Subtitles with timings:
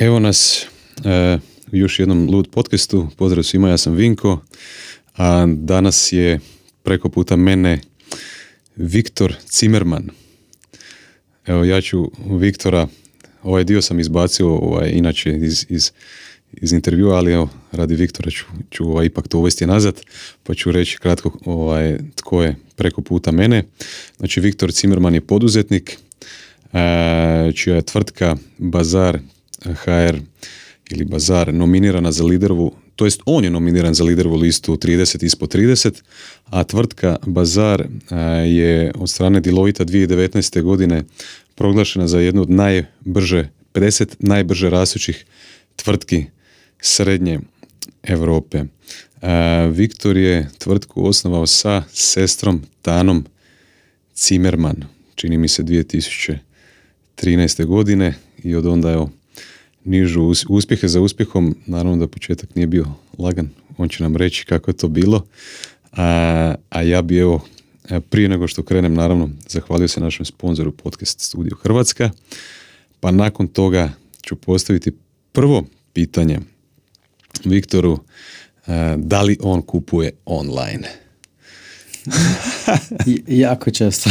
[0.00, 0.66] Evo nas
[1.04, 1.38] e,
[1.72, 3.08] u još jednom Lud podcastu.
[3.16, 4.40] Pozdrav svima, ja sam Vinko.
[5.16, 6.40] A danas je
[6.82, 7.80] preko puta mene
[8.76, 10.10] Viktor Cimerman.
[11.46, 12.88] Evo ja ću Viktora,
[13.42, 15.90] ovaj dio sam izbacio ovaj, inače iz, iz,
[16.52, 20.00] iz intervjua, ali evo radi Viktora ću, ću ovaj, ipak to uvesti nazad,
[20.42, 23.64] pa ću reći kratko ovaj, tko je preko puta mene.
[24.16, 25.98] Znači Viktor Cimerman je poduzetnik,
[26.72, 29.18] e, čija je tvrtka Bazar
[29.64, 30.18] HR
[30.90, 35.54] ili Bazar nominirana za liderovu, to jest on je nominiran za liderovu listu 30 ispod
[35.54, 36.02] 30,
[36.44, 37.86] a tvrtka Bazar
[38.46, 40.62] je od strane Deloitte 2019.
[40.62, 41.04] godine
[41.54, 45.24] proglašena za jednu od najbrže, 50 najbrže rastućih
[45.76, 46.24] tvrtki
[46.80, 47.40] srednje
[48.02, 48.64] Europe.
[49.70, 53.26] Viktor je tvrtku osnovao sa sestrom Tanom
[54.14, 57.64] Cimerman, čini mi se 2013.
[57.64, 59.06] godine i od onda je
[59.88, 61.56] nižu uspjehe za uspjehom.
[61.66, 62.86] Naravno da početak nije bio
[63.18, 65.26] lagan, on će nam reći kako je to bilo.
[65.92, 67.40] A, a ja bi evo,
[68.10, 72.10] prije nego što krenem, naravno, zahvalio se našem sponzoru podcast Studio Hrvatska,
[73.00, 73.90] pa nakon toga
[74.22, 74.92] ću postaviti
[75.32, 76.40] prvo pitanje
[77.44, 77.98] Viktoru,
[78.96, 80.88] da li on kupuje online?
[83.26, 84.10] jako često.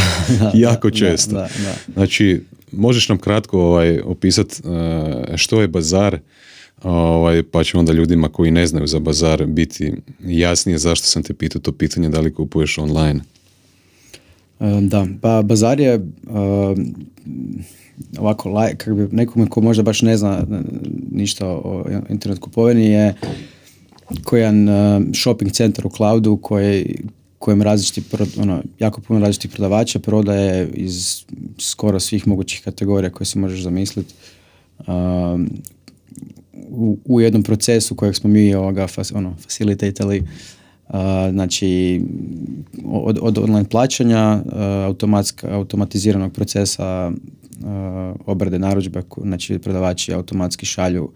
[0.54, 1.48] jako često.
[1.94, 6.20] Znači, možeš nam kratko ovaj, opisati uh, što je bazar,
[6.84, 11.34] ovaj, pa će onda ljudima koji ne znaju za bazar biti jasnije zašto sam te
[11.34, 13.20] pitao to pitanje da li kupuješ online.
[14.82, 16.06] Da, pa bazar je
[18.20, 20.46] ovako, kako bi nekome ko možda baš ne zna
[21.12, 23.14] ništa o internet kupovini je
[24.24, 24.68] koji jedan
[25.14, 26.96] shopping centar u cloudu koji
[27.40, 31.24] kojem različiti, ono, jako puno različitih prodavača prodaje iz
[31.58, 34.14] skoro svih mogućih kategorija koje se možeš zamisliti.
[34.88, 35.50] Um,
[36.70, 40.96] u, u, jednom procesu kojeg smo mi ovoga, ono, facilitatali, uh,
[41.32, 42.02] znači
[42.86, 47.12] od, od online plaćanja, uh, automatiziranog procesa
[47.60, 47.68] uh,
[48.26, 51.12] obrade narudžbe, znači prodavači automatski šalju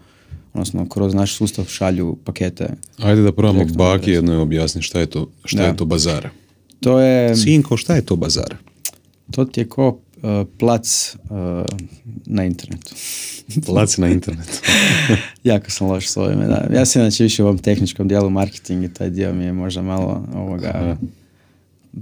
[0.52, 2.68] odnosno kroz naš sustav šalju pakete.
[2.98, 6.28] Ajde da probamo baki jedno objasni šta je to, šta je to bazar.
[6.80, 7.36] To je...
[7.36, 8.56] Sinko, šta je to bazar?
[9.30, 11.38] To ti je ko uh, plac uh,
[12.26, 12.94] na internetu.
[13.66, 14.58] plac na internetu.
[15.44, 16.68] jako sam loš s ovime, da.
[16.74, 19.82] Ja sam znači više u ovom tehničkom dijelu marketing i taj dio mi je možda
[19.82, 20.96] malo ovoga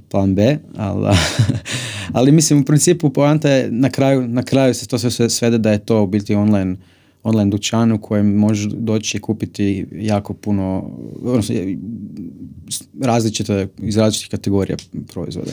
[0.08, 1.16] plan B, ali,
[2.12, 5.72] ali mislim u principu poanta je na kraju, na kraju se to sve svede da
[5.72, 6.76] je to u biti online
[7.22, 10.90] online dućan u kojem možeš doći i kupiti jako puno,
[11.22, 11.54] odnosno
[13.00, 14.76] različite, iz različitih kategorija
[15.12, 15.52] proizvode.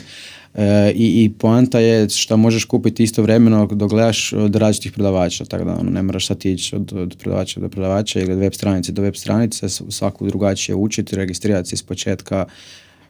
[0.56, 5.66] E, i, I poanta je što možeš kupiti istovremeno dok gledaš od različitih prodavača, tako
[5.66, 8.92] da ono, ne moraš sad ići od, od prodavača do prodavača ili od web stranice
[8.92, 12.46] do web stranice, svaku drugačije učiti, registrirati se iz početka,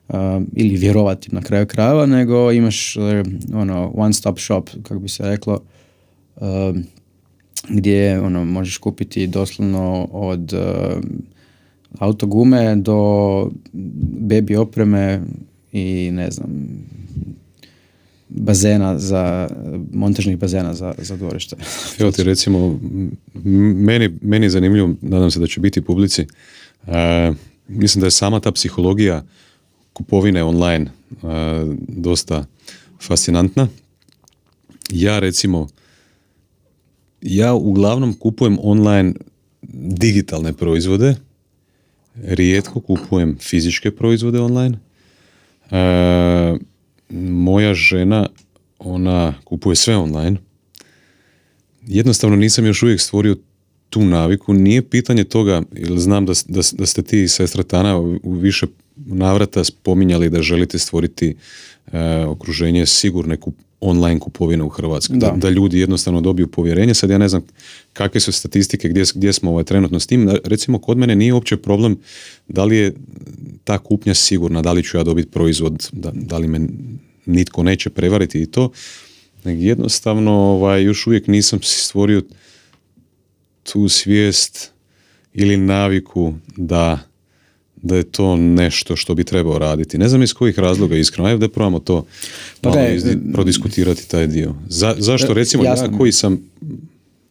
[0.10, 0.16] Uh,
[0.56, 3.04] ili vjerovati na kraju krajeva, nego imaš uh,
[3.54, 5.60] ono one stop shop, kako bi se reklo,
[6.36, 6.46] uh,
[7.70, 11.04] gdje ono, možeš kupiti doslovno od uh,
[12.00, 12.94] autogume do
[14.22, 15.22] baby opreme
[15.72, 16.50] i ne znam
[18.30, 19.50] bazena za,
[19.94, 21.56] montažnih bazena za, za dvorište.
[22.00, 22.80] Evo ti recimo,
[23.76, 26.26] meni, meni je zanimljivo, nadam se da će biti publici,
[26.88, 26.94] uh,
[27.68, 29.24] mislim da je sama ta psihologija
[29.94, 31.30] kupovine online uh,
[31.88, 32.46] dosta
[33.08, 33.68] fascinantna.
[34.92, 35.68] Ja recimo
[37.28, 39.14] ja uglavnom kupujem online
[39.72, 41.16] digitalne proizvode,
[42.24, 44.78] rijetko kupujem fizičke proizvode online.
[45.72, 46.58] E,
[47.30, 48.30] moja žena,
[48.80, 50.38] ona kupuje sve online.
[51.88, 53.36] Jednostavno nisam još uvijek stvorio
[53.90, 54.54] tu naviku.
[54.54, 58.68] Nije pitanje toga, jer znam da, da, da ste ti i sestra Tana u više
[58.96, 61.36] navrata spominjali da želite stvoriti
[61.92, 65.18] e, okruženje sigurne kup, online kupovine u Hrvatskoj.
[65.18, 65.34] Da.
[65.38, 65.50] da.
[65.50, 66.94] ljudi jednostavno dobiju povjerenje.
[66.94, 67.42] Sad ja ne znam
[67.94, 70.30] kakve su statistike, gdje, gdje smo ovaj, trenutno s tim.
[70.44, 71.98] Recimo, kod mene nije uopće problem
[72.48, 72.94] da li je
[73.64, 76.68] ta kupnja sigurna, da li ću ja dobiti proizvod, da, da li me
[77.26, 78.72] nitko neće prevariti i to.
[79.44, 82.22] Jednostavno ovaj, još uvijek nisam si stvorio
[83.64, 84.72] tu svijest
[85.34, 87.00] ili naviku da
[87.82, 89.98] da je to nešto što bi trebao raditi.
[89.98, 92.06] Ne znam iz kojih razloga iskreno, ajde da probamo to
[92.62, 92.82] pa malo
[93.34, 94.56] prodiskutirati taj dio.
[94.68, 96.40] Za, zašto recimo ja koji sam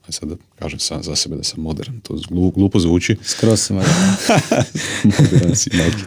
[0.06, 3.16] aj sad da kažem sam za sebe da sam modern, to glupo zvuči.
[3.22, 5.54] Skroz sam modern.
[5.60, 6.02] si, majke,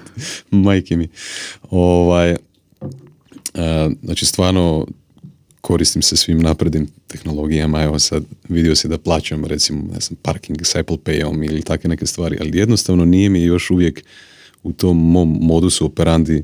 [0.52, 1.08] majke mi.
[1.70, 2.36] Ovaj,
[4.04, 4.88] znači stvarno
[5.62, 10.66] koristim se svim naprednim tehnologijama, evo sad vidio si da plaćam recimo, ne znam, parking
[10.66, 14.04] s Apple Payom ili takve neke stvari, ali jednostavno nije mi još uvijek
[14.64, 16.44] u tom mom modusu operandi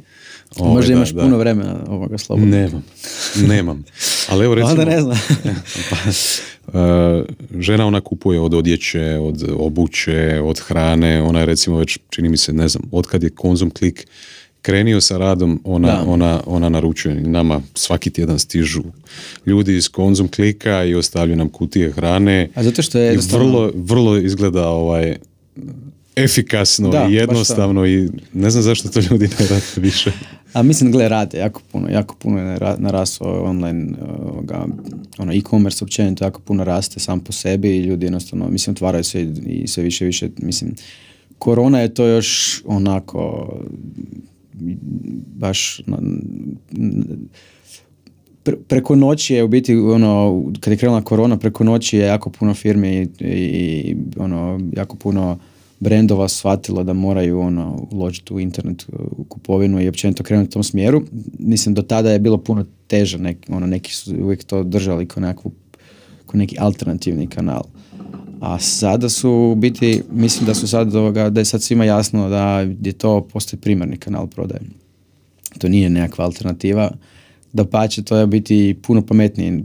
[0.58, 2.58] Ovaj, Možda imaš da, puno vremena ovoga slobodno.
[2.58, 2.84] Nemam,
[3.48, 3.84] nemam.
[4.30, 4.72] Ali evo recimo...
[4.72, 5.18] Onda ne znam.
[5.90, 5.96] pa,
[6.68, 7.26] uh,
[7.60, 12.38] žena ona kupuje od odjeće, od obuće, od hrane, ona je recimo već, čini mi
[12.38, 14.08] se, ne znam, otkad je konzum klik
[14.62, 17.16] krenio sa radom, ona, ona, ona naručuje.
[17.16, 18.84] Nama svaki tjedan stižu
[19.46, 22.50] ljudi iz konzum klika i ostavljaju nam kutije hrane.
[22.56, 25.16] A zato što je vrlo, vrlo izgleda ovaj
[26.16, 30.12] efikasno da, i jednostavno i ne znam zašto to ljudi ne rade više.
[30.54, 34.66] A mislim, gle, rade jako puno, jako puno je naraslo online, ovoga,
[35.18, 39.22] ono, e-commerce općenito jako puno raste sam po sebi i ljudi jednostavno, mislim, otvaraju se
[39.46, 40.76] i sve više više, mislim,
[41.40, 43.54] korona je to još onako,
[45.36, 45.82] baš,
[48.68, 52.54] preko noći je u biti ono kad je krenula korona preko noći je jako puno
[52.54, 55.40] firmi i, i ono jako puno
[55.86, 58.86] brendova shvatilo da moraju ono, uložiti u internet
[59.18, 61.04] u kupovinu i općenito krenuti u tom smjeru.
[61.40, 65.22] Mislim, do tada je bilo puno teže, neki, ono, neki su uvijek to držali kao,
[65.22, 65.52] nekakvu,
[66.26, 67.64] kao neki alternativni kanal.
[68.42, 72.30] A sada su u biti, mislim da su sad ovoga, da je sad svima jasno
[72.30, 74.62] da je to postoji primarni kanal prodaje.
[75.58, 76.92] To nije nekakva alternativa.
[77.54, 79.64] Da pače, to je biti puno pametniji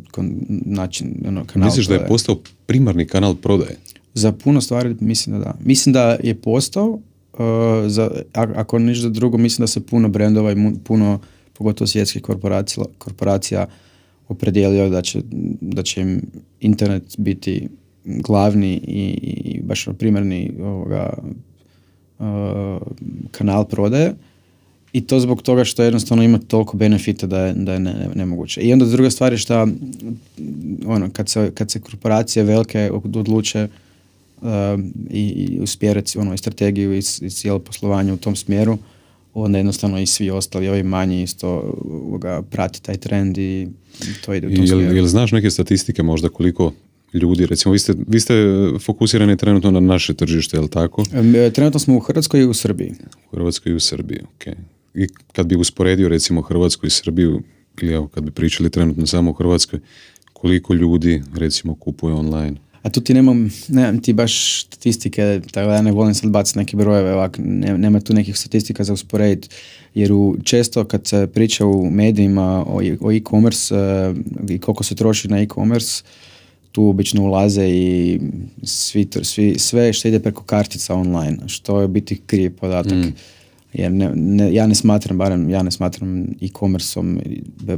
[0.49, 2.37] način ono, kanal Misliš da je postao
[2.67, 3.77] primarni kanal prodaje?
[4.21, 5.55] Za puno stvari mislim da da.
[5.65, 7.41] Mislim da je postao, uh,
[7.87, 11.21] za, ako ništa drugo, mislim da se puno brendova i puno,
[11.53, 13.67] pogotovo svjetskih korporacija, korporacija
[14.29, 15.21] opredijelio da će,
[15.61, 16.21] da će im
[16.61, 17.69] internet biti
[18.05, 21.19] glavni i, i baš primarni ovoga,
[22.19, 22.27] uh,
[23.31, 24.15] kanal prodaje
[24.93, 28.61] i to zbog toga što jednostavno ima toliko benefita da je, da je ne, nemoguće.
[28.61, 29.69] I onda druga stvar je što
[30.87, 33.69] ono, kad, se, kad se korporacije velike odluče
[35.11, 38.79] i, i usmjeriti ono, i strategiju i, i cijelo poslovanje u tom smjeru,
[39.35, 41.75] onda jednostavno i svi ostali, ovi manji isto
[42.21, 43.69] ga, prati taj trend i
[44.25, 44.97] to ide u tom smjeru.
[44.97, 46.73] Jel znaš neke statistike možda koliko
[47.13, 48.35] ljudi, recimo vi ste, vi ste
[48.81, 51.05] fokusirani trenutno na naše tržište, je li tako?
[51.37, 52.93] E, trenutno smo u Hrvatskoj i u Srbiji.
[53.27, 54.57] U Hrvatskoj i u Srbiji, ok.
[54.95, 57.43] I kad bi usporedio recimo Hrvatsku i Srbiju,
[57.83, 59.81] ili evo kad bi pričali trenutno samo u Hrvatskoj,
[60.33, 62.57] koliko ljudi recimo kupuje online?
[62.83, 66.77] A tu ti nemam, nemam ti baš statistike, tako da ne volim sad baciti neke
[66.77, 67.39] brojeve, ovak,
[67.79, 69.49] nema tu nekih statistika za usporediti,
[69.95, 74.95] jer u, često kad se priča u medijima o, o e-commerce uh, i koliko se
[74.95, 76.03] troši na e-commerce,
[76.73, 78.21] tu obično ulaze i
[78.63, 82.93] svi, svi, sve što ide preko kartica online, što je biti kriv podatak.
[82.93, 83.15] Mm.
[83.73, 87.21] Jer ne, ne, ja ne smatram, barem ja ne smatram e-commerceom,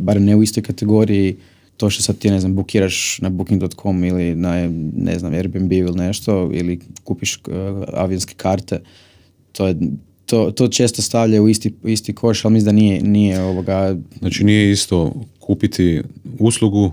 [0.01, 1.37] barem ne u istoj kategoriji
[1.83, 5.93] to što sad ti, ne znam, bukiraš na booking.com ili na, ne znam, Airbnb ili
[5.93, 7.55] nešto, ili kupiš uh,
[7.93, 8.81] avionske karte,
[9.53, 9.77] to je
[10.27, 13.97] to, to često stavlja u isti, isti koš, ali mislim da nije, nije ovoga...
[14.19, 16.03] Znači nije isto kupiti
[16.39, 16.93] uslugu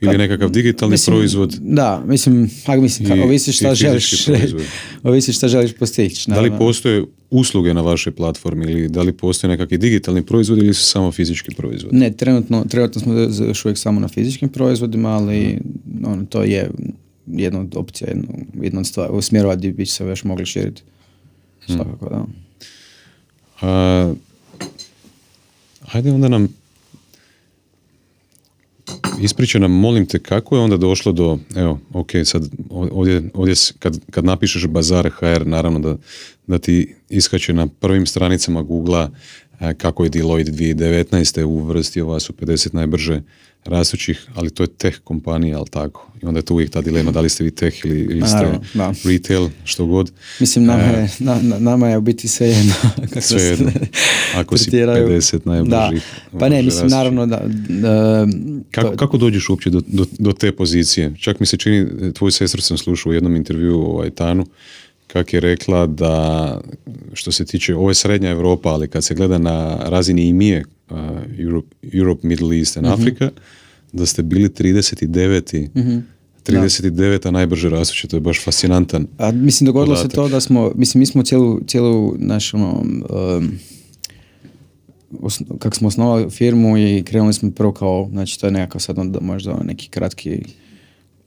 [0.00, 1.58] ili nekakav digitalni mislim, proizvod.
[1.60, 4.28] Da, mislim, pa mislim, ka, ovisi šta želiš,
[5.02, 6.30] ovisi šta želiš postići.
[6.30, 10.74] Da li postoje usluge na vašoj platformi ili da li postoje nekakvi digitalni proizvodi ili
[10.74, 11.96] su samo fizički proizvodi?
[11.96, 13.14] Ne, trenutno, trenutno smo
[13.46, 15.58] još uvijek samo na fizičkim proizvodima, ali
[16.04, 16.70] ono, to je
[17.26, 18.28] jedna od opcija, jedna,
[18.62, 20.82] jedna od stvari, u smjerova gdje bi se još mogli širiti.
[21.66, 21.76] Hmm.
[21.76, 22.24] Svakako, da.
[23.60, 24.14] A,
[25.80, 26.48] hajde onda nam
[29.20, 34.00] ispričaj nam, molim te, kako je onda došlo do, evo, ok, sad ovdje, ovdje kad,
[34.10, 35.96] kad napišeš bazar HR, naravno da,
[36.46, 39.08] da ti iskače na prvim stranicama Google
[39.76, 41.44] kako je Deloitte 2019.
[41.44, 43.22] uvrstio vas u 50 najbrže
[43.64, 46.08] rastućih, ali to je tech kompanija, ali tako?
[46.22, 48.58] I onda je tu uvijek ta dilema da li ste vi tech ili, ili ste
[48.74, 48.92] da.
[49.04, 50.12] retail, što god.
[50.40, 52.74] Mislim, nama je, e, na, nama je u biti sve jedno.
[53.20, 53.70] sve jedno.
[54.40, 56.02] Ako si 50 najbržih.
[56.32, 56.38] Da.
[56.38, 57.42] Pa ne, mislim, naravno da...
[57.68, 58.26] da
[58.70, 61.14] kako, kako dođeš uopće do, do, do, te pozicije?
[61.20, 64.46] Čak mi se čini, tvoju sestru sam slušao u jednom intervjuu ovaj, Tanu,
[65.08, 66.60] kak je rekla da
[67.12, 70.98] što se tiče, ovo je srednja Europa, ali kad se gleda na razini IMIE, uh,
[71.38, 73.30] Europe, Europe, Middle East and mm Africa,
[73.92, 75.68] da ste bili 39.
[75.74, 76.06] Mm-hmm.
[76.46, 77.22] 39.
[77.22, 77.30] Da.
[77.30, 79.06] najbrže rastuće, to je baš fascinantan.
[79.18, 80.10] A mislim dogodilo podatak.
[80.10, 82.84] se to da smo, mislim mi smo cijelu, cijelu našu ono,
[83.40, 83.58] um,
[85.58, 89.20] kako smo osnovali firmu i krenuli smo prvo kao, znači to je nekakav sad onda
[89.20, 90.42] možda neki kratki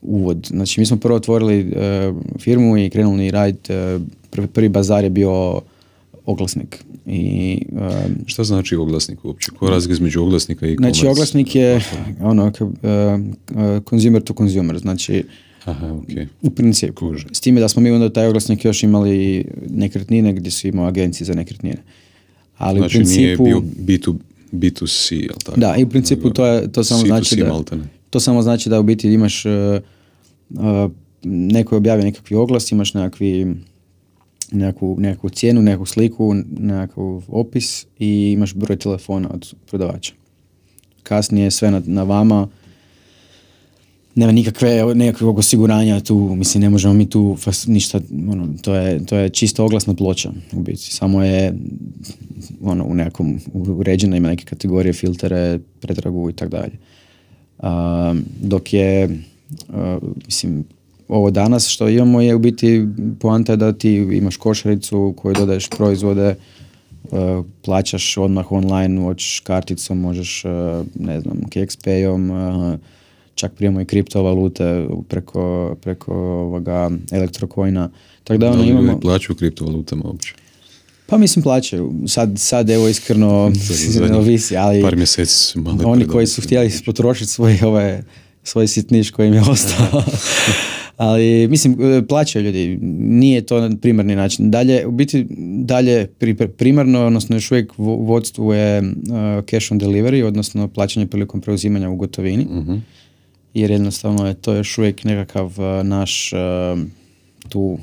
[0.01, 0.47] uvod.
[0.49, 5.09] Znači mi smo prvo otvorili uh, firmu i krenuli raditi, uh, prvi, prvi bazar je
[5.09, 5.61] bio
[6.25, 6.83] oglasnik.
[7.05, 9.51] I, um, Šta znači oglasnik uopće?
[9.51, 11.09] Koja je razlika između oglasnika i znači, e-commerce?
[11.09, 11.81] oglasnik je
[12.21, 15.23] ono, uh, uh, consumer to consumer, znači
[15.65, 16.27] Aha, okej.
[16.41, 16.93] u principu.
[16.93, 17.27] Kuže.
[17.31, 21.25] S time da smo mi onda taj oglasnik još imali nekretnine gdje su imao agencije
[21.25, 21.77] za nekretnine.
[22.57, 23.21] Ali Znači u principu...
[23.21, 24.15] nije bio B2,
[24.51, 25.59] B2C, jel tako?
[25.59, 27.47] Da, i u principu to, je, to samo C2C znači da...
[27.47, 27.83] maltene.
[28.11, 29.51] To samo znači da u biti imaš uh,
[30.49, 30.91] uh,
[31.23, 33.55] neko je objavio nekakvi oglas, imaš nekakvi
[34.51, 40.13] nekakvu, nekakvu cijenu, nekakvu sliku, nekakav opis i imaš broj telefona od prodavača.
[41.03, 42.47] Kasnije sve na, na vama,
[44.15, 47.99] nema nikakve nekakvog osiguranja tu, mislim ne možemo mi tu fas- ništa,
[48.31, 51.53] ono, to je, to je čisto oglasna ploča u biti, samo je
[52.61, 56.73] ono, u nekom uređena, ima neke kategorije, filtere, pretragu i tako dalje.
[58.39, 59.19] Dok je,
[60.25, 60.63] mislim,
[61.07, 62.87] ovo danas što imamo je u biti
[63.19, 66.35] poanta da ti imaš košaricu u kojoj dodaješ proizvode,
[67.61, 70.43] plaćaš odmah online, hoćeš karticom, možeš,
[70.95, 71.41] ne znam,
[72.31, 72.77] a,
[73.35, 77.89] čak prijemo i kriptovalute preko, preko ovoga elektrokojna.
[78.23, 78.99] Tako da ono imamo...
[78.99, 80.35] plaćaju kriptovalutama uopće?
[81.11, 81.93] Pa mislim plaćaju.
[82.07, 83.51] Sad, sad evo iskreno
[84.13, 86.27] ovisi, ali Par mjeseci su male oni koji predale.
[86.27, 88.01] su htjeli potrošiti svoj, ovaj,
[88.43, 90.03] svoj sitniš koji im je ostao.
[90.97, 91.77] ali mislim,
[92.09, 92.77] plaćaju ljudi.
[92.99, 94.51] Nije to primarni način.
[94.51, 95.27] Dalje, u biti
[95.57, 98.85] dalje pri- primarno, odnosno još uvijek vo- vodstvu je uh,
[99.45, 102.43] cash on delivery, odnosno plaćanje prilikom preuzimanja u gotovini.
[102.45, 102.75] Mhm.
[103.53, 106.79] Jer jednostavno je to još uvijek nekakav uh, naš uh,
[107.49, 107.77] tu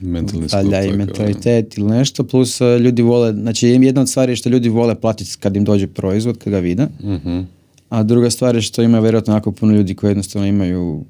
[0.00, 4.36] Mentalni valjda i mentalitet ili nešto, plus uh, ljudi vole, znači jedna od stvari je
[4.36, 7.40] što ljudi vole platiti kad im dođe proizvod, kad ga vide, Mhm.
[7.88, 11.04] a druga stvar je što ima vjerojatno jako puno ljudi koji jednostavno imaju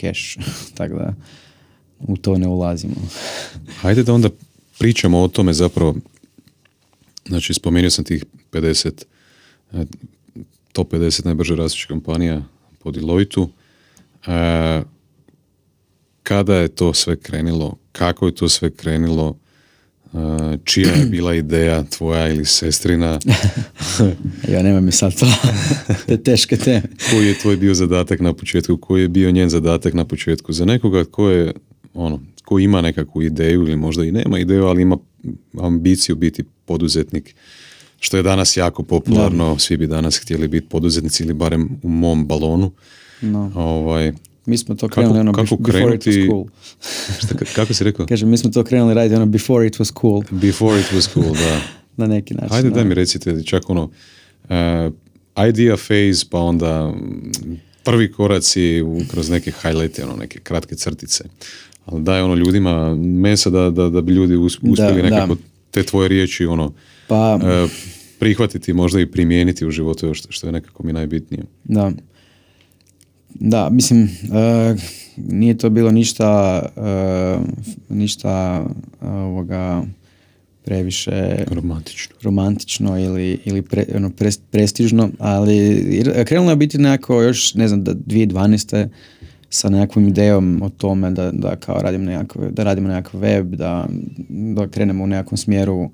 [0.00, 0.38] cash,
[0.78, 1.14] tako da
[2.00, 2.94] u to ne ulazimo.
[3.80, 4.28] Hajde da onda
[4.78, 5.94] pričamo o tome zapravo,
[7.28, 9.04] znači spomenuo sam tih 50,
[9.72, 9.84] e,
[10.72, 12.42] top 50 najbrže rastućih kompanija
[12.78, 13.48] po Deloitu.
[14.26, 14.82] E,
[16.22, 19.36] kada je to sve krenilo, kako je to sve krenilo,
[20.14, 20.16] e,
[20.64, 23.18] čija je bila ideja tvoja ili sestrina,
[24.52, 25.26] Ja nemam mi sad to,
[26.06, 26.82] te teške teme.
[27.10, 30.52] koji je tvoj bio zadatak na početku, koji je bio njen zadatak na početku.
[30.52, 31.52] Za nekoga ko je,
[31.94, 34.96] ono, ko ima nekakvu ideju ili možda i nema ideju, ali ima
[35.60, 37.34] ambiciju biti poduzetnik,
[38.00, 42.26] što je danas jako popularno, svi bi danas htjeli biti poduzetnici ili barem u mom
[42.26, 42.72] balonu.
[43.20, 43.52] No.
[43.54, 44.12] Ovaj,
[44.46, 46.44] Mi smo to Kako- krenuli ono kako bef- before it was krenuti- cool.
[47.20, 48.06] šta, kako si rekao?
[48.06, 51.32] Kažem, mi smo to krenuli raditi ono before it was cool, Before it was cool,
[51.34, 51.60] da.
[51.96, 52.52] na neki način.
[52.52, 52.74] Ajde da.
[52.74, 53.82] daj mi recite, čak ono,
[54.44, 54.50] uh,
[55.48, 56.94] idea phase, pa onda
[57.84, 61.24] prvi koraci u, kroz neke highlighte, ono, neke kratke crtice.
[61.84, 65.40] Ali daj ono ljudima mesa da, da, da bi ljudi us- uspjeli Da, nekako da.
[65.70, 66.72] te tvoje riječi ono,
[67.06, 67.68] Pa, e,
[68.18, 71.42] prihvatiti možda i primijeniti u životu još što je nekako mi najbitnije.
[71.64, 71.92] Da.
[73.34, 74.08] Da, mislim, e,
[75.16, 77.38] nije to bilo ništa, e,
[77.88, 78.64] ništa
[79.02, 79.82] e, ovoga
[80.64, 82.16] previše Romantično.
[82.22, 87.84] romantično ili, ili pre, ono, pres- prestižno, ali krenulo je biti nekako još, ne znam,
[87.84, 88.88] da 2012.
[89.50, 93.86] sa nekakvom idejom o tome da, da kao radimo nekako, da radimo nekakav web, da,
[94.28, 95.90] da krenemo u nekakvom smjeru.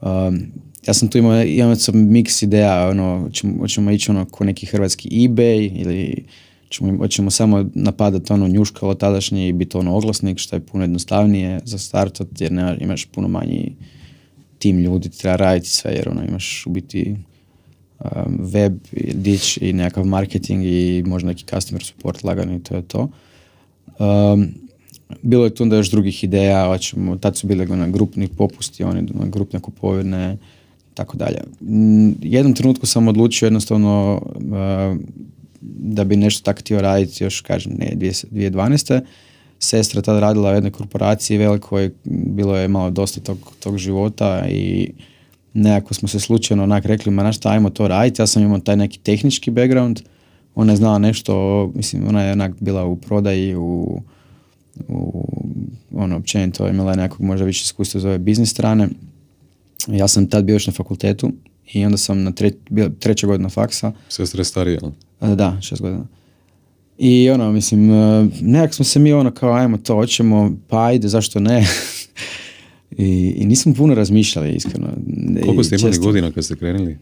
[0.00, 0.40] Um,
[0.86, 5.08] ja sam tu imao, imao sam miks ideja, ono, hoćemo ići ono ko neki hrvatski
[5.08, 6.24] eBay ili
[6.70, 11.60] ćemo, hoćemo samo napadati ono njuškalo tadašnje i biti ono oglasnik što je puno jednostavnije
[11.64, 13.76] za startat jer ne, imaš puno manji
[14.58, 17.16] tim ljudi, treba raditi sve jer ono imaš u biti
[18.00, 18.78] um, web,
[19.14, 23.08] dić i nekakav marketing i možda neki customer support lagano i to je to.
[23.98, 24.48] Um,
[25.22, 29.04] bilo je tu onda još drugih ideja, hoćemo, tad su bile ono, grupni popusti, one
[29.14, 30.36] ono, grupne kupovine,
[30.94, 31.38] tako dalje.
[32.22, 34.96] Jednom trenutku sam odlučio jednostavno uh,
[35.60, 39.00] da bi nešto tako htio raditi još, kažem, ne, 2012.
[39.58, 44.90] Sestra tada radila u jednoj korporaciji velikoj, bilo je malo dosta tog, tog života i
[45.54, 48.58] nekako smo se slučajno onak rekli, ma znaš šta, ajmo to raditi, ja sam imao
[48.58, 50.00] taj neki tehnički background,
[50.54, 54.02] ona je znala nešto, mislim, ona je onak bila u prodaji, u,
[54.88, 55.24] u
[55.92, 58.88] ono, općenito imala je nekog možda više iskustva za ove biznis strane.
[59.88, 61.32] Ja sam tad bio još na fakultetu
[61.72, 64.80] i onda sam na tre, bio treća godina faksa, Sestra je starija,
[65.20, 66.04] da, šest godina.
[66.98, 71.08] I ono, mislim, e, nekak smo se mi ono kao, ajmo to, hoćemo, pa ajde,
[71.08, 71.66] zašto ne?
[72.90, 74.86] I, I nismo puno razmišljali, iskreno.
[75.44, 76.98] Koliko ste imali često- godina kad ste krenuli?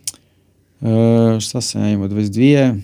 [0.81, 2.81] E, šta sam ja imao, 22,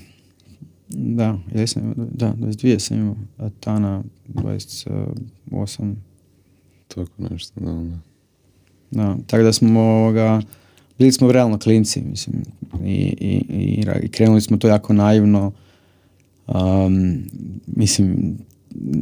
[0.88, 5.95] da, ili sam imao, da, 22 sam imao, a Tana 28,
[6.88, 7.99] Tako nešto, da, da.
[8.91, 10.43] Da, tako da smo ovoga,
[10.99, 12.43] bili smo realno klinci, mislim,
[12.85, 15.53] i, i, i, i krenuli smo to jako naivno.
[16.47, 17.23] Um,
[17.67, 18.39] mislim,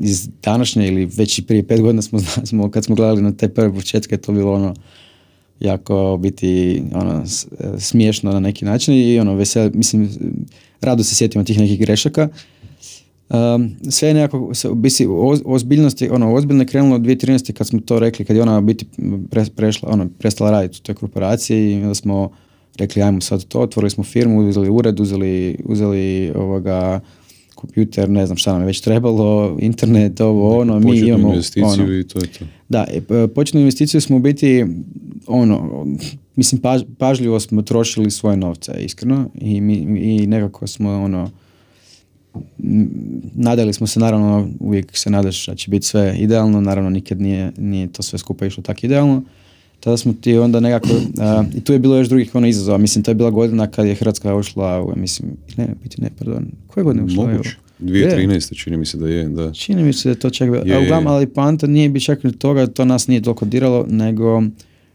[0.02, 3.48] iz današnje ili već i prije pet godina smo, smo kad smo gledali na te
[3.48, 4.74] prve početke, to bilo ono,
[5.60, 7.24] jako biti ono,
[7.78, 10.10] smiješno na neki način i ono, vesel, mislim,
[10.80, 12.28] rado se sjetimo tih nekih grešaka.
[13.32, 15.06] Um, sve je nekako, bisi,
[15.44, 17.52] ozbiljnosti, ono, ozbiljno je krenulo od 2013.
[17.52, 18.86] kad smo to rekli, kad je ona biti
[19.56, 22.30] prešla, ono, prestala raditi u toj korporaciji i onda smo
[22.76, 27.00] rekli ajmo sad to, otvorili smo firmu, uzeli ured, uzeli, uzeli ovoga,
[27.54, 31.28] kompjuter, ne znam šta nam je već trebalo, internet, ovo, ono, mi imamo...
[31.28, 32.44] investiciju ono, i to je to.
[32.68, 34.66] Da, e, početnu investiciju smo u biti,
[35.26, 35.86] ono,
[36.36, 36.60] mislim,
[36.98, 41.30] pažljivo smo trošili svoje novce, iskreno, i, mi, i nekako smo, ono,
[43.34, 47.52] nadali smo se, naravno, uvijek se nadaš da će biti sve idealno, naravno nikad nije,
[47.58, 49.22] nije to sve skupa išlo tako idealno,
[49.80, 50.88] tada smo ti onda nekako,
[51.54, 53.94] i tu je bilo još drugih ono izazova, mislim to je bila godina kad je
[53.94, 57.26] Hrvatska ušla u, mislim, ne, biti ne, pardon, koje godine ušla?
[57.26, 58.56] Moguće, 2013.
[58.56, 59.52] čini mi se da je, da.
[59.52, 62.24] Čini mi se da je to čak, je, a uglavnom, ali panta nije bi čak
[62.24, 64.42] ni toga, to nas nije toliko diralo, nego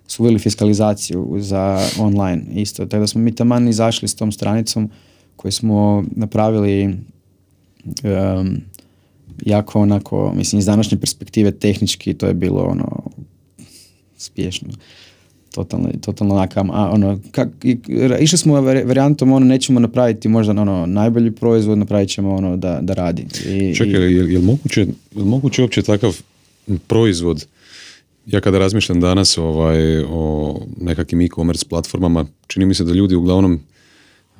[0.07, 4.89] su uveli fiskalizaciju za online isto, tako da smo mi taman izašli s tom stranicom
[5.35, 6.95] koju smo napravili
[8.03, 8.57] um,
[9.45, 13.03] jako onako, mislim iz današnje perspektive tehnički to je bilo ono
[14.17, 14.69] spješno.
[15.53, 17.49] Totalno, totalno onakam, a ono, kak,
[18.19, 22.93] išli smo varijantom, ono, nećemo napraviti možda ono, najbolji proizvod, napravit ćemo ono da, da
[22.93, 23.25] radi.
[23.45, 24.15] I, Čekaj, i...
[24.15, 24.81] je, je, moguće,
[25.15, 26.21] je moguće uopće takav
[26.87, 27.47] proizvod,
[28.25, 33.59] ja kada razmišljam danas ovaj, o nekakvim e-commerce platformama, čini mi se da ljudi uglavnom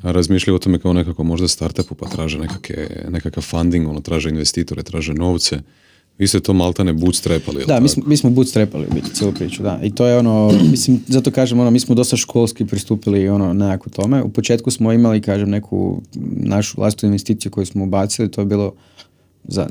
[0.02, 4.84] razmišljaju o tome kao nekako možda startupu pa traže nekakve, nekakav funding, ono, traže investitore,
[4.84, 5.60] traže novce.
[6.18, 9.80] Vi ste to maltane bootstrapali, Da, mi smo, mi smo bootstrapali biti cijelu priču, da.
[9.84, 13.90] I to je ono, mislim, zato kažem, ono, mi smo dosta školski pristupili ono, nekako
[13.90, 14.24] tome.
[14.24, 16.02] U početku smo imali, kažem, neku
[16.36, 18.74] našu vlastitu investiciju koju smo ubacili, to je bilo
[19.48, 19.68] za,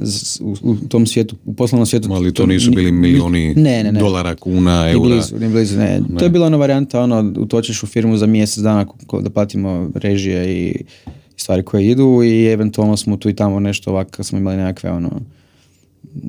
[0.63, 2.09] u, tom svijetu, u poslovnom svijetu.
[2.13, 4.01] Ali to, nisu bili milioni ne, ne, ne.
[4.01, 5.09] dolara, kuna, eura.
[5.09, 6.01] Blizu, ni blizu, ne.
[6.19, 8.87] To je bila ona varijanta, ono, utočiš u firmu za mjesec dana
[9.23, 10.85] da platimo režije i
[11.37, 15.11] stvari koje idu i eventualno smo tu i tamo nešto ovako, smo imali nekakve ono,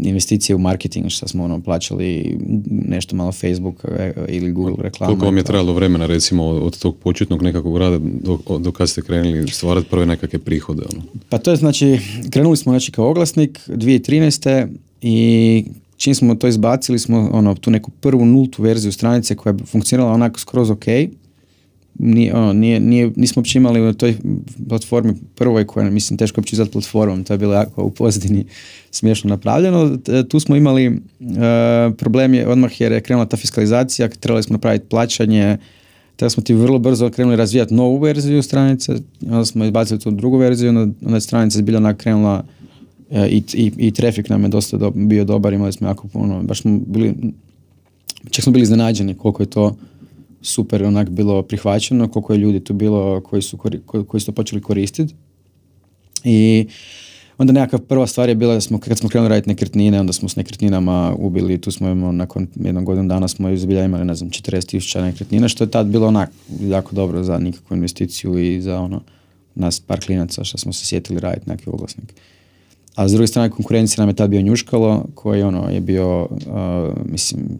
[0.01, 2.37] investicije u marketing što smo ono plaćali
[2.69, 5.07] nešto malo Facebook e, ili Google reklama.
[5.07, 9.01] Koliko vam je trajalo vremena recimo od tog početnog nekakvog rada do, do kad ste
[9.01, 10.83] krenuli stvarati prve nekakve prihode?
[10.93, 11.03] Ono?
[11.29, 11.99] Pa to je znači,
[12.29, 14.67] krenuli smo znači kao oglasnik 2013.
[15.01, 15.65] i
[15.97, 20.13] čim smo to izbacili smo ono, tu neku prvu nultu verziju stranice koja je funkcionirala
[20.13, 20.85] onako skroz ok
[21.99, 24.15] nije, ono, nije, nije, nismo uopće imali na toj
[24.69, 28.45] platformi prvoj koja mislim teško uopće izvati platformom, to je bilo jako u pozadini
[28.91, 29.97] smiješno napravljeno.
[30.29, 30.97] Tu smo imali uh,
[31.97, 35.57] problem je odmah jer je krenula ta fiskalizacija, trebali smo napraviti plaćanje,
[36.15, 40.37] tada smo ti vrlo brzo krenuli razvijati novu verziju stranice, onda smo izbacili tu drugu
[40.37, 42.43] verziju, onda, onda je stranica zbilja krenula
[43.09, 46.43] uh, i, i, i trafik nam je dosta do, bio dobar, imali smo jako puno,
[46.43, 47.15] baš smo bili,
[48.29, 49.75] čak smo bili iznenađeni koliko je to
[50.41, 53.57] super onak bilo prihvaćeno, koliko je ljudi tu bilo koji su,
[54.07, 55.15] koji su to počeli koristiti.
[56.23, 56.67] I
[57.37, 60.29] onda nekakva prva stvar je bila da smo, kad smo krenuli raditi nekretnine, onda smo
[60.29, 64.29] s nekretninama ubili, tu smo imali, nakon jednog godina dana smo izbilja imali, ne znam,
[64.29, 69.01] 40.000 nekretnina, što je tad bilo onak jako dobro za nikakvu investiciju i za ono,
[69.55, 72.13] nas par klinaca što smo se sjetili raditi neki oglasnik.
[72.95, 76.29] A s druge strane konkurencija nam je tad bio Njuškalo, koji ono je bio, uh,
[77.05, 77.59] mislim,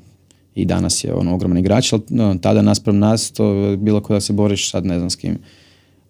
[0.57, 4.21] i danas je on ogroman igrač, ali no, tada naspram nas to bilo kao da
[4.21, 5.37] se boriš sad ne znam s kim.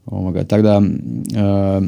[0.05, 0.43] Ovoga.
[0.43, 1.87] Tako da, uh,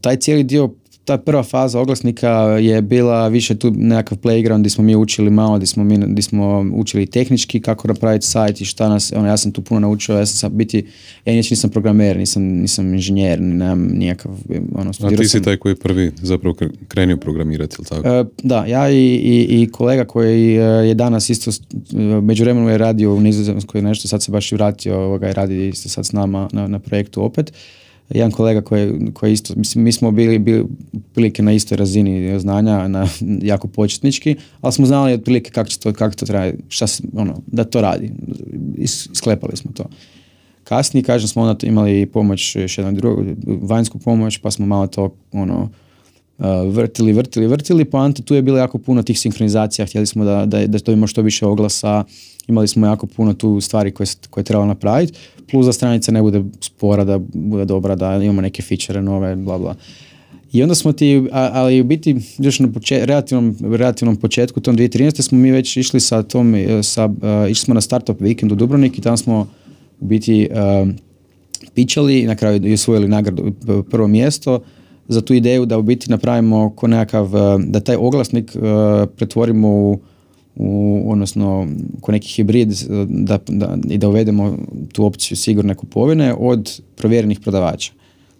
[0.00, 0.70] taj cijeli dio
[1.04, 5.56] ta prva faza oglasnika je bila više tu nekakav playground gdje smo mi učili malo,
[5.56, 9.36] gdje smo, mi, gdje smo učili tehnički kako napraviti sajt i šta nas, ono, ja
[9.36, 10.86] sam tu puno naučio, ja sam biti,
[11.24, 14.32] ja nisam programer, nisam, nisam inženjer, nemam nijakav,
[14.74, 16.56] ono, A ti si taj koji je prvi zapravo
[16.88, 18.20] krenio programirati, ili tako?
[18.20, 21.50] Uh, da, ja i, i, i, kolega koji e, je danas isto,
[22.22, 25.68] među vremenu je radio u Nizozemskoj nešto, sad se baš i vratio, ovoga, i radi
[25.68, 27.52] isto sad s nama na, na projektu opet
[28.14, 30.64] jedan kolega koji, koji isto, mislim, mi smo bili, bili
[31.12, 33.08] prilike na istoj razini znanja, na,
[33.42, 37.64] jako početnički, ali smo znali otprilike kako će to, kako to treba, šta, ono, da
[37.64, 38.10] to radi.
[39.14, 39.84] Sklepali smo to.
[40.64, 45.14] Kasnije, kažem, smo onda imali pomoć, još jednu drugu, vanjsku pomoć, pa smo malo to,
[45.32, 45.68] ono,
[46.70, 50.66] vrtili, vrtili, vrtili, poanta tu je bilo jako puno tih sinhronizacija, htjeli smo da, da,
[50.66, 52.04] da to ima što više oglasa,
[52.48, 55.12] imali smo jako puno tu stvari koje, koje trebalo napraviti,
[55.50, 59.58] plus da stranica ne bude spora, da bude dobra, da imamo neke feature nove, bla
[59.58, 59.74] bla.
[60.52, 65.22] I onda smo ti, ali u biti još na relativnom, relativnom početku, tom 2013.
[65.22, 68.54] smo mi već išli sa tom, e, sa, uh, išli smo na startup vikend u
[68.54, 69.46] Dubrovnik i tamo smo
[70.00, 70.88] u biti uh,
[71.74, 73.52] pičali i na kraju i osvojili nagradu
[73.90, 74.60] prvo mjesto
[75.08, 78.56] za tu ideju da u biti napravimo ko nekakav, da taj oglasnik
[79.16, 79.98] pretvorimo u,
[80.56, 81.68] u odnosno
[82.00, 82.72] ko neki hibrid
[83.08, 84.56] da, da, i da uvedemo
[84.92, 87.92] tu opciju sigurne kupovine od provjerenih prodavača.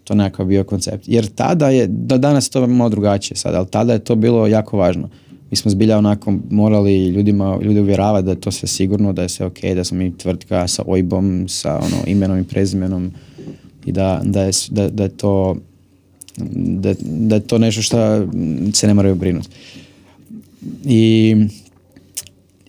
[0.03, 1.03] To nekakav bio koncept.
[1.07, 4.77] Jer tada je, da danas to malo drugačije sad, ali tada je to bilo jako
[4.77, 5.09] važno.
[5.51, 9.29] Mi smo zbilja onako morali ljudima, ljude uvjeravati da je to sve sigurno, da je
[9.29, 13.11] sve ok, da smo mi tvrtka sa OIB-om, sa ono, imenom i prezimenom
[13.85, 15.55] i da, da, je, da, da je to
[16.37, 18.27] da, da je to nešto što
[18.73, 19.49] se ne moraju brinuti.
[20.85, 21.35] I,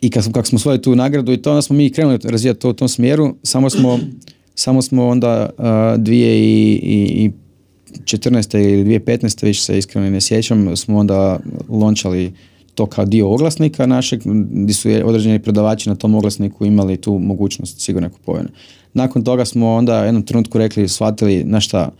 [0.06, 2.70] i kad kako smo osvojili tu nagradu i to, onda smo mi krenuli razvijati to
[2.70, 3.98] u tom smjeru, samo smo,
[4.64, 7.32] samo smo onda uh, 2014.
[8.58, 9.44] ili 2015.
[9.44, 11.38] više se iskreno ne sjećam, smo onda
[11.68, 12.32] lončali
[12.74, 17.80] to kao dio oglasnika našeg, gdje su određeni prodavači na tom oglasniku imali tu mogućnost
[17.80, 18.48] sigurne kupovine.
[18.94, 21.90] Nakon toga smo onda jednom trenutku rekli, shvatili na šta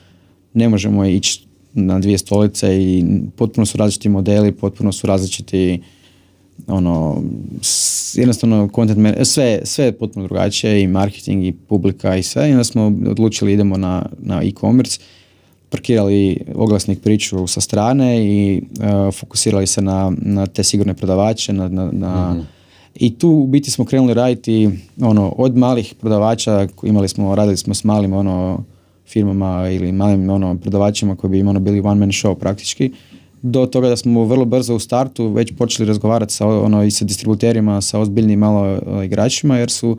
[0.54, 3.04] ne možemo ići na dvije stolice i
[3.36, 5.80] potpuno su različiti modeli, potpuno su različiti
[6.66, 7.22] ono,
[8.14, 12.64] jednostavno content, sve, sve je potpuno drugačije i marketing i publika i sve i onda
[12.64, 15.00] smo odlučili idemo na, na e-commerce
[15.68, 21.68] parkirali oglasnik priču sa strane i uh, fokusirali se na, na te sigurne prodavače na,
[21.68, 22.40] na, na mhm.
[22.94, 27.74] i tu u biti smo krenuli raditi ono, od malih prodavača imali smo, radili smo
[27.74, 28.64] s malim ono,
[29.06, 32.92] firmama ili malim ono, prodavačima koji bi ono, bili one man show praktički
[33.46, 37.04] do toga da smo vrlo brzo u startu već počeli razgovarati sa, ono, i sa
[37.04, 39.98] distributerima, sa ozbiljnim malo igračima jer su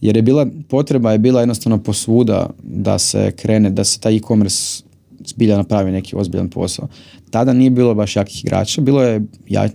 [0.00, 4.82] jer je bila potreba je bila jednostavno posvuda da se krene, da se taj e-commerce
[5.26, 6.88] zbilja napravi neki ozbiljan posao.
[7.30, 9.22] Tada nije bilo baš jakih igrača, bilo je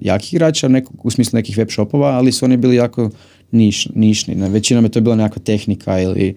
[0.01, 0.69] jakih igrača
[1.03, 3.09] u smislu nekih web shopova, ali su oni bili jako
[3.51, 4.35] niš, nišni.
[4.35, 6.35] Većinom je to bila nekakva tehnika ili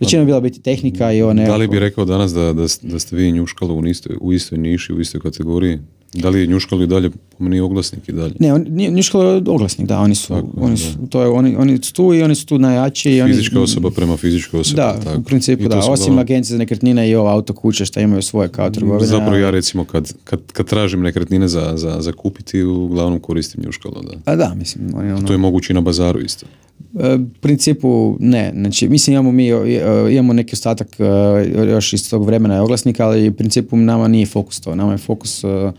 [0.00, 1.46] Većinom je bila biti tehnika i one...
[1.46, 4.58] Da li bi rekao danas da, da, da ste vi njuškali u istoj, u istoj
[4.58, 5.78] niši, u istoj kategoriji?
[6.14, 8.34] Da li je njuškalo i dalje po meni oglasnik i dalje?
[8.38, 11.94] Ne, on, njuškalo je oglasnik, da, oni su, oni su, to je, oni, oni su
[11.94, 13.10] tu i oni su tu najjači.
[13.10, 14.76] I Fizička oni, osoba prema fizičkoj osobi.
[14.76, 15.20] Da, tako.
[15.20, 18.70] u principu da, osim agencije za nekretnine i ova auto kuće što imaju svoje kao
[18.70, 19.06] trgovine.
[19.06, 24.02] Zapravo ja recimo kad, kad, kad tražim nekretnine za, za, za kupiti, uglavnom koristim njuškalo,
[24.02, 24.32] da.
[24.32, 24.94] A da, mislim.
[24.94, 25.26] Oni, ono...
[25.26, 26.46] To je moguće i na bazaru isto.
[26.98, 29.46] E, u principu ne, znači mislim imamo mi
[30.10, 31.04] imamo neki ostatak e,
[31.70, 35.44] još iz tog vremena oglasnika, ali u principu nama nije fokus to, nama je fokus
[35.44, 35.72] e,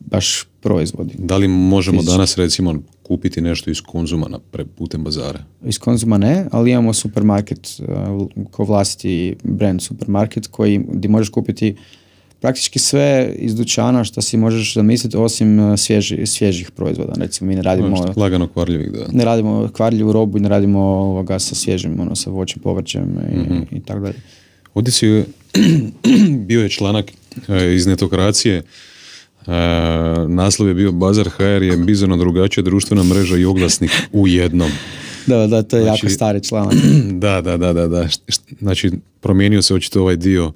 [0.00, 1.14] baš proizvodi.
[1.18, 4.38] Da li možemo danas recimo kupiti nešto iz konzuma na
[4.76, 5.38] putem bazara?
[5.64, 7.80] Iz konzuma ne, ali imamo supermarket
[8.50, 11.76] ko vlasti brand supermarket koji gdje možeš kupiti
[12.40, 17.12] praktički sve iz dućana što si možeš zamisliti osim e, svježi, svježih proizvoda.
[17.16, 17.96] Recimo mi ne radimo...
[17.96, 19.06] Ono lagano kvarljivih, da.
[19.12, 23.36] Ne radimo kvarljivu robu i ne radimo ovoga sa svježim, ono, sa voćem, povrćem i,
[23.36, 24.20] mm i tako dalje.
[24.74, 25.24] Ovdje si
[26.48, 27.12] bio je članak
[27.48, 28.62] e, iz netokracije e,
[30.28, 34.70] naslov je bio Bazar HR je bizarno drugačija društvena mreža i oglasnik u jednom.
[35.26, 36.74] Da, da, to je znači, jako stari članak.
[37.12, 38.08] Da, da, da, da, da.
[38.58, 40.52] Znači, promijenio se očito ovaj dio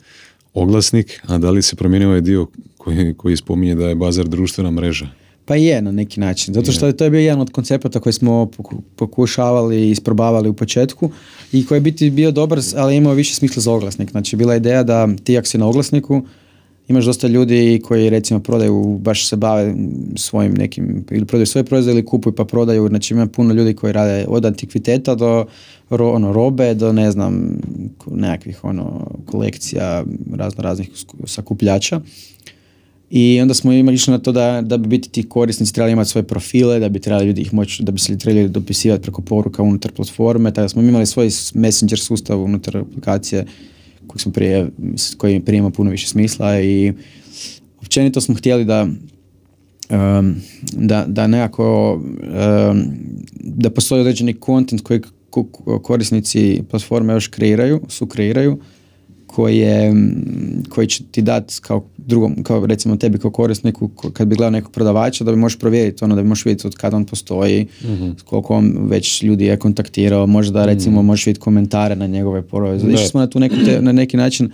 [0.54, 2.46] oglasnik, a da li se promijenio ovaj dio
[2.78, 5.06] koji, koji spominje da je bazar društvena mreža?
[5.44, 6.96] Pa je na neki način, zato što je.
[6.96, 8.50] to je bio jedan od koncepata koji smo
[8.96, 11.10] pokušavali i isprobavali u početku
[11.52, 14.10] i koji je biti bio dobar, ali imao više smisla za oglasnik.
[14.10, 16.22] Znači, bila ideja da ti ako si na oglasniku,
[16.88, 19.74] imaš dosta ljudi koji recimo prodaju, baš se bave
[20.16, 23.92] svojim nekim, ili prodaju svoje proizvode ili kupuju pa prodaju, znači ima puno ljudi koji
[23.92, 25.46] rade od antikviteta do
[25.90, 27.58] ono, robe, do ne znam,
[28.10, 30.90] nekakvih ono, kolekcija razno raznih
[31.26, 32.00] sakupljača.
[33.10, 36.10] I onda smo imali išli na to da, da bi biti ti korisnici trebali imati
[36.10, 39.62] svoje profile, da bi trebali ljudi ih moći, da bi se trebali dopisivati preko poruka
[39.62, 43.46] unutar platforme, tako da smo imali svoj messenger sustav unutar aplikacije
[44.12, 44.70] koji smo prije,
[45.16, 46.92] koji prije ima puno više smisla i
[47.80, 50.36] općenito smo htjeli da um,
[50.72, 52.82] da, da nekako um,
[53.34, 55.00] da postoji određeni kontent koji
[55.82, 58.58] korisnici platforme još kreiraju, su kreiraju
[59.34, 59.94] koje,
[60.68, 64.72] koji će ti dati kao drugom, kao recimo tebi kao korisniku, kad bi gledao nekog
[64.72, 68.12] prodavača, da bi možeš provjeriti ono, da bi možeš vidjeti od kada on postoji, mm
[68.24, 72.94] koliko on već ljudi je kontaktirao, možda recimo mm možeš vidjeti komentare na njegove proizvode.
[72.94, 74.50] Išli smo na tu neku na neki način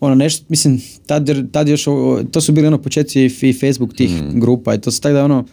[0.00, 1.84] ono nešto, mislim, tad, tad još,
[2.30, 4.40] to su bili ono početci i Facebook tih mm.
[4.40, 5.44] grupa i to se tako da ono,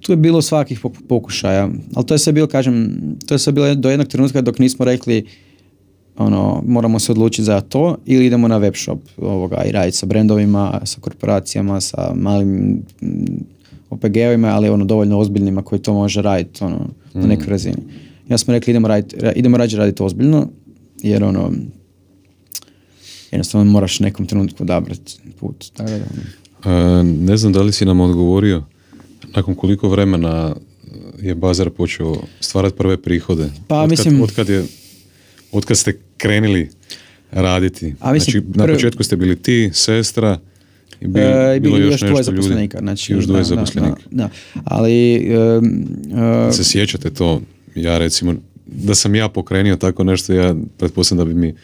[0.00, 3.74] tu je bilo svakih pokušaja, ali to je sve bilo, kažem, to je sve bilo
[3.74, 5.26] do jednog trenutka dok nismo rekli
[6.18, 10.06] ono, moramo se odlučiti za to ili idemo na web shop ovoga, i raditi sa
[10.06, 12.48] brendovima, sa korporacijama, sa malim
[13.02, 13.24] mm,
[13.90, 17.76] OPG-ovima, ali ono dovoljno ozbiljnima koji to može raditi ono, na nekoj razini.
[18.28, 20.48] Ja smo rekli idemo, raditi, idemo rađe raditi ozbiljno,
[21.02, 21.52] jer ono,
[23.30, 25.66] jednostavno moraš nekom trenutku odabrati put.
[25.76, 27.00] Tako da, ono.
[27.00, 28.62] E, ne znam da li si nam odgovorio
[29.36, 30.54] nakon koliko vremena
[31.22, 33.50] je Bazar počeo stvarati prve prihode?
[33.68, 34.64] Pa, otkad, mislim- Otkad, je,
[35.52, 36.68] otkad ste krenili
[37.32, 37.94] raditi?
[38.00, 40.38] A, mislim, znači, na prvi- početku ste bili ti, sestra,
[41.00, 42.78] i bi, E, bilo još, još dvoje zaposlenika.
[42.78, 44.00] Znači, još dvoje da, zaposlenika.
[44.10, 44.28] Da, da.
[44.64, 45.86] Ali, em,
[46.48, 47.42] e, Se sjećate to?
[47.74, 48.34] Ja recimo,
[48.66, 51.54] da sam ja pokrenio tako nešto, ja pretpostavljam da bi mi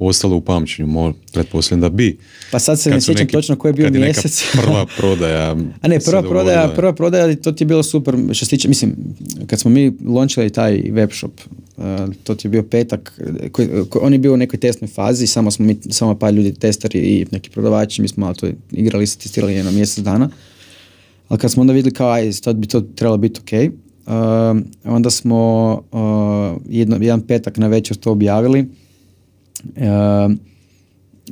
[0.00, 0.88] ostalo u pamćenju,
[1.32, 2.18] pretpostavljam da bi.
[2.52, 4.44] pa sad se Kad ne sjećam neki- točno koji je bio kad neka mjesec.
[4.62, 5.56] prva prodaja.
[5.80, 6.76] A ne, prva prodaja, dogodila.
[6.76, 8.14] prva prodaja, to ti je bilo super.
[8.32, 8.94] Što se tiče, mislim,
[9.46, 11.32] kad smo mi launchali taj web shop,
[11.76, 11.84] uh,
[12.24, 13.20] to ti je bio petak,
[13.52, 16.52] koji, koji- on je bio u nekoj testnoj fazi, samo smo mi, samo par ljudi
[16.52, 20.30] testari i neki prodavači, mi smo malo to igrali se, testirali jedno mjesec dana.
[21.28, 23.72] Ali kad smo onda vidjeli kao, aj, to bi to trebalo biti ok,
[24.06, 24.12] uh,
[24.86, 26.00] onda smo uh,
[26.68, 28.64] jedno, jedan petak na večer to objavili.
[29.64, 30.36] Uh,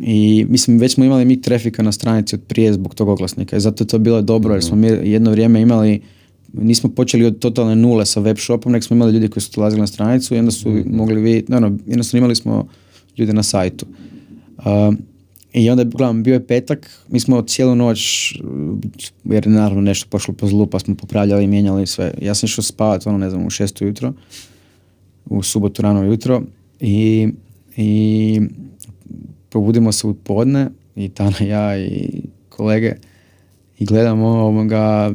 [0.01, 3.61] i mislim već smo imali mi trafika na stranici od prije zbog tog oglasnika i
[3.61, 6.01] zato je to bilo dobro jer smo mi jedno vrijeme imali
[6.53, 9.81] nismo počeli od totalne nule sa web shopom, nego smo imali ljudi koji su dolazili
[9.81, 12.69] na stranicu i onda su mogli vidjeti, no, no, jednostavno imali smo
[13.19, 13.87] ljude na sajtu.
[14.59, 14.65] Uh,
[15.53, 18.33] I onda, uglavnom, bio je petak, mi smo cijelu noć,
[19.25, 22.15] jer je naravno nešto pošlo po zlu, pa smo popravljali i mijenjali sve.
[22.23, 24.13] Ja sam išao spavat, ono, ne znam, u šest ujutro,
[25.27, 26.43] u subotu rano jutro
[26.81, 27.29] i,
[27.77, 28.41] i
[29.49, 32.95] probudimo se u podne i Tana, ja i kolege
[33.79, 35.13] i gledamo ovoga,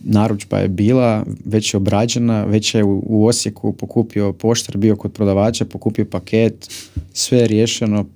[0.00, 5.64] narudžba je bila, već je obrađena, već je u, Osijeku pokupio poštar, bio kod prodavača,
[5.64, 6.70] pokupio paket,
[7.12, 8.06] sve je riješeno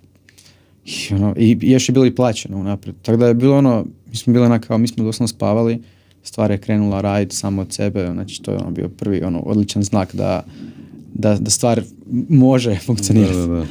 [0.85, 2.97] i, ono, i još je bilo i plaćeno unaprijed.
[3.03, 5.83] Tako da je bilo ono, mi smo bili onako, mi smo doslovno spavali,
[6.23, 9.83] stvar je krenula raditi samo od sebe, znači to je ono bio prvi ono, odličan
[9.83, 10.45] znak da,
[11.15, 11.83] da, da stvar
[12.29, 13.35] može funkcionirati.
[13.35, 13.67] Da, da, da.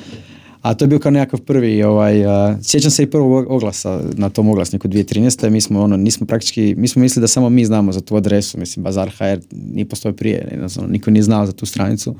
[0.61, 4.29] A to je bio kao nekakav prvi, ovaj, a, sjećam se i prvog oglasa na
[4.29, 5.49] tom oglasniku 2013.
[5.49, 8.59] Mi smo, ono, nismo praktički, mi smo mislili da samo mi znamo za tu adresu,
[8.59, 12.15] mislim, Bazar HR nije postoje prije, jednostavno, niko nije znao za tu stranicu.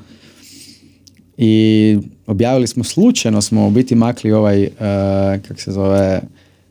[1.38, 4.68] I objavili smo, slučajno smo u biti makli ovaj,
[5.48, 6.20] kako se zove,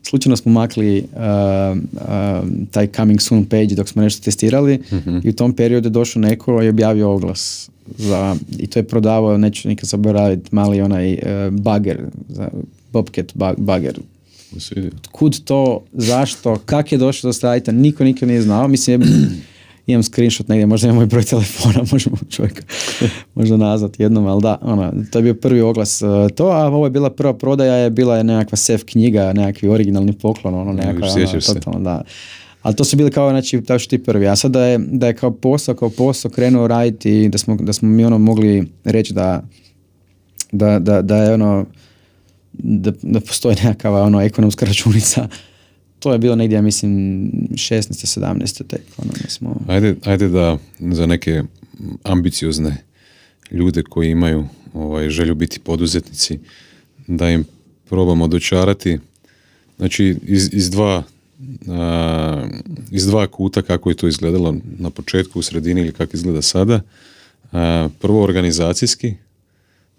[0.02, 4.82] slučajno smo makli uh, uh, taj coming soon page dok smo nešto testirali
[5.24, 9.38] i u tom periodu je došao neko i objavio oglas za, i to je prodavao,
[9.38, 11.18] neću nikad zaboraviti, mali onaj uh,
[11.50, 12.48] bager, za
[12.92, 13.98] Bobcat ba- bager.
[15.12, 18.68] Kud to, zašto, kak je došlo do sajta, niko nikad nije znao.
[18.68, 19.08] Mislim, je,
[19.86, 22.62] imam screenshot negdje, možda imam moj broj telefona, možemo čovjeka
[23.34, 26.86] možda nazvati jednom, ali da, ono, to je bio prvi oglas uh, to, a ovo
[26.86, 31.08] je bila prva prodaja, je bila je nekakva sef knjiga, nekakvi originalni poklon, ono, nekakva,
[31.08, 32.02] ono, totalno, da.
[32.64, 34.26] Ali to su bili kao, znači, da su ti prvi.
[34.26, 37.56] A sad da je, da je kao posao, kao posao krenuo raditi i da smo,
[37.56, 39.42] da smo mi ono mogli reći da,
[40.52, 41.66] da, da, da je ono,
[42.52, 45.28] da, da postoji nekakva ono ekonomska računica,
[45.98, 46.90] to je bilo negdje, ja mislim,
[47.50, 48.20] 16.
[48.20, 48.66] 17.
[48.66, 49.60] tek, ono, smo...
[49.68, 51.42] Ajde, ajde da za neke
[52.02, 52.76] ambiciozne
[53.50, 56.38] ljude koji imaju ovaj, želju biti poduzetnici,
[57.06, 57.44] da im
[57.88, 58.98] probamo dočarati.
[59.76, 61.02] Znači, iz, iz dva
[61.68, 62.46] a,
[62.90, 66.80] iz dva kuta kako je to izgledalo na početku, u sredini ili kako izgleda sada.
[67.52, 69.14] A, prvo organizacijski,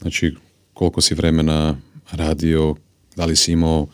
[0.01, 0.35] znači
[0.73, 1.77] koliko si vremena
[2.11, 2.75] radio,
[3.15, 3.87] da li si imao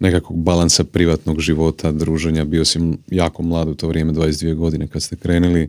[0.00, 2.78] nekakvog balansa privatnog života, druženja, bio si
[3.10, 5.68] jako mlad u to vrijeme, 22 godine kad ste krenuli, e,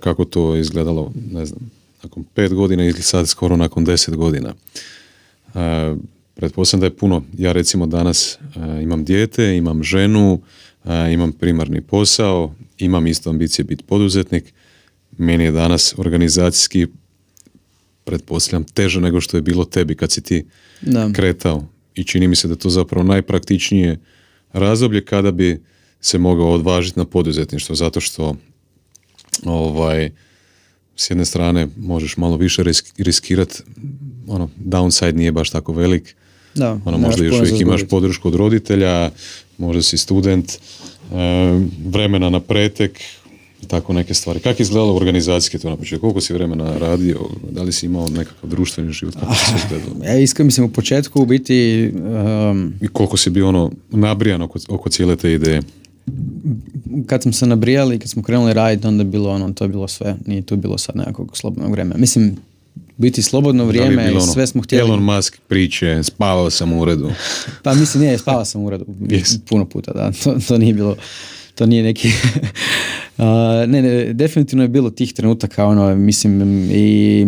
[0.00, 1.70] kako to izgledalo, ne znam,
[2.02, 4.54] nakon pet godina ili sad skoro nakon deset godina.
[6.42, 10.40] Pretpostavljam da je puno, ja recimo danas e, imam dijete, imam ženu,
[10.84, 14.52] e, imam primarni posao, imam isto ambicije biti poduzetnik,
[15.18, 16.86] meni je danas organizacijski
[18.04, 20.44] pretpostavljam teže nego što je bilo tebi kad si ti
[20.80, 21.10] Da.
[21.12, 21.66] kretao.
[21.94, 23.98] I čini mi se da je to zapravo najpraktičnije
[24.52, 25.62] razdoblje kada bi
[26.00, 28.36] se mogao odvažiti na poduzetništvo zato što
[29.44, 30.10] ovaj
[30.96, 32.62] s jedne strane možeš malo više
[32.98, 33.62] riskirati
[34.26, 36.16] ono downside nije baš tako velik
[36.54, 39.10] Da, ono možda još uvijek imaš podršku od roditelja
[39.58, 40.56] možda si student e,
[41.84, 43.00] vremena na pretek
[43.66, 44.40] tako neke stvari.
[44.40, 46.00] Kako je izgledalo organizacijski to na početku?
[46.00, 47.20] Koliko si vremena radio?
[47.50, 49.14] Da li si imao nekakav društveni život?
[49.14, 50.04] Kako se izgledalo?
[50.08, 54.58] Ja iskreno mislim u početku u biti um, I koliko si bio ono nabrijan oko,
[54.68, 55.62] oko cijele te ideje?
[57.06, 59.88] kad smo se nabrijali, kad smo krenuli raditi, onda je bilo ono, to je bilo
[59.88, 61.96] sve, nije tu bilo sad nekakvog slobodnog vremena.
[61.98, 62.36] Mislim,
[63.02, 64.88] biti slobodno vrijeme, bilo ono, sve smo htjeli.
[64.88, 67.10] Elon Musk priče, spavao sam u uredu.
[67.62, 69.38] Pa mislim, nije, spavao sam u uredu Yes.
[69.40, 70.96] puno puta, da, to, to nije bilo,
[71.54, 72.08] to nije neki,
[73.68, 77.24] ne, ne, definitivno je bilo tih trenutaka, ono, mislim, i,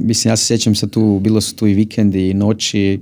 [0.00, 3.00] mislim, ja se sjećam sad tu, bilo su tu i vikendi i noći,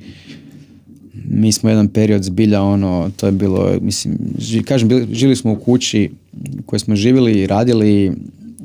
[1.24, 5.52] mi smo jedan period zbilja, ono, to je bilo, mislim, ži- kažem, bili, žili smo
[5.52, 6.10] u kući
[6.58, 8.12] u kojoj smo živjeli i radili,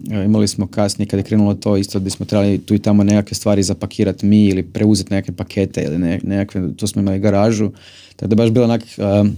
[0.05, 3.35] imali smo kasnije kad je krenulo to isto gdje smo trebali tu i tamo nekakve
[3.35, 7.71] stvari zapakirati mi ili preuzeti nekakve pakete ili ne- nekakve, to smo imali garažu,
[8.15, 8.81] tako da je baš bilo onak,
[9.21, 9.31] um,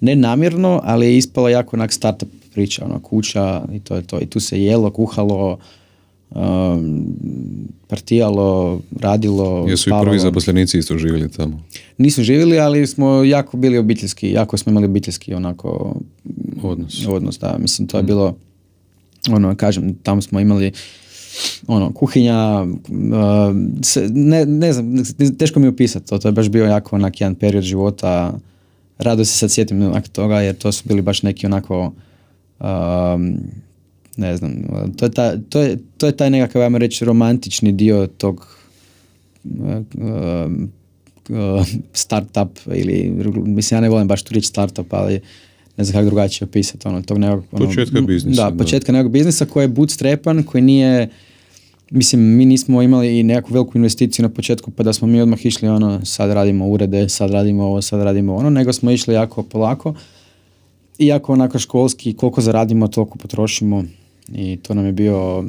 [0.00, 4.20] ne namjerno, ali je ispala jako onak startup priča, ono, kuća i to je to.
[4.20, 5.58] I tu se jelo, kuhalo,
[6.30, 7.06] um,
[7.86, 10.04] partijalo, radilo, Jesu i spavalo.
[10.04, 11.62] prvi zaposlenici isto živjeli tamo.
[11.98, 15.96] Nisu živjeli, ali smo jako bili obiteljski, jako smo imali obiteljski onako
[16.62, 17.06] Odnos.
[17.08, 18.36] odnos, da, mislim to je bilo
[19.30, 20.72] ono, kažem, tamo smo imali
[21.66, 25.04] ono, kuhinja, uh, se- ne, ne znam,
[25.38, 28.38] teško mi je opisati to, to je baš bio jako onak jedan period života,
[28.98, 31.92] rado se sad sjetim onak toga, jer to su bili baš neki onako,
[32.60, 33.36] um,
[34.16, 34.52] ne znam,
[34.96, 38.58] to je, ta, to je, to je taj nekakav, ajmo reći, romantični dio tog
[39.44, 40.70] um,
[41.92, 45.20] startup ili, mislim, ja ne volim baš tu riječ startup, ali
[45.78, 48.64] ne znam kako drugačije opisati, ono, tog nekog, ono, Početka biznisa, Da, da.
[48.64, 51.08] početka nekog biznisa koji je bootstrapan, koji nije,
[51.90, 55.46] mislim, mi nismo imali i nekakvu veliku investiciju na početku, pa da smo mi odmah
[55.46, 59.42] išli, ono, sad radimo urede, sad radimo ovo, sad radimo ono, nego smo išli jako
[59.42, 59.94] polako
[60.98, 63.84] i jako onako školski, koliko zaradimo, toliko potrošimo
[64.34, 65.44] i to nam je bio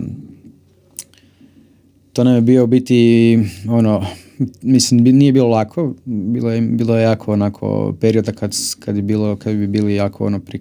[2.13, 3.39] to nam je bio biti
[3.69, 4.05] ono
[4.63, 9.35] mislim nije bilo lako bilo je, bilo je jako onako perioda kad, kad je bilo
[9.35, 10.59] kad bi bili jako ono pri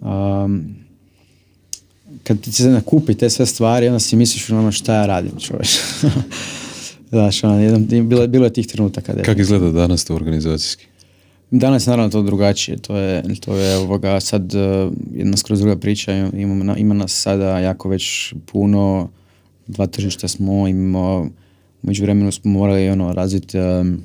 [0.00, 0.64] um,
[2.22, 5.78] kad ti se nakupi te sve stvari onda si misliš ono šta ja radim čovječ
[7.10, 9.14] Znaš, ono, jedan, bilo, je- bilo je tih trenutaka.
[9.16, 10.86] Kako izgleda danas to organizacijski?
[11.50, 14.60] Danas je naravno to drugačije, to je, to je ovoga sad uh,
[15.14, 19.08] jedna skroz druga priča, na- ima nas sada jako već puno,
[19.66, 21.28] dva tržišta smo, imamo,
[21.82, 24.00] međuvremenu smo morali ono, razviti um,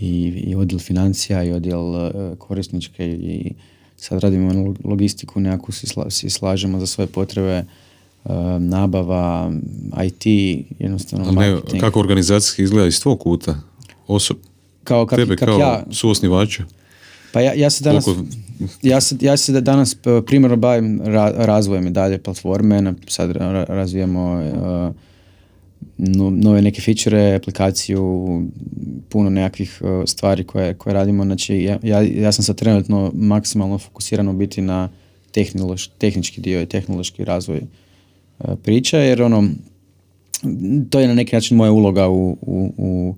[0.00, 3.52] i, i odjel financija i odjel uh, korisničke i
[3.96, 7.64] sad radimo ono logistiku nekakvu, si, sla, si slažemo za svoje potrebe,
[8.24, 8.30] uh,
[8.60, 9.52] nabava,
[10.06, 10.26] IT,
[10.78, 13.56] jednostavno ne, kako organizacijski izgleda iz tvog kuta?
[14.06, 14.36] Osob,
[14.84, 16.64] kao, kak, tebe kak kao ja, suosnivača?
[17.32, 18.24] Pa ja, ja se danas, Koliko-
[18.82, 23.30] ja se, ja se da danas p- primarno bavim ra, razvojem i dalje platforme, sad
[23.30, 24.94] ra- razvijamo uh,
[26.30, 28.42] nove neke feature, aplikaciju,
[29.08, 33.78] puno nekakvih uh, stvari koje, koje radimo, znači ja, ja, ja sam sad trenutno maksimalno
[33.78, 34.88] fokusiran u biti na
[35.32, 37.60] tehnološ, tehnički dio i tehnološki razvoj
[38.38, 39.48] uh, priča, jer ono,
[40.90, 43.14] to je na neki način moja uloga u, u, u,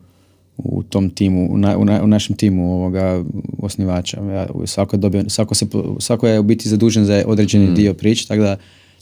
[0.56, 3.24] u tom timu, u, na, u, na- u našem timu ovoga
[3.58, 4.20] osnivača.
[4.24, 5.66] Ja, svako, je dobio, svako, se,
[5.98, 8.56] svako je u biti zadužen za određeni dio priče, tako da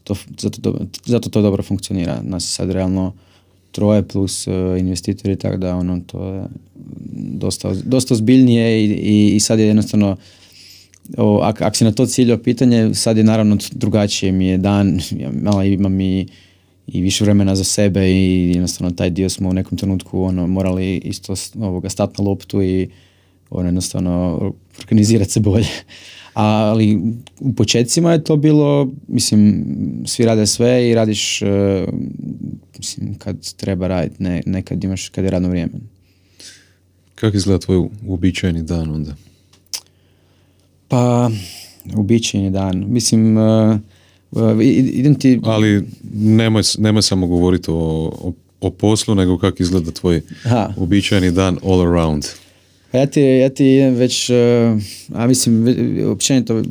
[0.05, 2.21] to, zato, to, zato to dobro funkcionira.
[2.23, 3.13] Nas sad realno
[3.77, 6.45] troje plus uh, investitori, tako da ono, to je
[7.37, 10.17] dosta, dosta ozbiljnije i, i, i sad je jednostavno
[11.17, 15.01] o, ak, ak si na to ciljao pitanje, sad je naravno drugačije mi je dan,
[15.23, 16.27] ja malo imam i,
[16.87, 20.97] i više vremena za sebe i jednostavno taj dio smo u nekom trenutku ono, morali
[20.97, 22.89] isto ovoga, stati na loptu i
[23.51, 24.41] ono, jednostavno
[24.79, 25.67] organizirati se bolje.
[26.35, 26.99] Ali
[27.41, 29.65] u početcima je to bilo, mislim,
[30.07, 31.87] svi rade sve i radiš e,
[32.79, 35.73] mislim, kad treba raditi, ne, ne kad imaš, kad je radno vrijeme.
[37.15, 39.15] Kako izgleda tvoj uobičajeni dan onda?
[40.89, 41.31] Pa,
[41.97, 42.85] uobičajeni dan.
[42.89, 43.77] Mislim, uh,
[44.31, 45.41] uh, i- idem ti...
[45.43, 45.85] Ali
[46.15, 47.75] nemoj, nemoj samo govoriti o,
[48.23, 50.21] o, o poslu, nego kako izgleda tvoj
[50.77, 52.25] uobičajeni dan all around.
[52.97, 54.37] Pa ja ti, ja ti idem već, uh,
[55.15, 55.65] a mislim,
[56.11, 56.63] općenito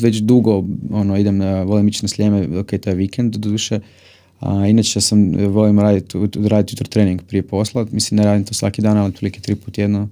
[0.00, 3.80] već dugo ono, idem, na, volim ići na slijeme, ok, to je vikend do duše,
[4.40, 8.82] a inače sam, volim raditi, raditi jutro trening prije posla, mislim ne radim to svaki
[8.82, 10.08] dan, ali otprilike tri put jedno.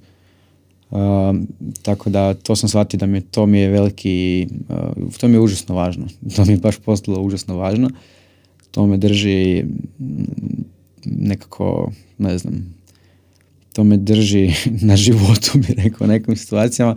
[0.91, 1.47] Um,
[1.83, 5.41] tako da to sam shvatio da mi to mi je veliki, uh, to mi je
[5.41, 7.91] užasno važno, to mi je baš postalo užasno važno,
[8.71, 9.65] to me drži
[11.05, 12.74] nekako, ne znam,
[13.75, 14.53] to me drži
[14.89, 16.97] na životu, bi rekao, u nekim situacijama,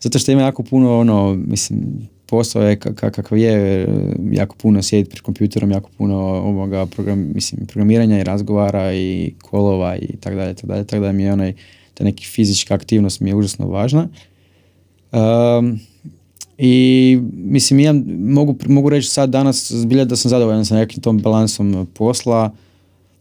[0.00, 3.86] zato što ima jako puno, ono, mislim, posao je ka- ka- kakav je,
[4.32, 9.96] jako puno sjediti pred kompjuterom, jako puno ovoga program, mislim, programiranja i razgovara i kolova
[9.96, 11.54] i tako dalje, tako dalje, tako da mi je onaj,
[11.94, 14.08] ta neki fizička aktivnost mi je užasno važna.
[15.12, 15.80] Um,
[16.58, 21.18] I mislim, ja mogu, mogu reći sad danas zbilja da sam zadovoljan sa nekim tom
[21.18, 22.52] balansom posla,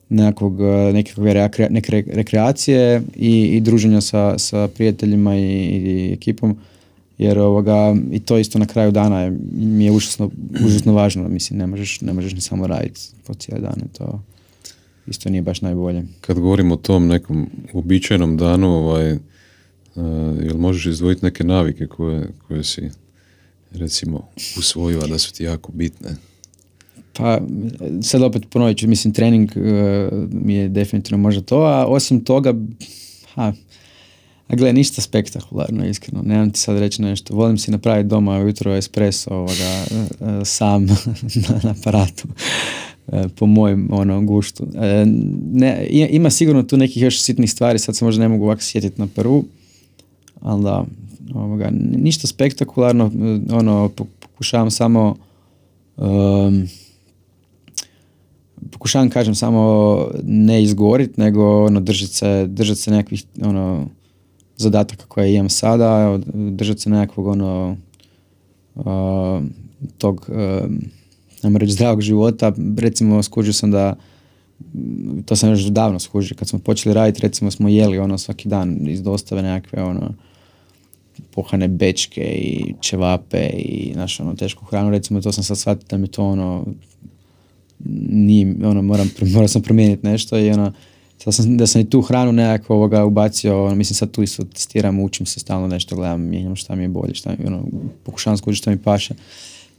[0.10, 6.58] nekakvog, e, nekakve rekre, neke rekreacije i, i druženja sa, sa prijateljima i, i ekipom
[7.18, 10.30] jer ovoga, i to isto na kraju dana je, mi je užasno,
[10.66, 14.22] užasno važno, mislim, ne možeš, ne možeš ni samo raditi po cijele dane, to
[15.08, 16.04] isto nije baš najbolje.
[16.22, 19.20] Kad govorimo o tom nekom uobičajenom danu, ovaj, uh,
[20.44, 22.90] jel možeš izdvojiti neke navike koje, koje si
[23.72, 26.10] recimo usvojila da su ti jako bitne?
[27.20, 27.40] Pa,
[28.02, 29.64] sad opet ponovit ću, mislim, trening uh,
[30.32, 32.54] mi je definitivno možda to, a osim toga,
[33.34, 33.54] ha,
[34.48, 36.22] a gle, ništa spektakularno, iskreno.
[36.22, 37.36] Nemam ti sad reći nešto.
[37.36, 40.86] Volim si napraviti doma ujutro espresso ovoga, uh, sam
[41.50, 42.28] na, na aparatu
[43.36, 44.68] po mojem ono, guštu.
[45.54, 49.02] Ne, ima sigurno tu nekih još sitnih stvari, sad se možda ne mogu ovako sjetiti
[49.02, 49.46] na prvu,
[50.42, 50.86] ali da,
[51.34, 53.12] ovoga, ništa spektakularno,
[53.52, 53.90] ono,
[54.20, 55.16] pokušavam samo
[55.98, 56.68] um,
[58.72, 63.88] pokušavam kažem samo ne izgorit, nego ono držati se, držat se nekakvih ono
[64.58, 67.78] zadataka koje imam sada, držati se nekakvog ono
[68.76, 68.86] uh,
[69.98, 70.30] tog
[71.44, 72.54] uh, reći zdravog života.
[72.78, 73.96] Recimo skužio sam da
[75.26, 78.88] to sam još davno skužio, kad smo počeli raditi, recimo smo jeli ono svaki dan
[78.88, 80.14] iz dostave nekakve ono
[81.32, 85.98] pohane bečke i čevape i naš ono tešku hranu, recimo to sam sad shvatio da
[85.98, 86.66] mi to ono
[88.10, 90.74] nije, ono, moram, morao sam promijeniti nešto i ono,
[91.18, 94.44] sad sam, da sam i tu hranu nekako ovoga ubacio, ono, mislim sad tu isto
[94.44, 97.66] testiram, učim se stalno nešto, gledam, mijenjam šta mi je bolje, šta mi, ono,
[98.04, 99.14] pokušavam skući šta mi paše.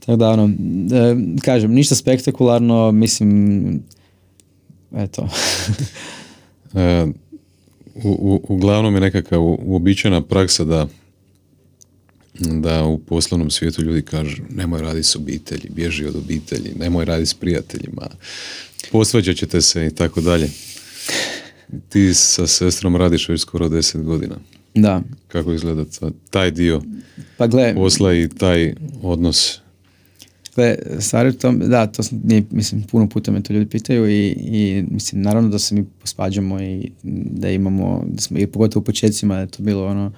[0.00, 0.50] Tako da, ono,
[0.92, 3.82] e, kažem, ništa spektakularno, mislim,
[4.96, 5.28] eto.
[6.74, 7.06] e,
[8.04, 10.86] u, u, uglavnom je nekakva uobičajena praksa da
[12.40, 17.30] da u poslovnom svijetu ljudi kažu nemoj raditi s obitelji, bježi od obitelji, nemoj raditi
[17.30, 18.06] s prijateljima,
[18.92, 20.50] posvađat ćete se i tako dalje.
[21.88, 24.36] Ti sa sestrom radiš već skoro deset godina.
[24.74, 25.02] Da.
[25.28, 25.84] Kako izgleda
[26.30, 26.82] taj dio
[27.36, 29.60] pa gle, posla i taj odnos?
[30.56, 34.84] Gle, stvari tom, da, to sam, mislim, puno puta me to ljudi pitaju i, i
[34.90, 39.38] mislim, naravno da se mi posvađamo i da imamo, da smo, i pogotovo u početcima
[39.38, 40.12] je to bilo ono,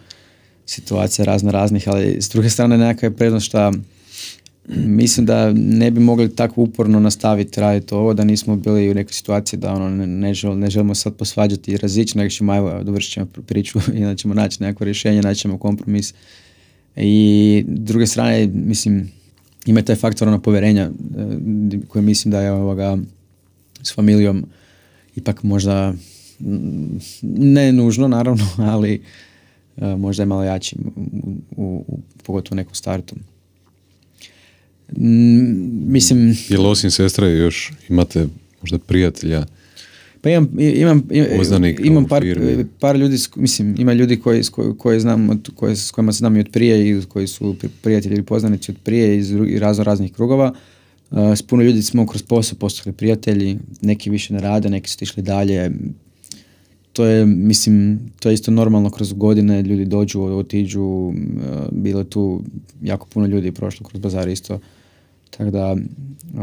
[0.67, 3.73] situacija razno raznih, ali s druge strane nekakva je prednost što
[4.69, 9.13] mislim da ne bi mogli tako uporno nastaviti raditi ovo da nismo bili u nekoj
[9.13, 13.13] situaciji da ono ne, ne, ne želimo sad posvađati i razići, nego ćemo ajmo dovršit
[13.13, 16.15] ćemo priču i da ćemo naći neko rješenje, naći ćemo kompromis.
[16.97, 19.13] I s druge strane, mislim,
[19.67, 22.99] ima taj faktor ono povjerenja eh, koje mislim da je ovoga
[23.83, 24.47] s familijom
[25.17, 25.95] ipak možda
[27.23, 29.03] ne nužno naravno, ali
[29.77, 30.77] možda je malo jači
[31.57, 33.15] u, u, pogotovo nekom startu.
[35.87, 36.37] Mislim...
[36.49, 38.27] Jel osim sestre još imate
[38.61, 39.47] možda prijatelja?
[40.21, 41.09] Pa imam, imam,
[41.83, 42.25] imam par,
[42.81, 44.43] par ljudi, mislim, ima ljudi koji,
[44.79, 48.23] koji znam, koji, s kojima se znam i od prije i koji su prijatelji ili
[48.23, 50.55] poznanici od prije iz razno raznih krugova.
[51.11, 54.99] Uh, s puno ljudi smo kroz posao postali prijatelji, neki više ne rade, neki su
[55.01, 55.71] išli dalje,
[56.93, 61.15] to je, mislim, to je isto normalno kroz godine, ljudi dođu, otiđu, e,
[61.71, 62.43] bilo tu
[62.83, 64.61] jako puno ljudi prošlo kroz bazar isto.
[65.31, 66.43] Tako da, e,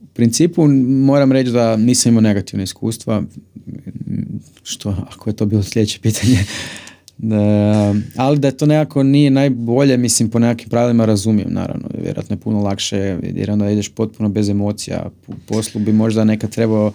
[0.00, 3.22] u principu moram reći da nisam imao negativne iskustva,
[4.62, 6.38] što ako je to bilo sljedeće pitanje,
[7.18, 12.40] da, ali da to nekako nije najbolje, mislim, po nekakvim pravilima razumijem, naravno, vjerojatno je
[12.40, 15.10] puno lakše, jer onda ideš potpuno bez emocija,
[15.46, 16.92] poslu bi možda nekad trebao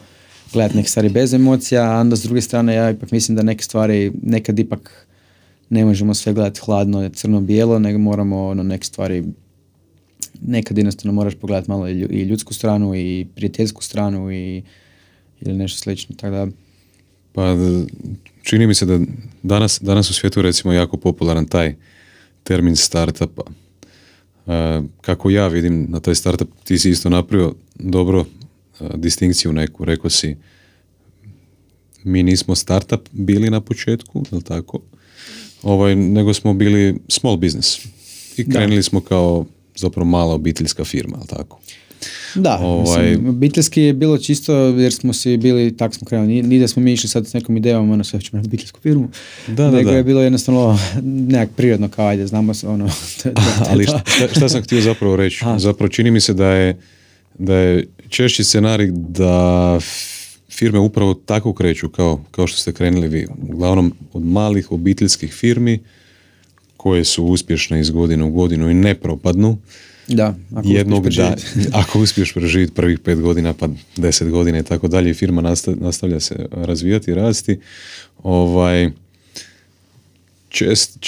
[0.53, 3.63] gledati neke stvari bez emocija, a onda s druge strane ja ipak mislim da neke
[3.63, 5.07] stvari nekad ipak
[5.69, 9.23] ne možemo sve gledati hladno, crno-bijelo, nego moramo ono, neke stvari
[10.41, 14.63] nekad jednostavno moraš pogledati malo i ljudsku stranu i prijateljsku stranu i
[15.41, 16.47] ili nešto slično, tako da
[17.33, 17.55] pa
[18.43, 18.99] čini mi se da
[19.43, 21.75] danas, danas u svijetu recimo jako popularan taj
[22.43, 23.43] termin startupa.
[24.47, 28.25] E, kako ja vidim na taj startup, ti si isto napravio dobro
[28.95, 30.35] distinkciju neku, rekao si
[32.03, 34.79] mi nismo startup bili na početku, je tako?
[35.63, 37.85] Ovaj, nego smo bili small business.
[38.37, 41.59] I krenuli smo kao zapravo mala obiteljska firma, je tako?
[42.35, 43.09] Da, ovaj...
[43.09, 46.81] mislim, obiteljski je bilo čisto jer smo si bili, tak smo krenuli, nije da smo
[46.81, 49.09] mi išli sad s nekom idejom, ono sve ćemo na obiteljsku firmu,
[49.47, 52.89] da, nego da, je bilo jednostavno nekak prirodno kao ajde, znamo se ono.
[53.69, 54.01] Ali šta,
[54.35, 55.45] šta, sam htio zapravo reći?
[55.57, 56.77] Zapravo čini mi se da je
[57.37, 59.79] da je češći scenarij da
[60.49, 63.27] firme upravo tako kreću kao, kao što ste krenuli vi.
[63.49, 65.79] Uglavnom od malih obiteljskih firmi
[66.77, 69.57] koje su uspješne iz godine u godinu i ne propadnu,
[70.07, 71.35] Da, ako jednog uspiješ da,
[71.81, 76.19] ako uspiješ preživjeti prvih pet godina pa deset godina i tako dalje firma nasta- nastavlja
[76.19, 77.59] se razvijati i rasti,
[78.23, 78.89] ovaj,
[80.49, 80.99] čest,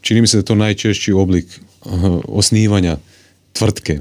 [0.00, 1.46] čini mi se da je to najčešći oblik
[1.84, 1.92] uh,
[2.24, 2.96] osnivanja
[3.52, 4.00] tvrtke.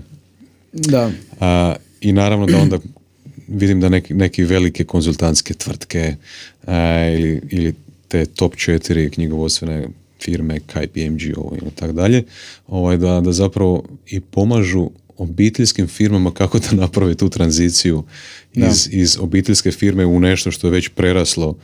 [0.76, 2.80] Da, A, I naravno da onda
[3.47, 6.15] vidim da neki, neki velike konzultantske tvrtke
[6.65, 6.78] a,
[7.09, 7.73] ili, ili
[8.07, 9.88] te top četiri knjigovodstvene
[10.21, 11.34] firme, KPMG i
[11.76, 12.23] tako dalje,
[12.67, 18.03] ovaj, da, da zapravo i pomažu obiteljskim firmama kako da naprave tu tranziciju
[18.55, 18.67] Da.
[18.67, 21.55] iz, iz obiteljske firme u nešto što je već preraslo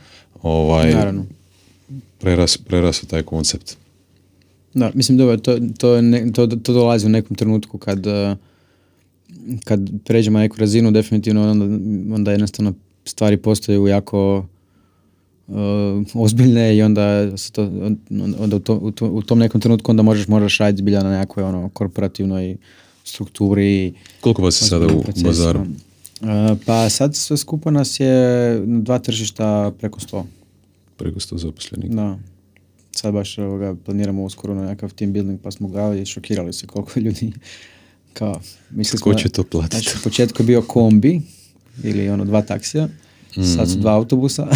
[0.42, 1.24] ovaj, naravno.
[2.18, 3.76] preras, preraslo taj koncept.
[4.74, 8.36] Da, mislim dobro, to, to, ne- to, to dolazi u nekom trenutku kad, eh,
[9.64, 11.64] kad pređemo neku razinu, definitivno onda,
[12.14, 12.74] onda jednostavno
[13.04, 14.46] stvari postaju jako
[15.48, 15.52] eh,
[16.14, 17.98] ozbiljne i onda, se to, on-
[18.38, 21.10] onda u, to, u, to- u tom nekom trenutku onda možeš, moraš raditi zbilja na
[21.10, 22.56] nekakvoj ono, korporativnoj
[23.04, 23.92] strukturi.
[24.20, 25.28] Koliko vas je sada u procesima.
[25.28, 25.60] bazaru?
[26.22, 28.14] Eh, pa sad sve skupa nas je
[28.66, 30.26] na dva tržišta preko sto.
[30.96, 31.94] Preko 100 zaposlenika.
[31.94, 32.18] Da.
[32.92, 36.66] Sad baš ovoga, planiramo uskoro na nekakav team building pa smo gledali i šokirali se
[36.66, 37.32] koliko ljudi
[38.12, 38.40] kao,
[38.70, 39.76] mislili Ko smo će to platiti?
[39.76, 41.20] Znači, u početku je bio kombi
[41.82, 42.88] ili ono dva taksija,
[43.56, 44.46] sad su dva autobusa.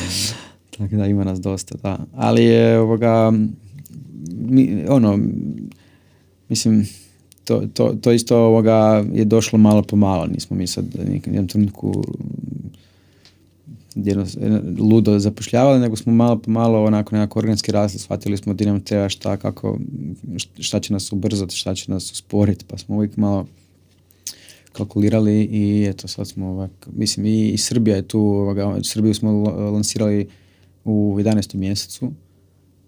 [0.78, 1.98] Tako da ima nas dosta, da.
[2.14, 3.32] Ali je ovoga,
[4.48, 5.18] mi, ono,
[6.48, 6.88] mislim,
[7.44, 11.48] to, to, to isto ovoga je došlo malo po malo, nismo mi sad u jednom
[11.48, 12.04] trenutku
[14.78, 18.80] ludo zapošljavali, nego smo malo po malo onako nekako organski rasli, shvatili smo di nam
[18.80, 19.78] treba šta, kako,
[20.58, 23.46] šta će nas ubrzati, šta će nas usporiti, pa smo uvijek malo
[24.72, 29.32] kalkulirali i eto sad smo ovak, mislim i, i Srbija je tu, ovoga, Srbiju smo
[29.32, 30.28] la- lansirali
[30.84, 31.54] u 11.
[31.54, 32.12] mjesecu,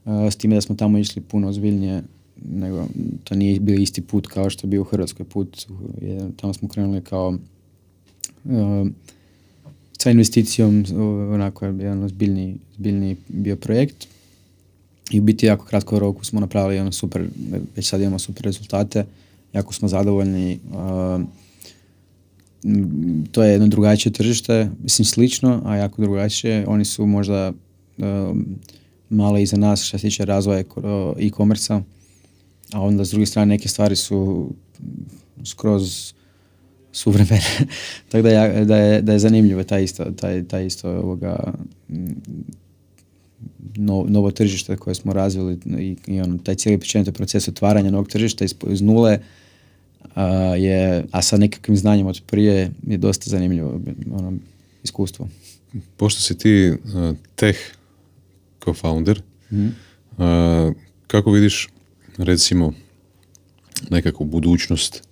[0.05, 2.03] a, s time da smo tamo išli puno ozbiljnije
[2.45, 2.87] nego
[3.25, 5.67] to nije bio isti put kao što je bio u Hrvatskoj put,
[6.37, 7.39] tamo smo krenuli kao
[8.45, 8.85] a,
[10.05, 10.85] sa investicijom,
[11.33, 14.07] onako je jedan ozbiljni, ozbiljni bio projekt
[15.11, 17.25] i u biti jako kratko roku smo napravili ono super,
[17.77, 19.07] već sad imamo super rezultate,
[19.53, 20.59] jako smo zadovoljni.
[23.33, 26.67] to je jedno drugačije tržište, mislim slično, a jako drugačije.
[26.69, 27.53] Oni su možda
[27.99, 28.47] um,
[29.11, 31.81] malo iza nas što se tiče razvoja eko- e-commerce
[32.73, 34.51] a onda s druge strane neke stvari su
[35.45, 36.13] skroz
[36.95, 37.67] suvremene.
[38.09, 41.53] Tako da, ja- da, je, da je zanimljivo taj isto, taj, taj isto ovoga,
[41.89, 42.15] m,
[43.77, 48.09] no- novo tržište koje smo razvili i, i ono, taj cijeli općenito proces otvaranja novog
[48.09, 49.19] tržišta iz, iz nule
[50.15, 50.25] a,
[50.55, 53.81] je, a sa nekakvim znanjem od prije je dosta zanimljivo
[54.13, 54.33] ono,
[54.85, 55.29] iskustvo.
[55.97, 56.77] Pošto si ti uh,
[57.37, 57.59] tech
[58.61, 59.21] co-founder,
[59.53, 59.67] Mhm.
[59.67, 60.75] uh,
[61.07, 61.69] kako vidiš
[62.19, 62.73] recimo
[63.91, 65.03] nekakvu budućnost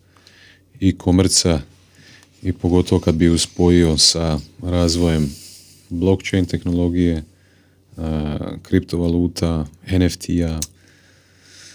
[0.80, 1.60] i komerca
[2.42, 5.30] i pogotovo kad bi ju spojio sa razvojem
[5.90, 7.24] blockchain tehnologije,
[7.96, 8.04] uh,
[8.62, 9.66] kriptovaluta,
[9.98, 10.60] NFT-a,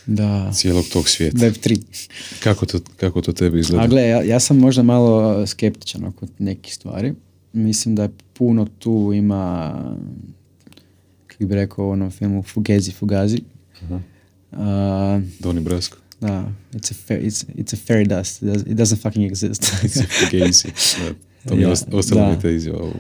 [0.05, 0.51] Da.
[0.53, 1.37] cijelog tog svijeta.
[1.37, 1.79] Web3.
[2.43, 3.83] Kako to, kako to tebi izgleda?
[3.83, 7.13] A gle, ja, ja sam možda malo skeptičan oko nekih stvari.
[7.53, 9.73] Mislim da je puno tu ima,
[11.27, 13.41] kako bi rekao u onom filmu Fugezi Fugazi.
[14.51, 15.97] A, Doni Brasko.
[16.21, 18.41] Da, it's a, fa- it's, it's a fairy dust.
[18.43, 19.63] It, does, it doesn't fucking exist.
[20.19, 20.67] Fugazi.
[21.47, 22.91] To mi je ostalo mi te izjava.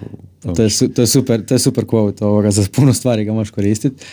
[0.55, 3.33] to, je, su- to, je super, to je super quote ovoga, za puno stvari ga
[3.33, 4.05] možeš koristiti.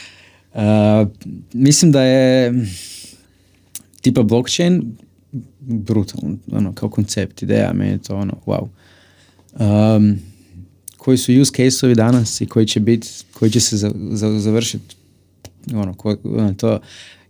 [1.53, 2.53] mislim da je
[4.01, 4.97] tipa blockchain
[5.61, 8.69] brutalno, ono, kao koncept, ideja, meni je to ono, wow.
[9.97, 10.19] Um,
[10.97, 14.97] koji su use case-ovi danas i koji će biti, koji će se za, za, završiti,
[15.75, 16.81] ono, ko, ono, to,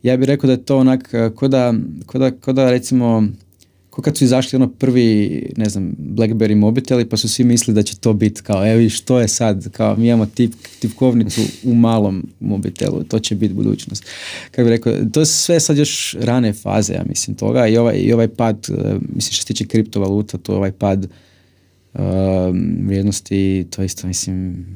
[0.05, 1.75] ja bih rekao da je to onak, uh, ko da,
[2.07, 3.29] ko da, ko da recimo,
[3.91, 7.83] ko kad su izašli ono prvi, ne znam, Blackberry mobiteli, pa su svi mislili da
[7.83, 11.75] će to biti kao, evo viš, to je sad, kao mi imamo tip, tipkovnicu u
[11.75, 14.05] malom mobitelu, to će biti budućnost.
[14.51, 17.97] Kako bih rekao, to je sve sad još rane faze, ja mislim, toga i ovaj,
[17.97, 18.77] i ovaj pad, uh,
[19.15, 21.07] mislim što se tiče kriptovaluta, to ovaj pad
[21.95, 24.67] um, vrijednosti, to isto, mislim,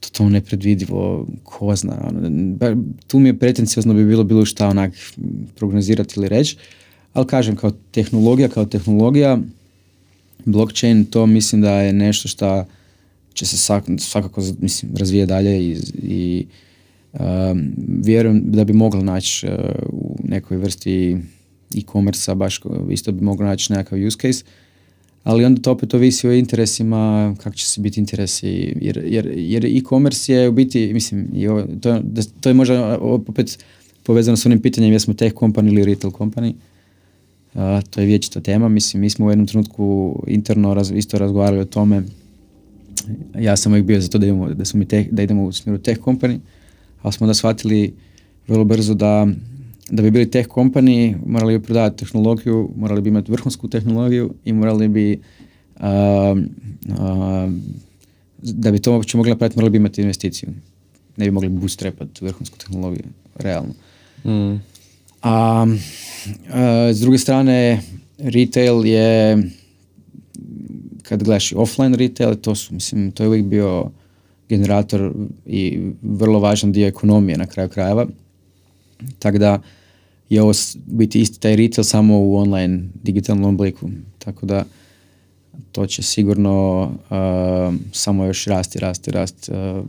[0.00, 2.08] totalno nepredvidivo, ko zna.
[2.08, 2.30] Ono,
[3.06, 4.92] tu mi je pretenciozno bi bilo bilo šta onak
[5.56, 6.56] prognozirati ili reći,
[7.12, 9.38] ali kažem, kao tehnologija, kao tehnologija,
[10.44, 12.64] blockchain, to mislim da je nešto što
[13.34, 13.56] će se
[13.98, 16.46] svakako mislim, razvije dalje i, i
[17.12, 17.72] um,
[18.04, 19.52] vjerujem da bi moglo naći uh,
[19.92, 21.16] u nekoj vrsti
[21.76, 24.44] e-commerce baš isto bi moglo naći nekakav use case,
[25.24, 29.66] ali onda to opet ovisi o interesima, kako će se biti interesi, jer, jer, jer
[29.66, 32.00] e-commerce je u biti, mislim, i ovo, to,
[32.40, 33.58] to je možda opet
[34.02, 36.52] povezano s onim pitanjem jesmo tech company ili retail company.
[37.90, 38.68] to je vječita tema.
[38.68, 42.02] Mislim, mi smo u jednom trenutku interno raz, isto razgovarali o tome.
[43.38, 45.78] Ja sam uvijek bio za to da, idemo, da, smo mi da idemo u smjeru
[45.78, 46.38] tech company,
[47.02, 47.94] ali smo onda shvatili
[48.48, 49.28] vrlo brzo da
[49.90, 54.52] da bi bili tech company morali bi prodavati tehnologiju, morali bi imati vrhunsku tehnologiju i
[54.52, 55.20] morali bi
[58.42, 60.48] da bi to uopće mogli napraviti morali bi imati investiciju.
[61.16, 63.74] Ne bi mogli bootstrapati vrhunsku tehnologiju, realno.
[64.24, 64.60] Mm.
[65.22, 65.66] A,
[66.92, 67.82] s druge strane,
[68.18, 69.38] retail je,
[71.02, 73.90] kad gledaš offline retail, to su, mislim, to je uvijek bio
[74.48, 75.12] generator
[75.46, 78.06] i vrlo važan dio ekonomije na kraju krajeva.
[79.18, 79.60] Tako da
[80.30, 80.52] je ovo
[80.86, 83.90] biti isti taj retail samo u online digitalnom obliku.
[84.18, 84.64] Tako da
[85.72, 89.84] to će sigurno uh, samo još rasti, rasti, rasti uh,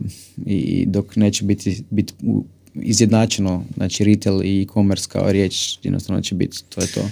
[0.46, 2.14] i dok neće biti, biti
[2.74, 7.08] izjednačeno, znači retail i e-commerce kao riječ, jednostavno će biti, to je to.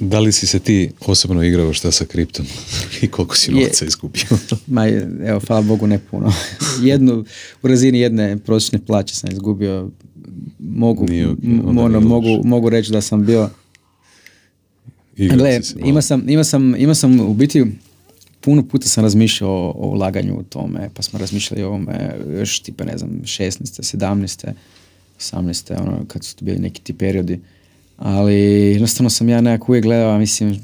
[0.00, 2.46] Da li si se ti osobno igrao šta sa kriptom
[3.02, 4.24] i koliko si novca izgubio?
[4.66, 4.88] Ma,
[5.26, 6.32] evo, hvala Bogu ne puno.
[6.82, 7.24] Jednu,
[7.62, 9.90] u razini jedne prosječne plaće sam izgubio.
[10.58, 11.06] Mogu,
[11.66, 13.50] ono, mogu, mogu reći da sam bio
[15.16, 17.64] Gle, ima sam, ima, sam, ima sam u biti
[18.40, 22.60] puno puta sam razmišljao o, o ulaganju u tome, pa smo razmišljali o ovome još
[22.60, 23.96] tipa ne znam 16.
[23.96, 24.52] 17.
[25.20, 25.80] 18.
[25.80, 27.40] ono kad su to bili neki ti periodi.
[27.96, 28.34] Ali
[28.72, 30.60] jednostavno sam ja nekako uvijek gledao, mislim,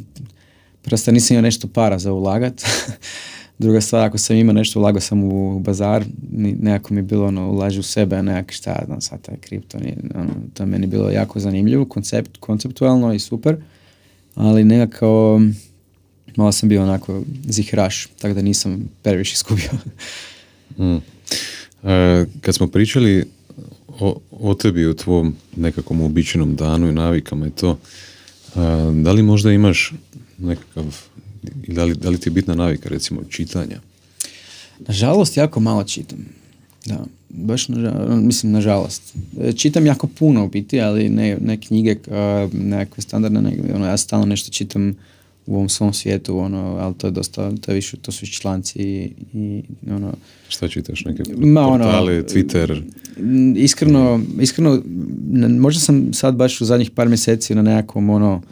[0.83, 2.63] prosto nisam imao nešto para za ulagat.
[3.63, 7.51] Druga stvar, ako sam imao nešto, ulagao sam u bazar, nekako mi je bilo ono,
[7.51, 9.79] ulaži u sebe, nekak šta, znam, sad taj kripto,
[10.15, 13.57] ono, to meni bilo jako zanimljivo, koncept, konceptualno i super
[14.35, 15.41] ali nekako
[16.37, 19.71] malo sam bio onako zihraš, tako da nisam previše iskubio.
[20.79, 20.97] mm.
[21.89, 23.25] E, kad smo pričali
[23.89, 27.79] o, o tebi, o tvom nekakvom uobičajenom danu i navikama i to,
[29.03, 29.93] da li možda imaš
[30.39, 30.85] nekakav,
[31.69, 33.81] da li, da li ti je bitna navika recimo čitanja?
[34.89, 36.19] Nažalost, jako malo čitam.
[36.87, 39.15] Da, baš na, mislim nažalost.
[39.41, 41.97] E, čitam jako puno u biti, ali ne, ne knjige,
[42.53, 44.95] nekakve standardne, ne, ono, ja stalno nešto čitam
[45.47, 48.79] u ovom svom svijetu, ono, ali to je dosta, to je više, to su članci
[48.79, 50.15] i, i ono...
[50.49, 52.83] Šta čitaš, neke ma, ono, portale, Twitter?
[53.57, 54.83] Iskreno, iskreno,
[55.59, 58.43] možda sam sad baš u zadnjih par mjeseci na nekakvom, ono,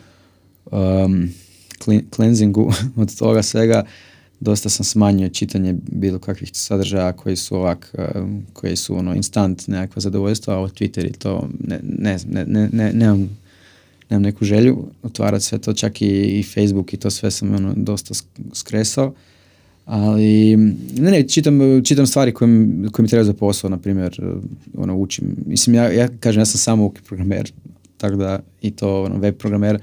[0.71, 1.29] um,
[2.11, 3.85] cleansingu od toga svega,
[4.41, 8.09] dosta sam smanjio čitanje bilo kakvih sadržaja koji su ovak, eh,
[8.53, 12.93] koji su ono instant nekakva zadovoljstva, a o Twitter i to ne, ne, ne, ne,
[12.93, 13.39] nemam,
[14.11, 16.07] nemam neku želju otvarati sve to, čak i,
[16.39, 18.15] i Facebook i to sve sam ono dosta
[18.53, 19.15] skresao.
[19.85, 20.57] Ali,
[20.97, 22.49] ne, ne, čitam, čitam stvari koje,
[22.93, 24.33] koje mi trebaju za posao, na primjer, eh,
[24.77, 25.37] ono, učim.
[25.47, 27.53] Mislim, ja, ja kažem, ja sam samo programer,
[27.97, 29.83] tako da i to ono, web programer,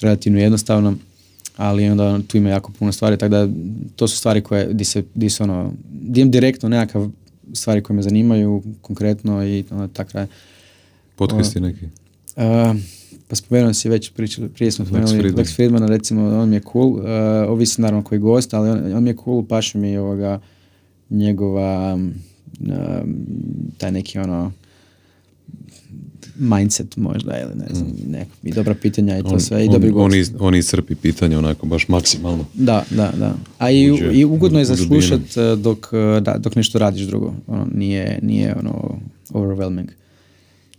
[0.00, 0.96] relativno jednostavno
[1.56, 3.48] ali onda tu ima jako puno stvari, tako da
[3.96, 7.10] to su stvari koje, di se, di se ono, di imam direktno nekakav
[7.52, 10.26] stvari koje me zanimaju konkretno i ono, tak kraj.
[11.16, 11.84] Podcasti neki?
[11.84, 12.76] Uh,
[13.28, 16.88] pa spomenuo si već, pričali, prije smo spomenuli Lex Friedmana, recimo, on mi je cool,
[16.88, 17.02] uh,
[17.48, 20.40] ovisi naravno koji gost, ali on, on mi je cool, paše mi ovoga,
[21.10, 21.98] njegova,
[23.78, 24.52] taj neki ono,
[26.38, 28.10] mindset možda ili ne znam, mm.
[28.10, 29.92] neko, i dobra pitanja i to sve i on, dobri.
[29.94, 32.44] On, on iscrpi pitanja onako baš maksimalno.
[32.54, 33.34] Da, da, da.
[33.58, 37.34] A i, i ugodno je zaslušat e, dok, e, da, dok nešto radiš drugo.
[37.46, 38.98] Ono, nije, nije ono
[39.30, 39.88] overwhelming.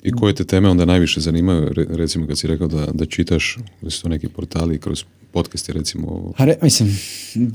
[0.03, 3.89] I koje te teme onda najviše zanimaju, recimo kad si rekao da, da čitaš, da
[3.89, 6.33] su to neki portali kroz podcasti recimo?
[6.37, 6.97] Re, mislim,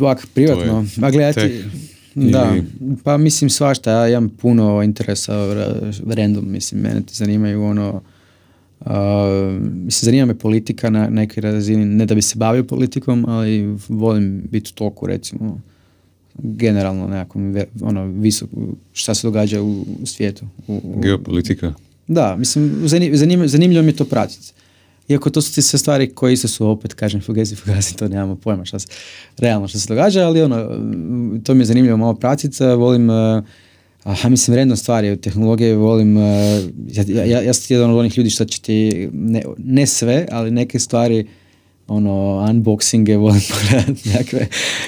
[0.01, 1.65] ovak, privatno, a gledati,
[2.27, 2.57] da,
[3.05, 5.35] pa mislim svašta, ja imam puno interesa
[6.07, 8.03] random, mislim, mene te zanimaju ono,
[8.81, 8.87] uh,
[9.63, 14.43] mislim, zanima me politika na nekoj razini, ne da bi se bavio politikom, ali volim
[14.51, 15.61] biti u toku, recimo,
[16.35, 18.49] generalno nekakvom, ono, visok,
[18.93, 20.47] šta se događa u, svijetu.
[20.69, 21.75] U, Geopolitika?
[22.09, 24.53] Da, mislim, zanimljivo, zanimljivo mi je to pratiti.
[25.09, 28.37] Iako to su ti sve stvari koje isto su opet, kažem, fugezi, fugezi, to nemamo
[28.37, 28.89] pojma šta se,
[29.39, 30.57] realno što se događa, ali ono,
[31.45, 33.45] to mi je zanimljivo malo pratiti, volim, uh,
[34.03, 36.23] aha, mislim, vredno stvari tehnologije, volim, uh,
[36.93, 40.51] ja, ja, ja sam jedan od onih ljudi što će ti, ne, ne sve, ali
[40.51, 41.27] neke stvari,
[41.89, 42.11] ono,
[42.51, 44.11] unboxinge volim pogledati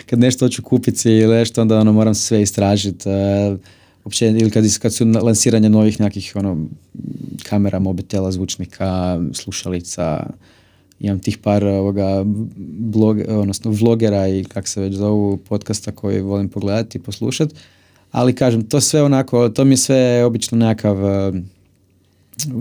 [0.06, 3.08] kad nešto hoću kupiti ili nešto, onda ono, moram sve istražiti,
[4.04, 6.66] uopće, ili kad, kad su lansiranje novih nekih ono,
[7.42, 10.26] kamera, mobitela, zvučnika, slušalica,
[11.00, 12.24] imam tih par ovoga
[12.78, 17.54] blog, odnosno vlogera i kak se već zovu podcasta koji volim pogledati i poslušati.
[18.10, 20.96] Ali kažem, to sve onako, to mi je sve obično nekakav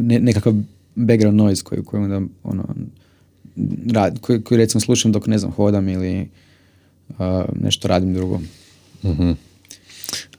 [0.02, 0.54] nekakav
[0.96, 2.64] background noise koji, koji onda ono,
[3.94, 6.30] rad, koji, koji recimo slušam dok ne znam hodam ili
[7.10, 7.16] uh,
[7.62, 8.40] nešto radim drugo.
[9.04, 9.32] Mhm.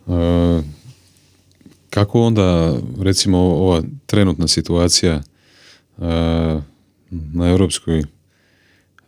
[0.08, 0.62] E,
[1.90, 5.22] kako onda, recimo, ova trenutna situacija e,
[7.10, 8.02] na europskoj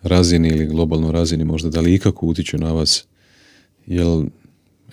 [0.02, 3.04] razini ili globalnoj razini možda, da li ikako utiče na vas?
[3.86, 4.24] Jel,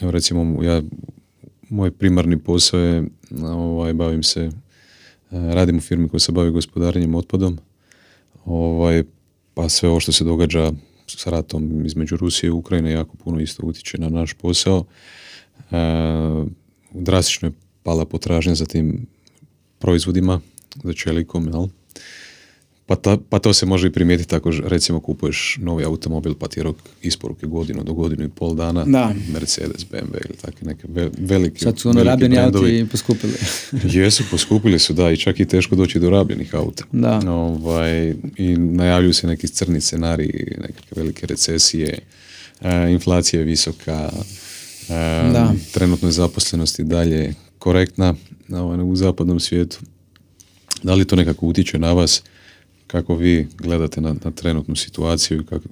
[0.02, 0.82] evo recimo, ja,
[1.70, 3.04] moj primarni posao je,
[3.42, 4.50] ovaj, bavim se, e,
[5.32, 7.58] radim u firmi koja se bavi gospodarenjem otpadom,
[8.46, 9.04] ovaj,
[9.54, 10.72] pa sve ovo što se događa
[11.08, 14.86] s ratom između Rusije i Ukrajine jako puno isto utiče na naš posao.
[15.72, 15.76] E,
[16.92, 19.06] drastično je pala potražnja za tim
[19.80, 20.40] proizvodima,
[20.84, 21.68] za čelikom, jel?
[22.86, 26.60] Pa, ta, pa to se može i primijetiti ako recimo kupuješ novi automobil pa ti
[26.60, 29.14] je rok isporuke godinu do godinu i pol dana, Da.
[29.34, 33.34] Mercedes, BMW ili takve neke ve- veliki, Sad su ono rabljeni auti poskupili.
[33.96, 36.84] Jesu, poskupili su, da, i čak i teško doći do rabljenih auta.
[36.92, 37.22] Da.
[37.28, 42.00] Ovaj, I najavljuju se neki crni scenariji, nekakve velike recesije,
[42.62, 44.10] e, inflacija je visoka,
[44.90, 44.94] e,
[45.34, 45.54] Da.
[45.72, 48.16] trenutno je zaposlenost i dalje korektna
[48.52, 49.80] ovaj, u zapadnom svijetu.
[50.84, 52.24] Da li to nekako utječe na vas?
[52.88, 55.66] Kako vi gledate na, na trenutnu situaciju i kako,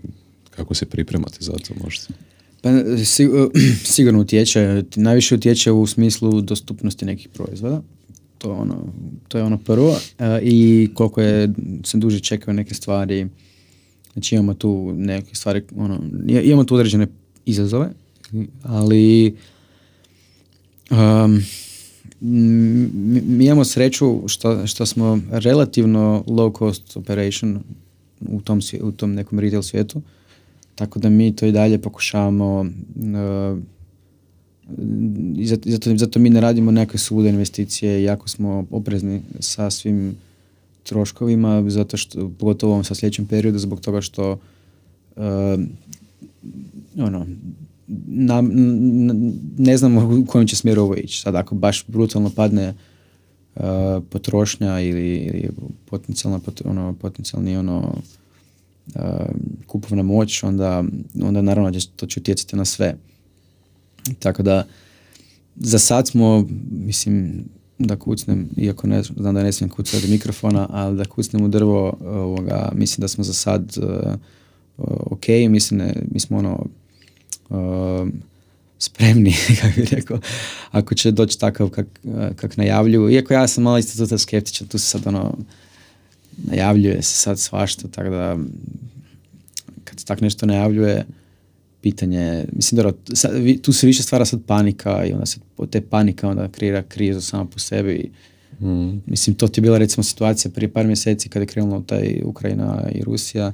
[0.49, 2.03] kako se pripremate za to možda?
[2.61, 2.69] Pa,
[3.05, 3.29] si-
[3.95, 7.81] sigurno utječe, najviše utječe u smislu dostupnosti nekih proizvoda.
[8.37, 8.87] To je ono,
[9.27, 9.97] to je ono prvo.
[10.19, 13.27] E, I koliko je, se duže čekaju neke stvari.
[14.13, 15.99] Znači imamo tu neke stvari, ono,
[16.43, 17.07] imamo tu određene
[17.45, 17.89] izazove,
[18.63, 19.35] ali
[20.91, 21.41] um,
[22.21, 27.59] mi imamo sreću što, što smo relativno low cost operation
[28.21, 30.01] u tom, u tom nekom retail svijetu.
[30.75, 33.59] Tako da mi to i dalje pokušavamo uh,
[35.37, 40.15] i zato, zato, zato mi ne radimo nekakve svuda investicije, jako smo oprezni sa svim
[40.83, 45.23] troškovima, zato što, pogotovo sa sljedećem periodu, zbog toga što uh,
[46.97, 47.25] ono,
[48.07, 51.21] na, n- ne znamo u kojem će smjeru ovo ići.
[51.21, 52.73] Sad ako baš brutalno padne
[53.55, 53.63] uh,
[54.09, 55.49] potrošnja ili, ili
[55.85, 57.95] potencijalna, pot- ono, potencijalni ono,
[58.95, 59.01] uh,
[59.67, 60.83] kupovna moć, onda,
[61.21, 62.95] onda naravno će, to će utjecati na sve.
[64.19, 64.65] Tako da
[65.55, 67.45] za sad smo, mislim,
[67.79, 71.47] da kucnem, iako ne, znam da ne smijem kucati od mikrofona, ali da kucnem u
[71.47, 74.13] drvo, ovoga, mislim da smo za sad uh,
[74.87, 76.65] ok, mislim, ne, mi smo ono,
[77.49, 78.07] uh,
[78.79, 80.19] spremni, kako bih rekao,
[80.71, 81.87] ako će doći takav kak,
[82.35, 83.09] kak najavljuju.
[83.09, 85.37] Iako ja sam malo isto tu skeptičan, tu se sad ono,
[86.37, 88.37] najavljuje se sad svašta, tako da
[89.83, 91.05] kad se tak nešto najavljuje,
[91.81, 95.39] pitanje, je- mislim dobro, sad, vi- tu se više stvara sad panika i onda se
[95.69, 97.93] te panika onda kreira krizu sama po sebi.
[97.93, 98.09] i
[98.59, 99.01] Mm.
[99.05, 102.89] Mislim, to ti je bila recimo situacija prije par mjeseci kada je krenulo taj Ukrajina
[102.91, 103.51] i Rusija,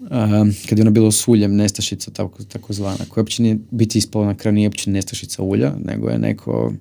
[0.00, 4.26] um, kad je ono bilo s uljem nestašica tako, takozvana, koja uopće nije biti ispala
[4.26, 6.72] na kraju nije uopće nestašica ulja, nego je neko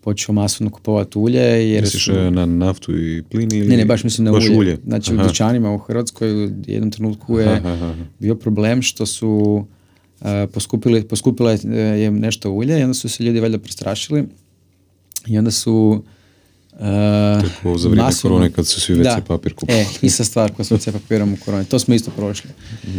[0.00, 2.12] počeo masovno kupovati ulje jer Misliš su...
[2.12, 3.68] e, na naftu i plin ili...
[3.68, 4.78] Ne, ne, baš mislim na baš ulje.
[4.86, 5.22] Znači Aha.
[5.22, 9.64] u dućanima u Hrvatskoj u jednom trenutku je Aha, bio problem što su
[10.20, 14.24] uh, poskupili, poskupilo je e, je nešto ulje i onda su se ljudi valjda prestrašili
[15.26, 16.02] i onda su
[16.80, 16.86] uh,
[17.42, 19.20] Tako za vrijeme masovno- korone kad su svi WC Da.
[19.26, 19.82] papir kupovali.
[19.82, 21.64] E, ista stvar koja smo WC papirom u koroni.
[21.64, 22.50] To smo isto prošli.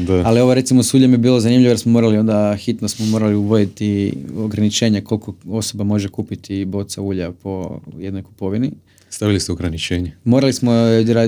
[0.07, 0.13] Da.
[0.25, 3.35] Ali ovo recimo s uljem je bilo zanimljivo jer smo morali onda, hitno smo morali
[3.35, 8.71] uvoditi ograničenja koliko osoba može kupiti boca ulja po jednoj kupovini.
[9.09, 10.11] Stavili ste ograničenje.
[10.23, 10.71] Morali smo,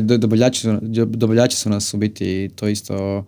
[0.01, 0.68] dobavljači,
[1.08, 3.26] dobavljači su nas u biti to isto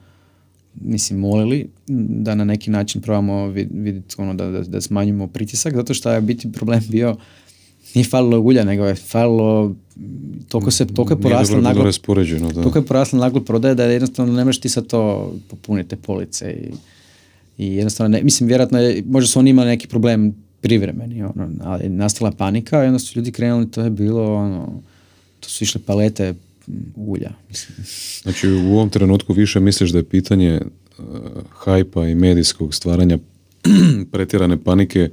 [0.82, 5.94] mislim molili da na neki način probamo vidjeti ono da, da, da smanjimo pritisak zato
[5.94, 7.16] što je biti problem bio
[7.94, 9.76] nije falilo ulja nego je falilo
[10.50, 12.62] toliko se toliko je porasla naglo raspoređeno, da.
[12.62, 16.72] toliko je porasla naglo prodaja da jednostavno ne možeš ti sad to popuniti police i,
[17.64, 21.84] i jednostavno ne, mislim vjerojatno je, možda su oni imali neki problem privremeni, ono, ali
[21.84, 24.82] je nastala panika i onda su ljudi krenuli, to je bilo ono,
[25.40, 26.34] to su išle palete
[26.68, 27.32] m, ulja.
[27.50, 27.78] Mislim.
[28.24, 30.62] Znači u ovom trenutku više misliš da je pitanje
[30.98, 31.06] uh,
[31.50, 33.18] hajpa i medijskog stvaranja
[34.12, 35.10] pretjerane panike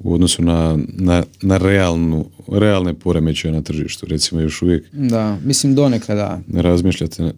[0.00, 4.06] u odnosu na, na, na realnu, realne poremećaje na tržištu.
[4.06, 6.40] Recimo još uvijek Da, mislim donekle da.
[6.48, 7.32] ne razmišljate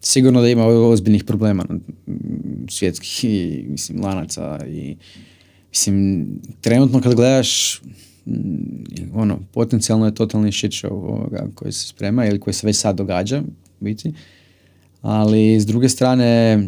[0.00, 1.64] Sigurno da ima ozbiljnih problema
[2.68, 4.96] svjetskih i mislim lanaca i
[5.70, 6.26] mislim
[6.60, 7.80] trenutno kad gledaš
[9.14, 12.96] ono potencijalno je totalni shit show ovoga koji se sprema ili koji se već sad
[12.96, 13.42] događa
[13.80, 14.12] biti.
[15.02, 16.60] Ali s druge strane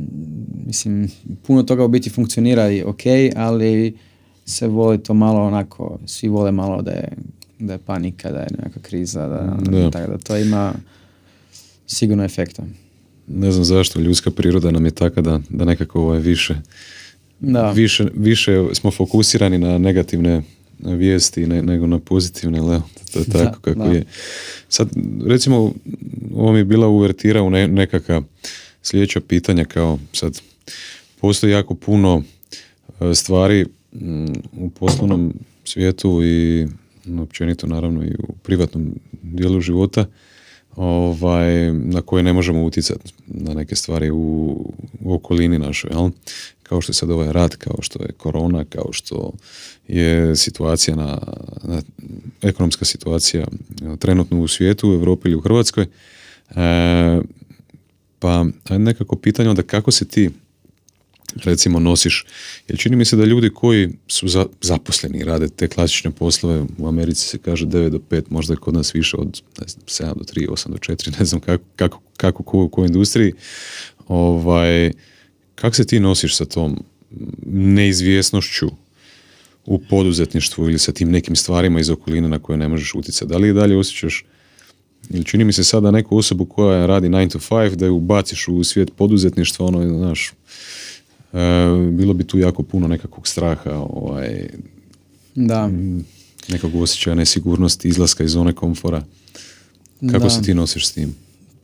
[0.66, 1.08] mislim
[1.42, 3.02] puno toga u biti funkcionira i ok,
[3.36, 3.96] ali
[4.46, 7.08] se voli to malo onako, svi vole malo da je,
[7.58, 9.90] da je panika, da je nekakva kriza, da, Da.
[9.90, 10.74] tako da to ima
[11.86, 12.62] sigurno efekta.
[13.26, 16.54] ne znam zašto, ljudska priroda nam je taka da, da nekako ovaj, više,
[17.40, 17.70] Da.
[17.70, 20.42] više, više smo fokusirani na negativne
[20.78, 22.82] vijesti ne- nego na pozitivne, ali evo,
[23.12, 23.92] to je tako Da, kako da.
[23.92, 24.04] je.
[24.68, 24.88] Sad,
[25.26, 25.72] recimo,
[26.34, 28.22] ovo mi je bila uvertira u ne, nekakva
[28.82, 30.40] sljedeća pitanja kao sad,
[31.20, 32.22] postoji jako puno
[33.00, 33.66] e, stvari
[34.52, 35.34] u poslovnom
[35.64, 36.66] svijetu i
[37.22, 40.06] općenito naravno i u privatnom dijelu života
[40.76, 44.16] ovaj, na koje ne možemo utjecati na neke stvari u,
[45.00, 46.10] u okolini našoj, jel?
[46.62, 49.32] kao što je sad ovaj rat, kao što je korona, kao što
[49.88, 51.18] je situacija na,
[51.64, 51.82] na
[52.42, 53.46] ekonomska situacija
[53.98, 55.84] trenutno u svijetu, u Europi ili u Hrvatskoj.
[55.84, 57.20] E,
[58.18, 60.30] pa nekako pitanje onda kako se ti
[61.34, 62.26] recimo nosiš,
[62.68, 66.88] jer čini mi se da ljudi koji su za, zaposleni rade te klasične poslove, u
[66.88, 70.18] Americi se kaže 9 do 5, možda je kod nas više od ne znam, 7
[70.18, 73.32] do 3, 8 do 4, ne znam kako, kako, kako ko, u kojoj industriji,
[74.08, 74.92] ovaj,
[75.54, 76.84] kako se ti nosiš sa tom
[77.46, 78.70] neizvjesnošću
[79.66, 83.28] u poduzetništvu ili sa tim nekim stvarima iz okoline na koje ne možeš utjecati?
[83.28, 84.24] Da li i dalje osjećaš
[85.10, 88.48] ili čini mi se sada neku osobu koja radi 9 to 5 da ju ubaciš
[88.48, 90.32] u svijet poduzetništva, ono, znaš,
[91.92, 94.48] bilo bi tu jako puno nekakvog straha, ovaj,
[95.34, 95.70] Da.
[96.48, 99.04] nekog osjećaja nesigurnosti, izlaska iz zone komfora.
[100.10, 100.30] Kako Da.
[100.30, 101.14] se ti nosiš s tim?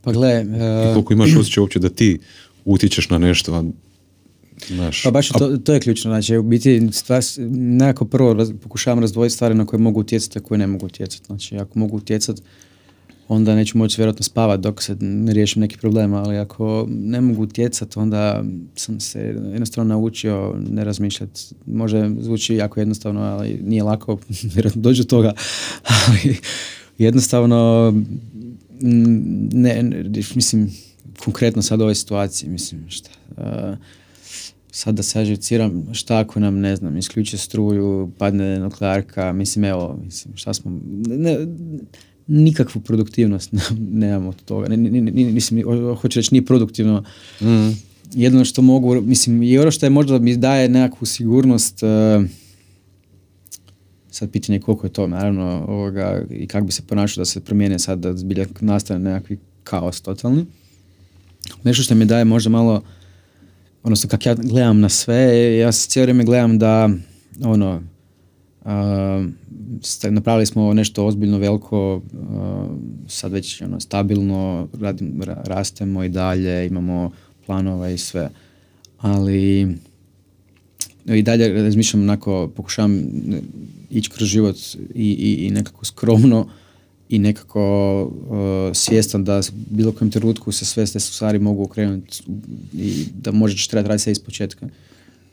[0.02, 0.42] Pa gle, e,
[0.90, 2.18] I koliko imaš osjećaj uopće da ti
[2.64, 3.64] utječeš na nešto, a,
[4.68, 8.98] znaš, Pa baš to, to je ključno, znači u biti stvar, nekako prvo raz, pokušavam
[8.98, 11.26] razdvojiti stvari na koje mogu utjecati, a koje ne mogu utjecati.
[11.26, 12.42] Znači ako mogu utjecati,
[13.28, 17.42] onda neću moći vjerojatno spavati dok se ne riješim neki problem, ali ako ne mogu
[17.42, 19.20] utjecati, onda sam se
[19.52, 21.40] jednostavno naučio ne razmišljati.
[21.66, 24.18] Može zvuči jako jednostavno, ali nije lako,
[24.54, 25.32] vjerojatno dođe do toga,
[26.06, 26.36] ali
[26.98, 27.92] jednostavno
[29.52, 30.04] ne, ne,
[30.34, 30.72] mislim,
[31.24, 33.78] konkretno sad u ovoj situaciji, mislim, šta, uh,
[34.70, 39.98] sad da se aživiciram, šta ako nam, ne znam, isključe struju, padne nuklearka, mislim, evo,
[40.04, 41.38] mislim, šta smo, ne,
[42.28, 43.52] nikakvu produktivnost
[44.02, 47.04] nemamo od toga, mislim, ho- hoću reći, nije produktivno,
[47.40, 47.70] mm,
[48.14, 52.24] jedino što mogu, mislim, i ono što je možda mi daje nekakvu sigurnost, uh,
[54.10, 57.40] sad pitanje je koliko je to, naravno, ovoga, i kako bi se ponašao da se
[57.40, 60.46] promijene sad, da zbilja nastane nekakvi kaos totalni.
[61.64, 62.82] Nešto što mi daje možda malo,
[63.82, 66.90] odnosno kako ja gledam na sve, ja se cijelo vrijeme gledam da,
[67.44, 67.82] ono,
[69.82, 72.66] sta- napravili smo nešto ozbiljno veliko, a,
[73.08, 77.10] sad već ono, stabilno, radim, ra- rastemo i dalje, imamo
[77.46, 78.30] planova i sve.
[78.98, 79.76] Ali
[81.06, 82.92] i dalje razmišljam onako, pokušavam
[83.26, 83.40] ne,
[83.90, 84.56] ići kroz život
[84.94, 86.48] i, i, i nekako skromno
[87.08, 89.40] i nekako uh, svjestan da
[89.70, 92.22] bilo kojem trenutku se sve te stvari mogu okrenuti
[92.72, 94.68] i da možeš trebati raditi sve iz početka.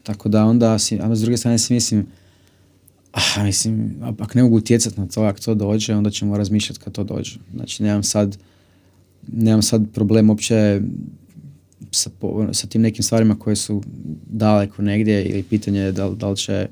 [0.03, 2.05] Tako da onda, si, a s druge strane si mislim,
[3.15, 6.93] ah, mislim, ako ne mogu utjecati na to, ako to dođe, onda ćemo razmišljati kad
[6.93, 7.39] to dođe.
[7.53, 8.37] Znači, nemam sad,
[9.27, 10.81] nemam sad problem uopće
[11.91, 12.09] sa,
[12.51, 13.83] sa tim nekim stvarima koje su
[14.29, 16.67] daleko negdje ili pitanje je da, da li će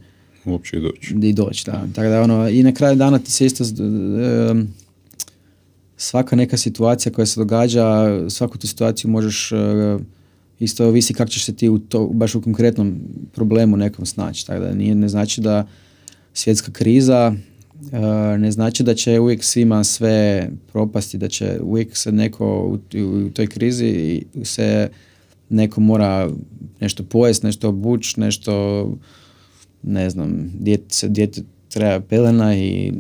[0.46, 1.16] uopće i doći.
[1.22, 1.88] i doći, da.
[1.96, 3.64] Tako da ono, i na kraju dana ti se isto,
[5.98, 7.86] svaka neka situacija koja se događa,
[8.30, 9.56] svaku tu situaciju možeš e,
[10.60, 13.00] isto ovisi kako ćeš se ti u to, baš u konkretnom
[13.34, 14.48] problemu nekom snaći.
[14.48, 15.68] Tako da nije, ne znači da
[16.34, 17.34] svjetska kriza
[17.92, 18.00] e,
[18.38, 23.48] ne znači da će uvijek svima sve propasti, da će uvijek se neko u, toj
[23.48, 24.90] krizi se
[25.50, 26.30] neko mora
[26.80, 28.86] nešto pojest, nešto obući, nešto
[29.84, 32.92] ne znam, dijete, se- dijete treba pelena i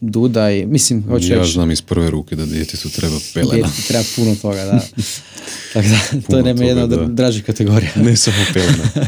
[0.00, 3.54] duda i mislim, hoću Ja reći, znam iz prve ruke da djetetu treba pelena.
[3.54, 4.80] djetetu treba puno toga, da.
[5.72, 7.90] tako da, to je nema jedna od dražih kategorija.
[7.96, 8.84] ne samo pelena.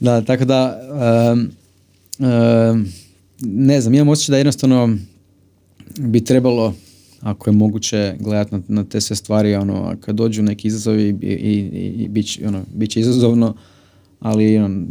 [0.00, 0.80] Da, tako da,
[1.32, 1.50] em,
[3.40, 4.96] ne znam, imam osjećaj da jednostavno
[5.98, 6.74] bi trebalo,
[7.20, 11.26] ako je moguće, gledati na, na te sve stvari, ono, kad dođu neki izazovi i,
[11.26, 13.56] i, i, i bit, će, ono, bit će izazovno,
[14.20, 14.86] ali ono,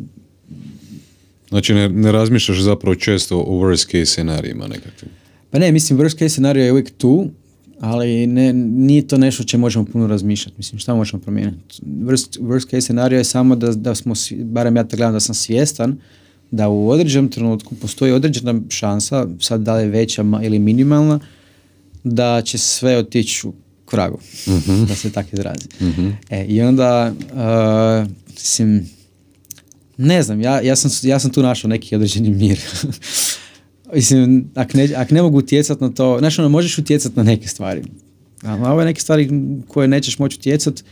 [1.50, 5.12] Znači ne, ne razmišljaš zapravo često o worst case scenarijima nekakvim.
[5.52, 7.30] Pa ne, mislim, worst case scenario je uvijek tu,
[7.80, 10.58] ali ne, nije to nešto o čem možemo puno razmišljati.
[10.58, 11.82] Mislim, šta možemo promijeniti?
[11.82, 14.14] Worst, worst case scenario je samo da, da smo,
[14.44, 15.98] barem ja to gledam, da sam svjestan
[16.52, 21.20] da u određenom trenutku postoji određena šansa, sad da li je veća ili minimalna,
[22.04, 23.54] da će sve otići u
[23.86, 24.20] kragu,
[24.88, 25.68] da se tako izrazi.
[26.30, 28.90] E, I onda, uh, mislim,
[29.98, 32.60] ne znam, ja, ja, sam, ja sam tu našao neki određeni mir.
[33.94, 37.48] Mislim, ak ne, ak ne mogu utjecati na to, znaš ono, možeš utjecati na neke
[37.48, 37.84] stvari.
[38.44, 39.30] A ove neke stvari
[39.68, 40.84] koje nećeš moći utjecat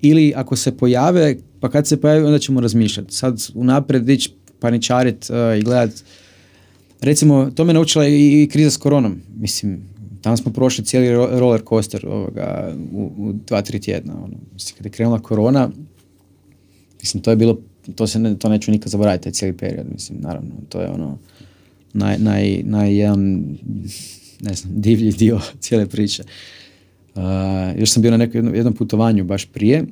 [0.00, 3.14] ili ako se pojave, pa kad se pojave onda ćemo razmišljati.
[3.14, 4.30] Sad unaprijed ići
[4.62, 6.04] paničarit uh, i gledat
[7.02, 9.20] recimo, to me naučila i, i kriza s koronom.
[9.36, 9.80] Mislim,
[10.20, 14.14] tamo smo prošli cijeli roller coaster ovoga, u, u dva, tri tjedna.
[14.24, 14.34] Ono.
[14.52, 15.70] Mislim, kad je krenula korona,
[17.00, 17.58] mislim, to je bilo,
[17.94, 21.18] to, se ne, to neću nikad zaboraviti, taj cijeli period, mislim, naravno, to je ono,
[21.92, 23.44] naj, naj, naj jedan,
[24.40, 26.22] ne znam, divlji dio cijele priče.
[27.14, 27.22] Uh,
[27.78, 29.84] još sam bio na nekom jednom putovanju baš prije,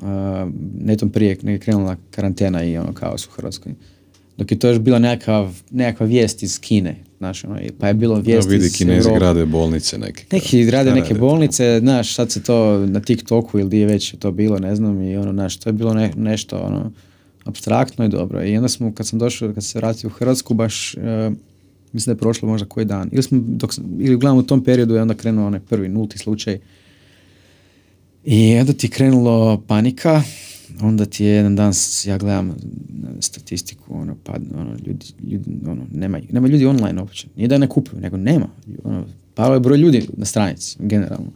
[0.00, 0.08] uh,
[0.80, 3.74] netom prije, je krenula karantena i ono kaos u Hrvatskoj
[4.38, 8.14] dok je to još bila nekakva, nekakva vijest iz Kine, znaš, ono, pa je bilo
[8.14, 10.24] vijest ja, vidi, iz kinezi grade bolnice neke.
[10.32, 14.30] Neki grade neke bolnice, znaš, sad se to na TikToku ili gdje je već to
[14.30, 16.92] bilo, ne znam, i ono, znaš, to je bilo ne, nešto, ono,
[17.44, 18.44] abstraktno i dobro.
[18.44, 21.02] I onda smo, kad sam došao, kad se vratio u Hrvatsku, baš, uh,
[21.92, 23.08] mislim da je prošlo možda koji dan.
[23.12, 23.70] Ili smo, dok,
[24.00, 26.58] ili uglavnom u tom periodu je onda krenuo onaj prvi nulti slučaj.
[28.24, 30.22] I onda ti krenulo panika,
[30.80, 31.72] onda ti je jedan dan,
[32.06, 32.56] ja gledam
[33.20, 37.26] statistiku, ono, pad, ono, ljudi, ljudi, ono, nema, nema ljudi online uopće.
[37.36, 38.48] Nije da ne kupuju, nego nema.
[38.84, 39.04] Ono,
[39.34, 41.30] palo je broj ljudi na stranici, generalno.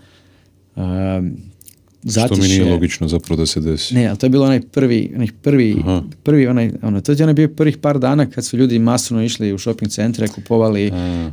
[0.76, 1.36] Um,
[2.10, 3.94] Što mi nije logično zapravo da se desi.
[3.94, 5.76] Ne, ali to je bilo onaj prvi, onaj prvi,
[6.22, 9.52] prvi onaj, ono, to je onaj bio prvih par dana kad su ljudi masovno išli
[9.52, 10.90] u shopping centre, kupovali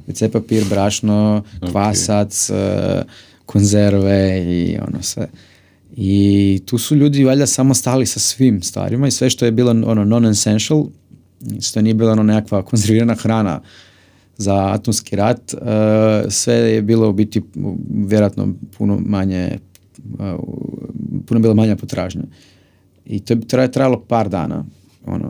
[0.07, 3.03] WC papir, brašno, kvasac, okay.
[3.49, 5.27] Konzerve i ono sve.
[5.95, 9.71] I tu su ljudi valjda samo stali sa svim stvarima i sve što je bilo
[9.71, 10.85] ono non-essential,
[11.61, 13.61] što nije bila ono nekakva konzervirana hrana
[14.37, 15.59] za atomski rat, uh,
[16.29, 17.41] sve je bilo u biti
[17.89, 19.57] vjerojatno puno manje,
[20.13, 20.19] uh,
[21.25, 22.23] puno bila manja potražnja.
[23.05, 24.65] I to je trajalo par dana,
[25.05, 25.29] ono,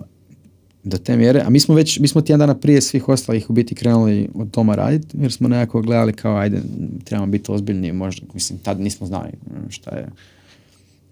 [0.84, 3.54] do te mjere, a mi smo već, mi smo tjedan dana prije svih ostalih u
[3.54, 6.62] biti krenuli od toma raditi, jer smo nekako gledali kao ajde,
[7.04, 10.08] trebamo biti ozbiljni, možda, mislim, tad nismo znali ono, šta je,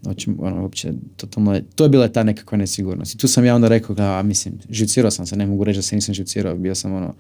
[0.02, 3.16] Znači, ono, uopće, totalno to je bila ta nekakva nesigurnost.
[3.16, 5.82] I tu sam ja onda rekao, a mislim, živcirao sam se, ne mogu reći da
[5.82, 7.14] se nisam živcirao, bio sam ono,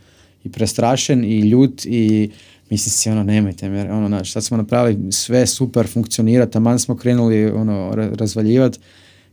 [0.43, 2.29] i prestrašen i ljut i
[2.69, 6.95] mislim si ono, nemojte me, ono, znači, sad smo napravili sve super funkcionira, taman smo
[6.97, 8.79] krenuli ono, razvaljivati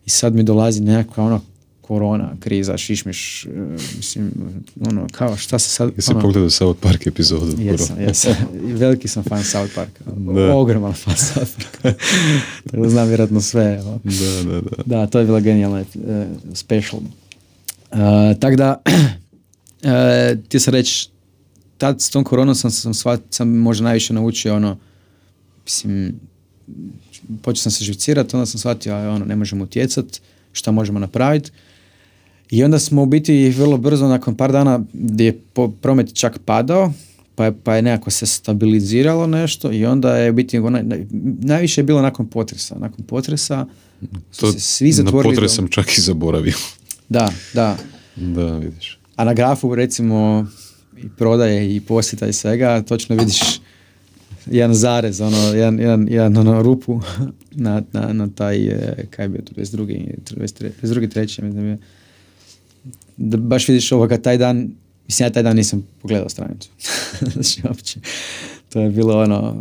[0.07, 1.41] i sad mi dolazi nekakva ono
[1.87, 3.49] korona, kriza, šišmiš, e,
[3.97, 4.33] mislim,
[4.81, 5.93] ono, kao šta se sad...
[5.97, 7.63] Jesi ono, pogledao South Park epizodu?
[7.63, 8.35] Jesam, jesam.
[8.81, 10.05] Veliki sam fan South Parka.
[10.53, 11.99] Ogroman fan South Parka.
[12.71, 13.83] Tako da znam vjerojatno sve.
[14.05, 14.83] Da, da, da.
[14.87, 15.85] Da, to je bila genijalna uh,
[16.55, 17.01] special.
[17.01, 21.09] Uh, tako da, uh, ti se reći,
[21.79, 24.79] tad s tom koronom sam, sam, svat, sam možda najviše naučio ono,
[25.65, 26.21] mislim,
[27.43, 30.21] počeo sam se živcirati, onda sam shvatio, ono, ne možemo utjecati,
[30.53, 31.51] šta možemo napraviti.
[32.55, 35.41] I onda smo u biti vrlo brzo, nakon par dana gdje je
[35.81, 36.93] promet čak padao,
[37.35, 40.61] pa je, pa je nekako se stabiliziralo nešto i onda je u biti
[41.41, 42.75] najviše je bilo nakon potresa.
[42.79, 43.67] Nakon potresa
[44.37, 45.35] to se svi zatvorili.
[45.35, 46.55] Na potres sam čak i zaboravio.
[47.09, 47.77] Da, da.
[48.17, 48.99] Da, vidiš.
[49.17, 50.47] A na grafu recimo
[50.97, 53.41] i prodaje i posjeta i svega, točno vidiš
[54.47, 57.01] jedan zarez, ono, jedan, jedan, jedan ono, rupu
[57.65, 60.11] na, na, na taj, eh, kaj bi to, 22.
[60.37, 61.11] 22.
[61.11, 61.79] treći, mislim,
[63.17, 64.71] da baš vidiš ovoga taj dan,
[65.07, 66.69] mislim ja taj dan nisam pogledao stranicu.
[67.33, 68.01] znači uopće.
[68.73, 69.57] To je bilo ono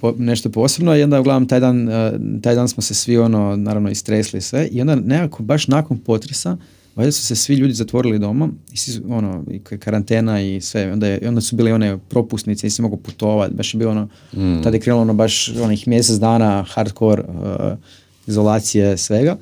[0.00, 1.94] po, nešto posebno i onda uglavnom taj dan, uh,
[2.42, 6.56] taj dan smo se svi ono naravno istresli sve i onda nekako baš nakon potresa
[6.96, 11.06] valjda su se svi ljudi zatvorili doma i svi, ono, i karantena i sve, onda,
[11.06, 14.62] je, onda su bile one propusnice, nisi mogu putovati, baš je bilo ono, mm.
[14.62, 17.78] tada je krenulo ono baš onih mjesec dana hardcore uh,
[18.26, 19.36] izolacije svega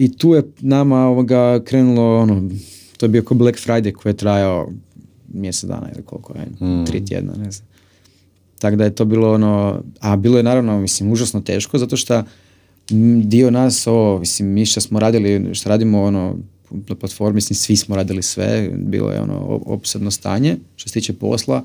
[0.00, 2.50] i tu je nama ovoga krenulo ono,
[2.96, 4.70] to je bio kao Black Friday koji je trajao
[5.28, 6.86] mjesec dana ili koliko je, mm.
[6.86, 7.68] tri tjedna, ne znam.
[8.58, 12.22] Tako da je to bilo ono, a bilo je naravno, mislim, užasno teško zato što
[13.24, 16.36] dio nas, ovo, mislim, mi što smo radili, što radimo ono,
[16.70, 21.12] na platformi, mislim, svi smo radili sve, bilo je ono opsadno stanje što se tiče
[21.12, 21.62] posla,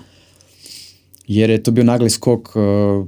[1.28, 3.08] jer je to bio nagli skok uh,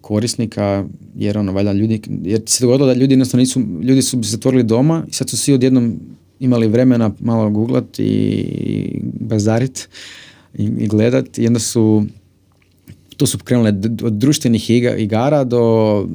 [0.00, 0.84] korisnika,
[1.14, 4.62] jer ono, valjda ljudi, jer se dogodilo da ljudi jednostavno nisu, ljudi su se zatvorili
[4.62, 6.00] doma i sad su svi odjednom
[6.40, 9.88] imali vremena malo googlat i bazarit
[10.54, 12.04] i, i gledat i onda su
[13.16, 15.60] to su krenule od društvenih igara do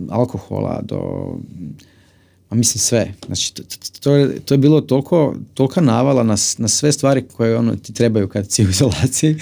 [0.09, 0.99] alkohola, do
[2.49, 3.13] a mislim sve.
[3.25, 3.63] Znači, to,
[3.99, 7.93] to, je, to je bilo toliko, tolika navala na, na sve stvari koje ono, ti
[7.93, 9.35] trebaju kad si u izolaciji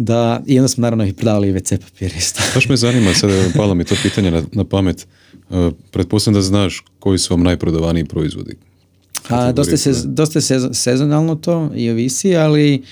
[0.00, 2.40] da, i onda smo naravno i prodavali WC papir isto.
[2.54, 5.06] Baš me zanima, sad palo mi to pitanje na, na pamet.
[5.50, 8.56] Uh, pretpostavljam da znaš koji su vam najprodavaniji proizvodi.
[9.28, 12.82] A, dosta, se, dosta je sezonalno to i ovisi, ali...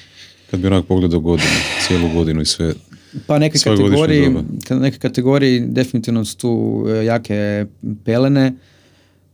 [0.51, 1.49] Kad bi onak pogledao godinu,
[1.87, 2.75] cijelu godinu i sve,
[3.27, 7.67] Pa neke kategorije, neke kategorije definitivno su tu e, jake
[8.05, 8.55] pelene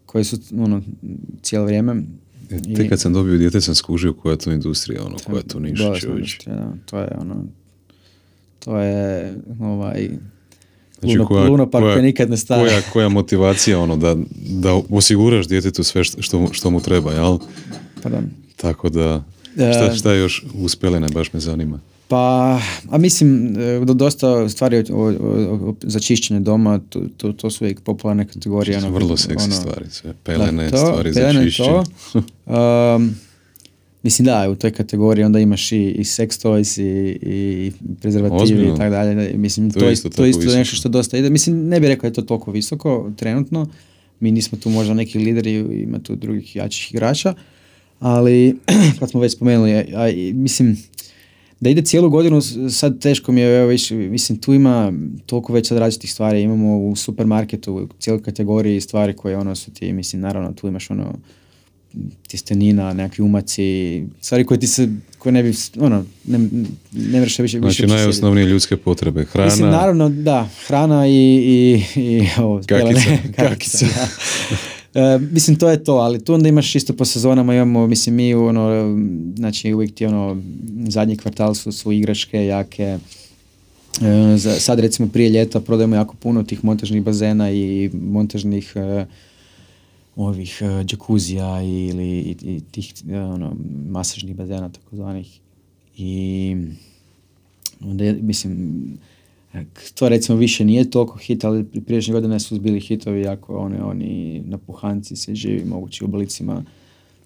[0.07, 0.83] koje su ono
[1.43, 2.03] cijelo vrijeme.
[2.51, 5.37] E, I- Tek kad sam dobio dijete sam skužio koja je to industrija, ono, koja
[5.37, 6.15] je to industrija,
[6.47, 6.73] da.
[6.87, 7.45] To je ono,
[8.65, 10.09] to je ovaj,
[11.01, 12.61] Znači, luno, koja- lunopark koja- koji nikad ne staje.
[12.63, 17.39] Koja, koja motivacija ono da, da osiguraš djetetu sve što, što, mu- treba, jel?
[18.03, 18.25] Pardon.
[18.57, 21.81] Tako da, šta, E, šta je još uz pelene, baš me zanima.
[22.09, 22.59] Pa,
[22.91, 25.09] a mislim, e, do- dosta stvari o, o,
[25.63, 28.79] o- za čišćenje doma, to, to, to su uvijek popularne kategorije.
[28.79, 30.13] ono, Vrlo seksi ono, stvari, sve.
[30.15, 31.69] Pelene, da, to, stvari za pelene, čišćenje.
[32.15, 32.95] to.
[32.97, 33.15] Um,
[34.05, 38.75] mislim da, u toj kategoriji onda imaš i, i sex toys i, i prezervativi Ozbiljno?
[38.75, 39.15] i tako dalje.
[39.15, 40.59] da, Mislim, To to, isto to isto visoko.
[40.59, 41.31] nešto što dosta ide.
[41.31, 43.69] Mislim, ne bih rekao da je to toliko visoko trenutno.
[44.21, 45.53] Mi nismo tu možda neki lideri,
[45.83, 47.35] ima tu drugih jačih igrača.
[48.01, 48.57] Ali,
[48.99, 50.77] kad smo već spomenuli, a, a, mislim,
[51.61, 52.41] da ide cijelu godinu,
[52.71, 54.93] sad teško mi je, evo više, mislim, tu ima
[55.27, 59.71] toliko već sad različitih stvari, imamo u supermarketu u cijeloj kategoriji stvari koje ono su
[59.71, 61.15] ti, mislim, naravno tu imaš ono
[62.29, 64.89] tjestenina, nekakvi umaci, stvari koje ti se,
[65.19, 66.39] koje ne bi, ono, ne,
[66.93, 69.25] ne više, više Znači, uopće najosnovnije ljudske potrebe.
[69.25, 73.87] Hrana, Mislim, naravno, da, hrana i, i, i ovo, Kakica, pelene, kakica.
[73.87, 75.01] da.
[75.01, 78.35] E, mislim, to je to, ali tu onda imaš isto po sezonama, imamo, mislim, mi,
[78.35, 78.97] ono,
[79.37, 80.43] znači, uvijek ti, ono,
[80.89, 82.99] zadnji kvartal su, su igračke, jake,
[84.03, 89.07] E, za, sad recimo prije ljeta prodajemo jako puno tih montažnih bazena i montažnih e,
[90.17, 93.57] ovih e, džakuzija ili i, i tih e, ono,
[93.89, 95.41] masažnih bazena takozvanih
[95.97, 96.57] i
[97.81, 98.79] onda je, mislim
[99.95, 103.81] to recimo više nije toliko hit, ali pri- prijašnje godine su bili hitovi jako oni,
[103.81, 106.65] oni napuhanci se živi mogući u oblicima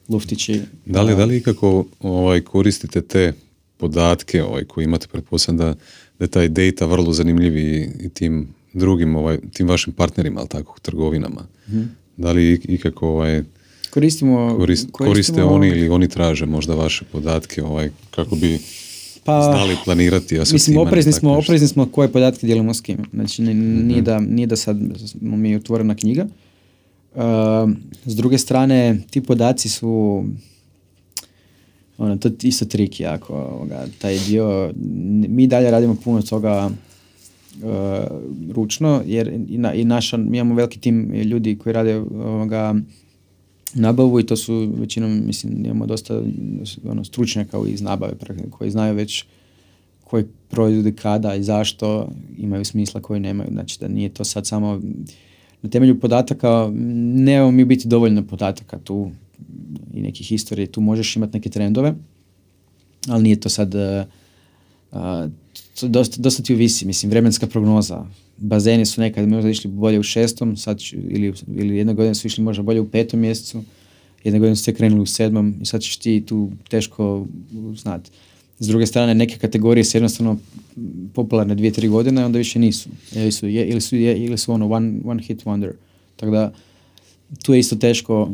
[0.08, 0.60] luftići.
[0.86, 3.32] Da li, da li ikako ovaj, koristite te
[3.76, 5.74] podatke ovaj, koje imate, pretpostavljam da,
[6.18, 10.48] da je taj data vrlo zanimljiv i, i tim drugim, ovaj, tim vašim partnerima, ali
[10.48, 11.46] tako, trgovinama.
[11.68, 11.82] Mhm.
[12.18, 13.42] Da li ik- ikako ovaj,
[13.90, 14.92] Koristimo, korist- koriste
[15.32, 18.58] koristimo- oni ili oni traže možda vaše podatke ovaj, kako bi
[19.24, 21.38] Pa, znali planirati Mislim, asortiman i oprezni smo, nešto?
[21.40, 22.98] oprezni smo koje podatke dijelimo s kim.
[23.12, 23.86] Znači, Mhm.
[23.86, 26.26] nije, da, nije da sad smo mi otvorena knjiga.
[27.14, 27.22] Uh,
[28.06, 30.24] s druge strane, ti podaci su
[31.98, 34.72] ono, to je isto trik jako, ovoga, taj dio,
[35.28, 36.70] mi dalje radimo puno toga
[38.54, 42.74] ručno, jer i, na, i naša, mi imamo veliki tim ljudi koji rade ovoga,
[43.74, 46.22] nabavu i to su većinom, mislim, imamo dosta
[46.84, 48.14] ono, stručnjaka iz nabave
[48.50, 49.24] koji znaju već
[50.04, 53.50] koji proizvodi kada i zašto imaju smisla, koji nemaju.
[53.52, 54.80] Znači da nije to sad samo
[55.62, 56.70] na temelju podataka,
[57.14, 59.10] nemamo mi biti dovoljno podataka tu
[59.94, 61.94] i nekih historije, tu možeš imati neke trendove,
[63.08, 63.74] ali nije to sad
[64.90, 65.47] to
[65.82, 68.06] dosta, dosta ti ovisi, mislim, vremenska prognoza.
[68.36, 72.44] Bazeni su nekad možda išli bolje u šestom, sad ili, ili jedne godine su išli
[72.44, 73.62] možda bolje u petom mjesecu,
[74.24, 77.26] jedne godine su se krenuli u sedmom i sad ćeš ti tu teško
[77.76, 78.10] znati.
[78.58, 80.36] S druge strane, neke kategorije su jednostavno
[81.14, 82.88] popularne dvije, tri godine, onda više nisu.
[83.12, 85.70] Ili su, je- ili su, je- ili su ono one, one hit wonder.
[86.16, 86.52] Tako da,
[87.42, 88.30] tu je isto teško uh,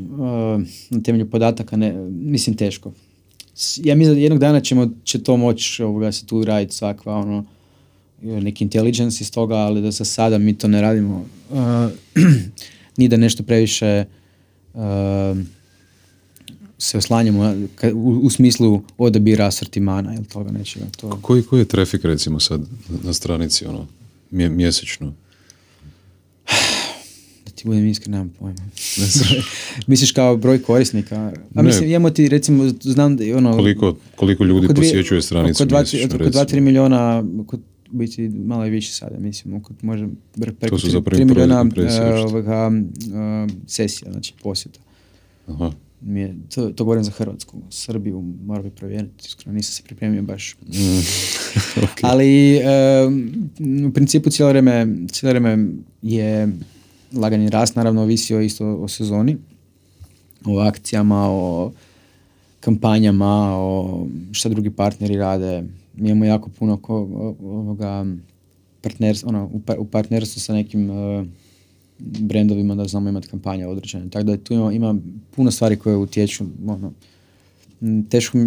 [0.91, 2.93] na temelju podataka, ne, mislim teško.
[3.77, 7.45] Ja mislim da jednog dana ćemo, će to moći ovoga, se tu raditi svakva ono,
[8.23, 11.27] neki intelligence iz toga, ali da za sada mi to ne radimo.
[11.51, 11.59] Uh,
[12.97, 14.05] ni da nešto previše
[14.75, 14.81] uh,
[16.79, 17.55] se oslanjamo
[17.95, 20.87] u, u smislu odabira asortimana ili toga nečega.
[21.01, 22.61] To, Koji, koji je trafik recimo sad
[23.03, 23.87] na stranici ono,
[24.31, 25.13] mje- mjesečno?
[27.65, 28.61] Ti budem iskren, nemam pojma.
[29.87, 31.33] Misliš kao broj korisnika?
[31.55, 33.53] A mislim, imamo ti recimo, znam da je ono...
[33.53, 36.45] Koliko, koliko ljudi dvije- posjećuje stranicu oko dva, mjesečno, oko recimo?
[36.45, 37.59] 2-3 miliona, oko,
[37.91, 41.25] biti malo i više sada, mislim, oko, može pre- preko To su 3, zapravo 3
[41.25, 41.65] miliona
[42.27, 44.81] ovoga, eh, sesija, znači posjeta.
[45.47, 45.73] Aha.
[46.01, 50.23] Mi je, to, to govorim za Hrvatsku, Srbiju moram bi provjeriti, iskreno nisam se pripremio
[50.23, 50.57] baš.
[50.67, 51.01] Mm.
[51.85, 51.99] Ok.
[52.03, 53.51] Ali em,
[53.89, 55.69] u principu cijelo vrijeme, cijelo vrijeme
[56.03, 56.49] je
[57.15, 59.37] lagani rast, naravno ovisio isto o sezoni,
[60.45, 61.73] o akcijama, o
[62.61, 65.63] kampanjama, o šta drugi partneri rade.
[65.95, 66.95] Mi imamo jako puno ko,
[67.43, 68.07] ovoga
[68.81, 71.25] partners, ono, u, pa- u partnerstvu sa nekim eh,
[71.99, 74.11] brendovima da znamo imati kampanje određene.
[74.11, 74.97] Tako da tu ima, ima
[75.31, 76.93] puno stvari koje utječu ono,
[78.09, 78.39] teško,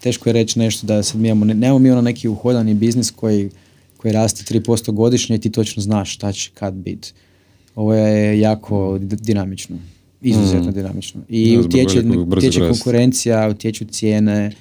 [0.00, 3.10] teško je reći nešto da sad mi imamo, ne- nemamo mi ono neki uhodani biznis
[3.10, 3.50] koji,
[3.96, 7.12] koji raste 3% godišnje i ti točno znaš šta će kad biti.
[7.74, 9.76] Ovo je jako dinamično.
[10.22, 10.74] Izuzetno mm.
[10.74, 11.20] dinamično.
[11.28, 12.02] I ja, utječe,
[12.36, 14.52] utječe konkurencija, utječu cijene.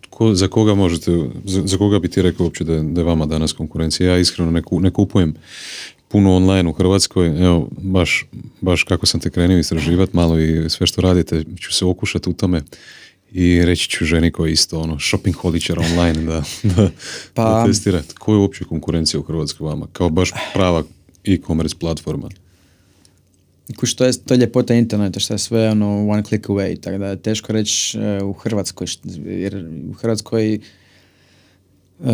[0.00, 1.10] Tko, za koga možete,
[1.44, 4.10] za, za, koga bi ti rekao uopće da, da je vama danas konkurencija?
[4.10, 5.34] Ja iskreno ne, ne kupujem
[6.08, 8.26] puno online u Hrvatskoj, evo, baš,
[8.60, 12.32] baš kako sam te krenio istraživati malo i sve što radite, ću se okušati u
[12.32, 12.62] tome
[13.32, 16.42] i reći ću ženi koji je isto ono, shopping holičar online da,
[16.76, 16.90] da,
[17.34, 18.02] pa, da testira.
[18.18, 19.86] Koja je uopće konkurencija u Hrvatskoj vama?
[19.92, 20.82] Kao baš prava
[21.24, 22.28] e-commerce platforma
[23.74, 26.98] kuš, to je, to je ljepota interneta, što je sve ono one click away, tako
[26.98, 28.86] da je teško reći uh, u Hrvatskoj,
[29.24, 30.60] jer u Hrvatskoj
[31.98, 32.08] Uh,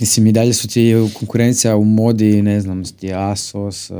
[0.00, 3.96] mislim i dalje su ti konkurencija u modi, ne znam, ti Asos uh,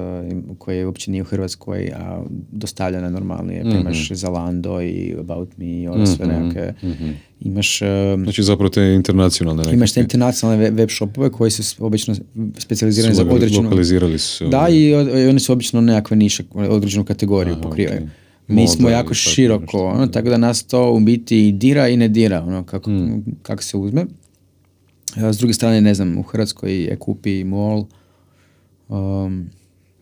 [0.59, 2.23] koji uopće nije u Hrvatskoj, a
[2.53, 3.81] dostavljena normalnije, mm-hmm.
[3.81, 6.91] imaš Zalando i About Me i ove sve mm-hmm.
[6.91, 7.17] Mm-hmm.
[7.41, 7.83] Imaš...
[7.83, 7.89] Uh,
[8.23, 9.77] znači zapravo te internacionalne nekakve.
[9.77, 12.15] Imaš te internacionalne web shopove koji su obično
[12.59, 13.63] specijalizirani za određenu...
[13.63, 14.49] Lokalizirali su...
[14.49, 18.01] Da, i, od, i oni su obično nekakve niše, određenu kategoriju Aha, pokrivaju.
[18.01, 18.09] Okay.
[18.49, 22.09] Moda, mi smo jako široko, ono, tako da nas to u biti dira i ne
[22.09, 23.25] dira, ono, kako, mm.
[23.43, 24.07] kako se uzme.
[25.17, 27.87] S druge strane, ne znam, u Hrvatskoj je kupi MOL.
[28.89, 29.51] Um,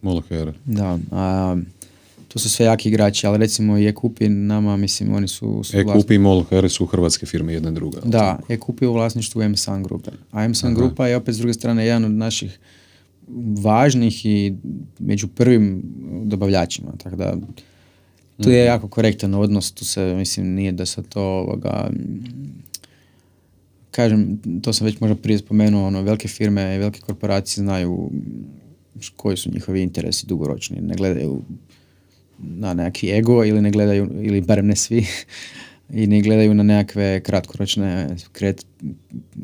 [0.03, 0.53] MOL Hera.
[0.65, 1.57] Da, a,
[2.28, 5.65] to su sve jaki igrači, ali recimo je kupi nama, mislim, oni su...
[5.65, 8.01] su e-kupi i MOL Hera su hrvatske firme jedna druga.
[8.05, 10.11] Da, je kupi u vlasništvu MSAN grupe.
[10.31, 12.59] A MSAN grupa je opet s druge strane jedan od naših
[13.62, 14.55] važnih i
[14.99, 15.83] među prvim
[16.24, 17.37] dobavljačima, tako da
[18.43, 18.66] tu je mhm.
[18.66, 21.91] jako korektan odnos, tu se, mislim, nije da se to ovoga,
[23.97, 28.10] kažem, to sam već možda prije spomenuo, ono, velike firme i velike korporacije znaju
[29.16, 30.81] koji su njihovi interesi dugoročni.
[30.81, 31.43] Ne gledaju
[32.39, 35.06] na neki ego ili ne gledaju, ili barem ne svi,
[36.01, 38.66] i ne gledaju na nekakve kratkoročne kret,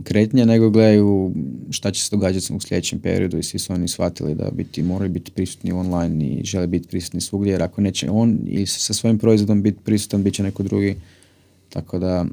[0.04, 1.34] kretnje, nego gledaju
[1.70, 5.10] šta će se događati u sljedećem periodu i svi su oni shvatili da biti, moraju
[5.10, 9.18] biti prisutni online i žele biti prisutni svugdje, jer ako neće on i sa svojim
[9.18, 10.96] proizvodom biti prisutan, bit će neko drugi.
[11.68, 12.26] Tako da,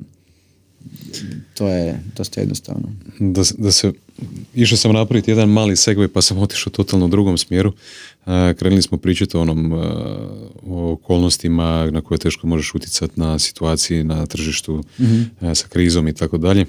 [1.53, 2.89] to je dosta jednostavno.
[3.19, 3.93] Da, da se,
[4.55, 7.73] išao sam napraviti jedan mali segve pa sam otišao totalno u drugom smjeru.
[8.57, 9.73] Krenuli smo pričati o onom
[10.63, 15.55] o okolnostima na koje teško možeš utjecati na situaciji na tržištu mm-hmm.
[15.55, 16.65] sa krizom i tako dalje.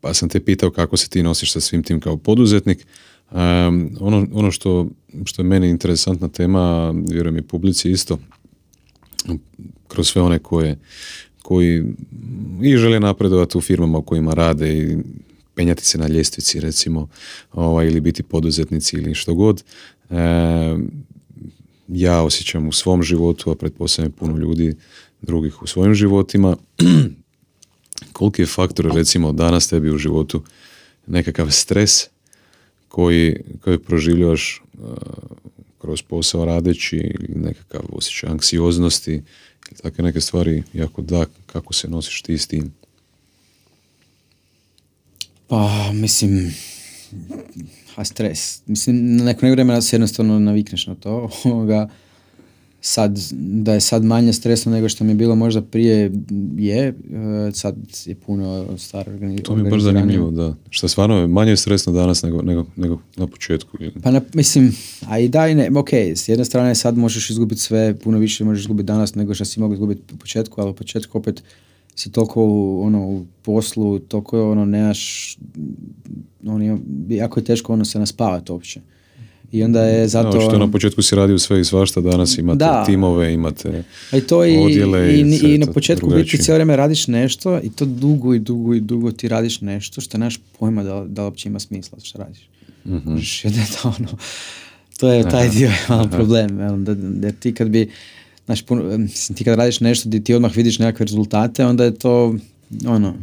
[0.00, 2.86] Pa sam te pitao kako se ti nosiš sa svim tim kao poduzetnik.
[3.30, 4.88] Um, ono, ono što,
[5.24, 8.18] što je meni interesantna tema, vjerujem i publici isto,
[9.88, 10.78] kroz sve one koje
[11.42, 11.84] koji
[12.62, 14.96] i žele napredovati u firmama u kojima rade i
[15.54, 17.08] penjati se na ljestvici recimo
[17.52, 19.64] ovaj, ili biti poduzetnici ili što god.
[20.10, 20.14] E,
[21.88, 24.74] ja osjećam u svom životu, a pretpostavljam puno ljudi
[25.22, 26.56] drugih u svojim životima,
[28.12, 30.42] koliki je faktor recimo danas tebi u životu
[31.06, 32.08] nekakav stres
[32.88, 34.88] koji, koji proživljavaš uh,
[35.78, 39.22] kroz posao radeći ili nekakav osjećaj anksioznosti
[39.72, 42.72] takve neke stvari, jako da, kako se nosiš ti s tim?
[45.46, 46.54] Pa, mislim,
[47.96, 48.62] a stres.
[48.66, 51.30] Mislim, na neko vremena se jednostavno navikneš na to.
[52.84, 56.12] sad, da je sad manje stresno nego što mi je bilo možda prije
[56.56, 56.94] je, e,
[57.52, 59.42] sad je puno stvar organizirano.
[59.42, 60.54] To mi je baš zanimljivo, da.
[60.70, 63.78] Što je stvarno manje stresno danas nego, nego, nego na početku.
[64.02, 64.76] Pa na, mislim,
[65.06, 68.44] a i da i ne, ok, s jedne strane sad možeš izgubiti sve, puno više
[68.44, 71.42] možeš izgubiti danas nego što si mogao izgubiti u početku, ali u početku opet
[71.94, 75.36] si toliko u, ono, u poslu, toliko ono, nemaš,
[76.46, 76.78] ono,
[77.08, 78.80] jako je teško ono se naspavati uopće.
[79.52, 80.08] I onda je mhm.
[80.08, 80.38] zato...
[80.38, 82.84] Da, što na početku si radio sve i svašta, danas imate da.
[82.86, 85.14] timove, imate I to i, odjele.
[85.14, 88.74] I, i, i na početku biti cijelo vrijeme radiš nešto i to dugo i dugo
[88.74, 92.48] i dugo ti radiš nešto što nemaš pojma da, da uopće ima smisla što radiš.
[92.84, 93.16] Mm-hmm.
[93.44, 94.08] da ono,
[94.98, 96.84] to je taj dio je malo problem.
[96.84, 97.90] Da, da, ti kad bi,
[98.44, 98.98] znaš, puno,
[99.34, 102.34] ti kad radiš nešto gdje ti odmah vidiš nekakve rezultate, onda je to
[102.86, 103.14] ono,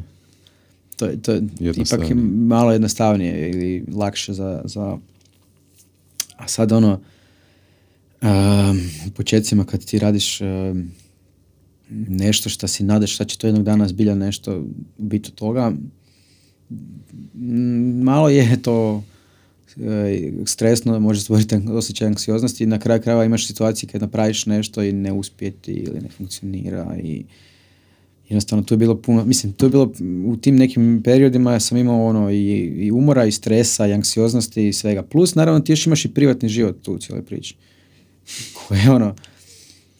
[0.95, 1.99] to, to je ipak
[2.47, 4.97] malo jednostavnije ili lakše za, za
[6.39, 6.99] a sad ono,
[8.21, 10.81] um, u početcima kad ti radiš ehm,
[11.89, 14.63] nešto što si nadeš, šta će to jednog dana zbilja nešto
[14.97, 15.73] biti od toga,
[17.33, 19.03] mm, malo je to
[19.77, 24.83] e, stresno, može stvoriti osjećaj anksioznosti i na kraju krajeva imaš situacije kad napraviš nešto
[24.83, 27.23] i ne uspjeti ili ne funkcionira i
[28.29, 29.91] jednostavno tu je bilo puno, mislim tu je bilo
[30.25, 34.67] u tim nekim periodima ja sam imao ono i, i umora i stresa i anksioznosti
[34.67, 35.03] i svega.
[35.03, 37.55] Plus naravno ti još imaš i privatni život tu u cijeloj priči.
[38.67, 39.15] Koje ono,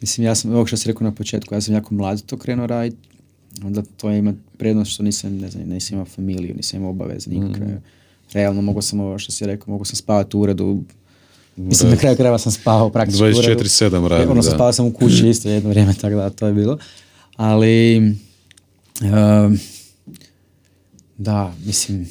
[0.01, 2.67] mislim ja sam, ovo što si rekao na početku, ja sam jako mlad to krenuo
[2.67, 2.97] raditi,
[3.63, 7.65] onda to ima prednost što nisam, ne znam, nisam imao familiju, nisam imao obaveze nikakve.
[7.65, 7.81] Mm.
[8.33, 10.83] Realno mogu sam ovo što si rekao, mogu sam spavati u uredu,
[11.55, 15.49] Mislim, na kraju krajeva sam spavao praktično 24-7 radim, Ono, spavao sam u kući isto
[15.49, 16.77] jedno vrijeme, tako da to je bilo
[17.39, 17.97] ali
[19.01, 19.53] uh,
[21.17, 22.07] da, mislim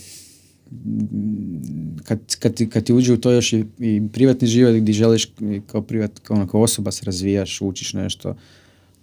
[2.05, 5.29] kad, kad, kad ti uđe u to još i, i privatni život gdje želiš
[5.67, 8.37] kao privat, kao, onako osoba se razvijaš, učiš nešto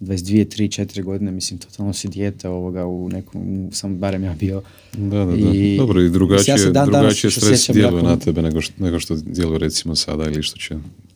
[0.01, 4.61] 22, 3, 4 godine, mislim, totalno si dijete ovoga u nekom, sam barem ja bio.
[4.93, 5.53] Da, da, da.
[5.53, 9.15] I, Dobro, i drugačije, ja dan, drugačije stres djeluje na tebe nego što, nego što
[9.15, 10.75] djeluje recimo sada ili što će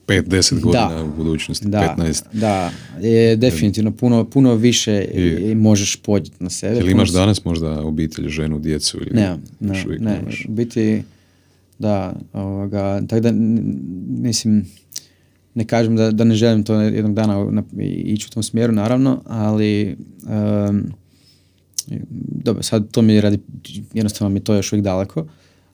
[0.09, 2.23] 5-10 godina u budućnosti, da, 15.
[2.33, 2.71] Da,
[3.01, 6.79] je definitivno puno, puno više I- možeš podnijeti na sebe.
[6.79, 11.03] Puno imaš danas možda obitelj, ženu, djecu ili Ne, ne, ne, biti,
[11.79, 13.31] da, ovoga, tako da,
[14.07, 14.65] mislim,
[15.55, 17.63] ne kažem da, da ne želim to jednog dana na,
[18.03, 19.95] ići u tom smjeru, naravno, ali
[20.29, 20.91] em,
[22.43, 23.39] dobro, sad to mi je radi,
[23.93, 25.25] jednostavno mi je to još uvijek daleko,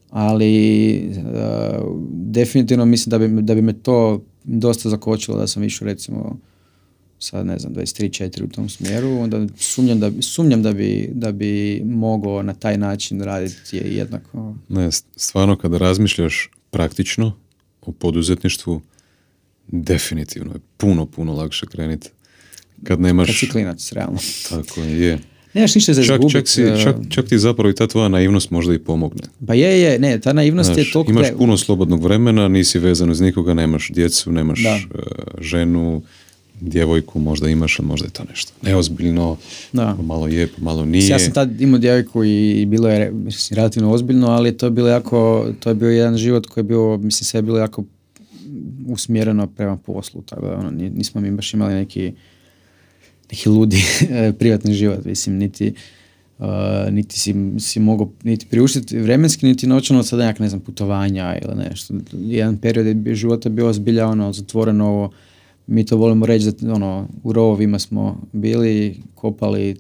[0.10, 1.12] ali e,
[2.12, 6.40] definitivno mislim da bi, da bi me to dosta zakočilo da sam išao recimo
[7.20, 11.32] sad ne znam 23 4 u tom smjeru onda sumnjam da sumnjam da bi da
[11.32, 17.34] bi mogao na taj način raditi je jednako Ne, stvarno kada razmišljaš praktično
[17.82, 18.82] o poduzetništvu,
[19.68, 22.10] definitivno je puno, puno lakše krenuti.
[22.84, 23.28] Kad nemaš...
[23.28, 24.20] kad si klinac realno
[24.50, 25.20] Tako je.
[25.56, 28.08] Nemaš ništa za Čak, izgubit, čak, si, e, čak, čak ti zapravo i ta tvoja
[28.08, 29.22] naivnost možda i pomogne.
[29.48, 33.10] pa je je ne ta naivnost Znaš, je toliko imaš puno slobodnog vremena, nisi vezan
[33.10, 34.70] uz nikoga, nemaš djecu, nemaš Da.
[34.70, 34.80] e,
[35.42, 36.02] ženu,
[36.62, 39.38] djevojku, možda imaš, ali možda je to nešto neozbiljno,
[39.74, 39.98] Da.
[40.02, 41.08] malo je, malo nije.
[41.08, 44.88] Ja sam tad imao djevojku i bilo je mislim, relativno ozbiljno, ali to je bilo
[44.88, 47.84] jako, to je bio jedan život koji je bio, mislim, sve je bilo jako
[48.88, 52.12] usmjereno prema poslu, tako da ono, ni- nismo mi baš imali neki,
[53.32, 53.84] neki ludi
[54.40, 55.74] privatni život, mislim, niti,
[56.40, 56.46] uh,
[56.92, 61.56] niti si, si mogao niti priuštiti vremenski, niti novčano sada nekak, ne znam, putovanja ili
[61.56, 61.94] nešto.
[62.12, 65.12] Jedan period je života bio zbilja ono, zatvoreno ovo,
[65.68, 69.76] mi to volimo reći da ono, u rovovima smo bili, kopali, e,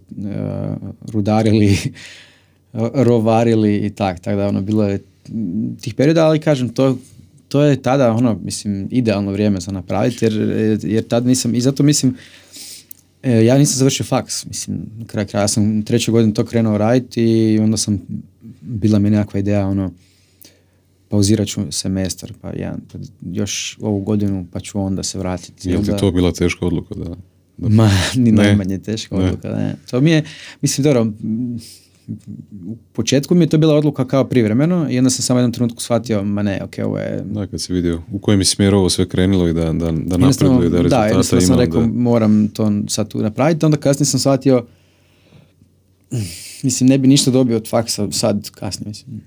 [1.12, 1.78] rudarili,
[3.08, 5.00] rovarili i tak, tako da ono bilo je
[5.82, 6.98] tih perioda, ali kažem to
[7.48, 10.34] to je tada ono mislim idealno vrijeme za napraviti jer,
[10.84, 12.16] jer tad nisam i zato mislim
[13.26, 16.46] e, ja nisam završio faks, mislim na kraju kraja ja sam u trećoj godini to
[16.46, 18.02] krenuo raditi i onda sam
[18.62, 19.92] bila mi nekakva ideja ono
[21.10, 25.70] pauzirat ću semestar pa jedan, pa još ovu godinu pa ću onda se vratiti.
[25.70, 26.96] Je li ti Onda- to bila teška odluka?
[26.96, 27.16] Da,
[27.58, 28.44] da Ma, ni Ne.
[28.44, 29.24] najmanje teška Ne.
[29.24, 29.76] odluka, ne.
[29.92, 30.24] To mi je,
[30.62, 31.08] mislim, dobro,
[32.66, 35.54] u početku mi je to bila odluka kao privremeno i onda sam samo u jednom
[35.54, 37.22] trenutku shvatio, ma ne, ok, ovo je...
[37.26, 40.18] Da, kad si vidio u kojem je smjeru ovo sve krenulo i da, da, da
[40.18, 41.48] napreduje, da da, rezultata jednostavno ima.
[41.48, 44.66] sam da- rekao, moram to sad tu napraviti, onda kasnije sam shvatio,
[46.64, 49.22] mislim, ne bi ništa dobio od faksa sad, kasnije, mislim.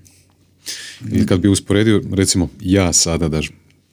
[1.13, 3.41] I kad bi usporedio, recimo, ja sada da,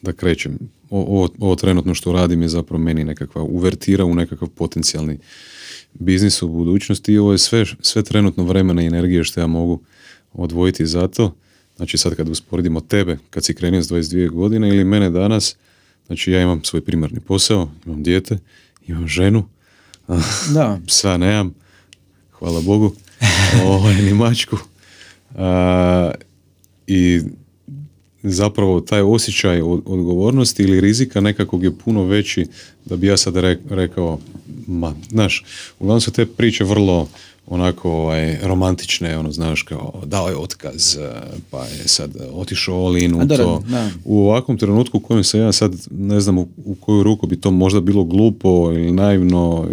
[0.03, 0.59] da krećem,
[0.91, 5.19] o- ovo, ovo trenutno što radim je zapravo meni nekakva uvertira u nekakav potencijalni
[5.99, 9.81] biznis u budućnosti i ovo je sve, sve trenutno vremena i energije što ja mogu
[10.33, 11.35] odvojiti za to.
[11.77, 15.57] Znači sad kad usporedimo tebe, kad si krenio s 22 godine ili mene danas,
[16.07, 18.39] znači ja imam svoj primarni posao, imam dijete,
[18.87, 19.49] imam ženu,
[20.55, 21.55] Da, psa nemam,
[22.33, 22.93] hvala Bogu,
[23.67, 24.57] ovaj, ni mačku.
[25.35, 26.11] A,
[26.87, 27.21] I
[28.27, 32.47] zapravo taj osjećaj od- odgovornosti ili rizika nekakvog je puno veći
[32.85, 34.19] da bi ja sad re- rekao,
[34.67, 35.45] ma, znaš,
[35.79, 37.09] uglavnom su te priče vrlo
[37.47, 41.11] onako ovaj, romantične, ono, znaš, kao dao je otkaz, eh,
[41.51, 43.63] pa je sad otišao all in u to.
[43.69, 43.91] da.
[44.05, 47.41] U ovakvom trenutku u kojem se ja sad, ne znam u, u koju ruku bi
[47.41, 49.69] to možda bilo glupo ili naivno,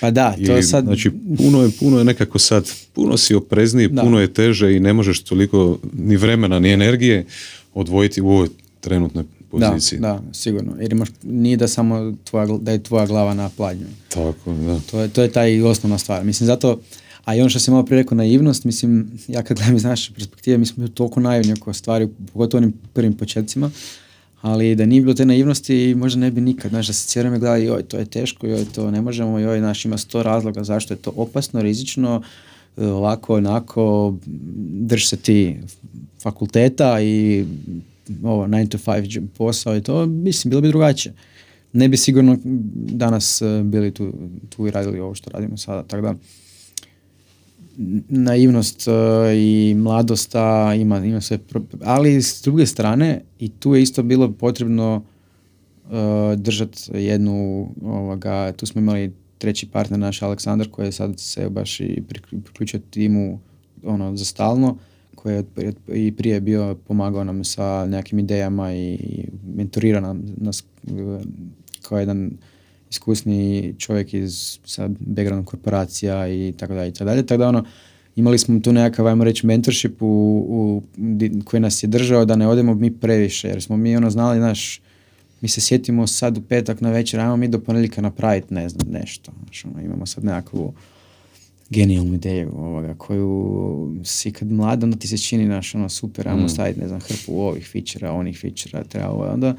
[0.00, 0.84] pa da, to je sad...
[0.84, 4.02] Znači, puno je, puno je nekako sad, puno si oprezniji, Da.
[4.02, 7.26] puno je teže i ne možeš toliko ni vremena, ni energije
[7.74, 8.48] odvojiti u ovoj
[8.80, 9.98] trenutnoj da, poziciji.
[9.98, 10.72] da, sigurno.
[10.80, 13.86] Jer imaš, nije da samo tvoja, da je tvoja glava na pladnju.
[14.08, 14.80] Tako, da.
[14.90, 16.24] To je, to je taj osnovna stvar.
[16.24, 16.80] Mislim, zato,
[17.24, 20.12] a i ono što sam malo prije rekao, naivnost, mislim, ja kad gledam iz naše
[20.12, 23.70] perspektive, mi smo toliko naivni oko stvari, pogotovo onim prvim početcima,
[24.40, 27.38] ali da nije bilo te naivnosti, možda ne bi nikad, znaš, da se cijelo vrijeme
[27.38, 30.94] gleda, joj, to je teško, joj, to ne možemo, joj, znaš, ima sto razloga zašto
[30.94, 32.22] je to opasno, rizično,
[32.76, 34.14] e, ovako, onako,
[34.80, 35.56] drž se ti
[36.22, 37.44] fakulteta i
[38.22, 41.14] ovo, 9 to 5 posao i to, mislim, bilo bi drugačije.
[41.72, 42.38] Ne bi sigurno
[42.74, 44.12] danas e, bili tu,
[44.48, 46.14] tu i radili ovo što radimo sada, tako da
[48.08, 48.92] naivnost e,
[49.36, 50.34] i mladost
[50.80, 51.38] ima, ima sve,
[51.84, 55.02] ali s druge strane i tu je isto bilo potrebno
[55.90, 61.48] e, držati jednu, ovoga, tu smo imali treći partner naš Aleksandar koji je sad se
[61.48, 63.40] baš i prikl- priključio timu
[63.84, 64.78] ono, za stalno,
[65.14, 68.98] koji je i prije bio pomagao nam sa nekim idejama i
[69.56, 70.92] mentorira nam nas e,
[71.82, 72.30] kao jedan
[72.90, 77.26] iskusni čovjek iz sa background korporacija i tako dalje i tako dalje.
[77.26, 77.64] Tako da ono,
[78.16, 80.06] imali smo tu nekakav, ajmo reći, mentorship u,
[80.48, 80.82] u,
[81.44, 84.80] koji nas je držao da ne odemo mi previše, jer smo mi ono znali, naš,
[85.40, 88.88] mi se sjetimo sad u petak na večer, ajmo mi do ponedjeljka napraviti, ne znam,
[88.90, 89.32] nešto.
[89.44, 90.72] Znaš, ono, imamo sad nekakvu
[91.70, 96.44] genijalnu ideju ovoga, koju si kad mlad, onda ti se čini naš, ono, super, ajmo
[96.44, 96.48] mm.
[96.48, 99.54] staviti, ne znam, hrpu ovih fičera, onih fičera, treba ovo, onda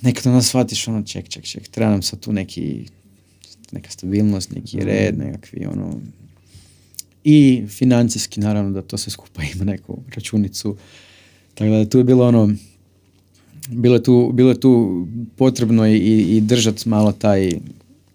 [0.00, 2.86] nekad onda shvatiš, ono, ček, ček, ček, treba nam sad tu neki,
[3.72, 4.80] neka stabilnost, neki mm.
[4.80, 6.00] red, nekakvi, ono,
[7.24, 10.76] i financijski, naravno, da to sve skupa ima neku računicu.
[11.54, 12.54] Tako da tu je bilo ono,
[13.68, 15.06] bilo je tu, bilo je tu
[15.36, 15.96] potrebno i,
[16.36, 17.50] i držati malo taj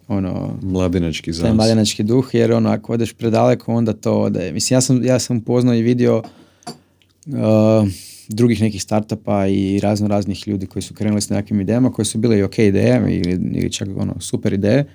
[0.07, 4.51] ono mladinački taj mladinački duh jer ono ako odeš predaleko onda to ode.
[4.51, 7.89] Mislim ja sam ja sam upoznao i vidio uh,
[8.33, 12.17] drugih nekih startupa i razno raznih ljudi koji su krenuli s nekakvim idejama koje su
[12.17, 14.85] bile i ok ideje ili, ili čak ono super ideje,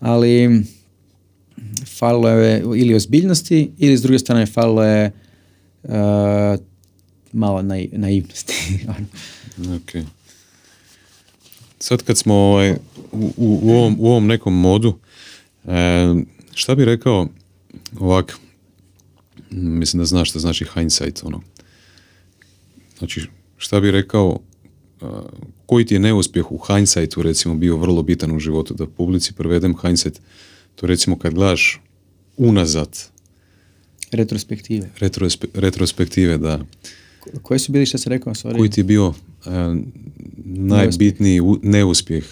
[0.00, 0.62] ali
[1.98, 5.10] falilo je ili ozbiljnosti ili s druge strane falilo je
[5.82, 5.92] uh,
[7.32, 8.54] malo naivnosti.
[9.76, 10.04] ok.
[11.78, 12.72] Sad kad smo ovaj,
[13.12, 14.98] u, u, ovom, u ovom nekom modu,
[15.64, 16.14] e,
[16.54, 17.28] šta bi rekao
[18.00, 18.36] ovak,
[19.50, 21.40] mislim da znaš što znači hindsight, ono.
[23.02, 23.26] Znači,
[23.56, 24.38] šta bi rekao,
[25.66, 29.74] koji ti je neuspjeh u hindsightu recimo bio vrlo bitan u životu, da publici prevedem
[29.82, 30.20] hindsight,
[30.74, 31.80] to recimo kad gledaš
[32.36, 32.98] unazad.
[34.12, 34.90] Retrospektive.
[35.54, 36.60] retrospektive, da.
[37.42, 38.34] Koji su bili što se rekao?
[38.34, 38.56] Sorry.
[38.56, 39.14] Koji ti je bio
[39.46, 39.50] e,
[40.44, 42.24] najbitniji neuspjeh?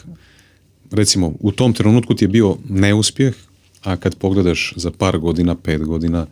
[0.90, 3.34] Recimo, u tom trenutku ti je bio neuspjeh,
[3.82, 6.26] a kad pogledaš za par godina, pet godina,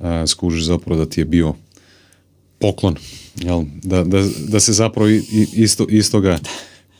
[0.00, 1.54] e, skužiš zapravo da ti je bio
[2.58, 2.96] poklon.
[3.36, 3.64] Jel?
[3.82, 5.08] Da, da, da se zapravo
[5.54, 6.38] isto, istoga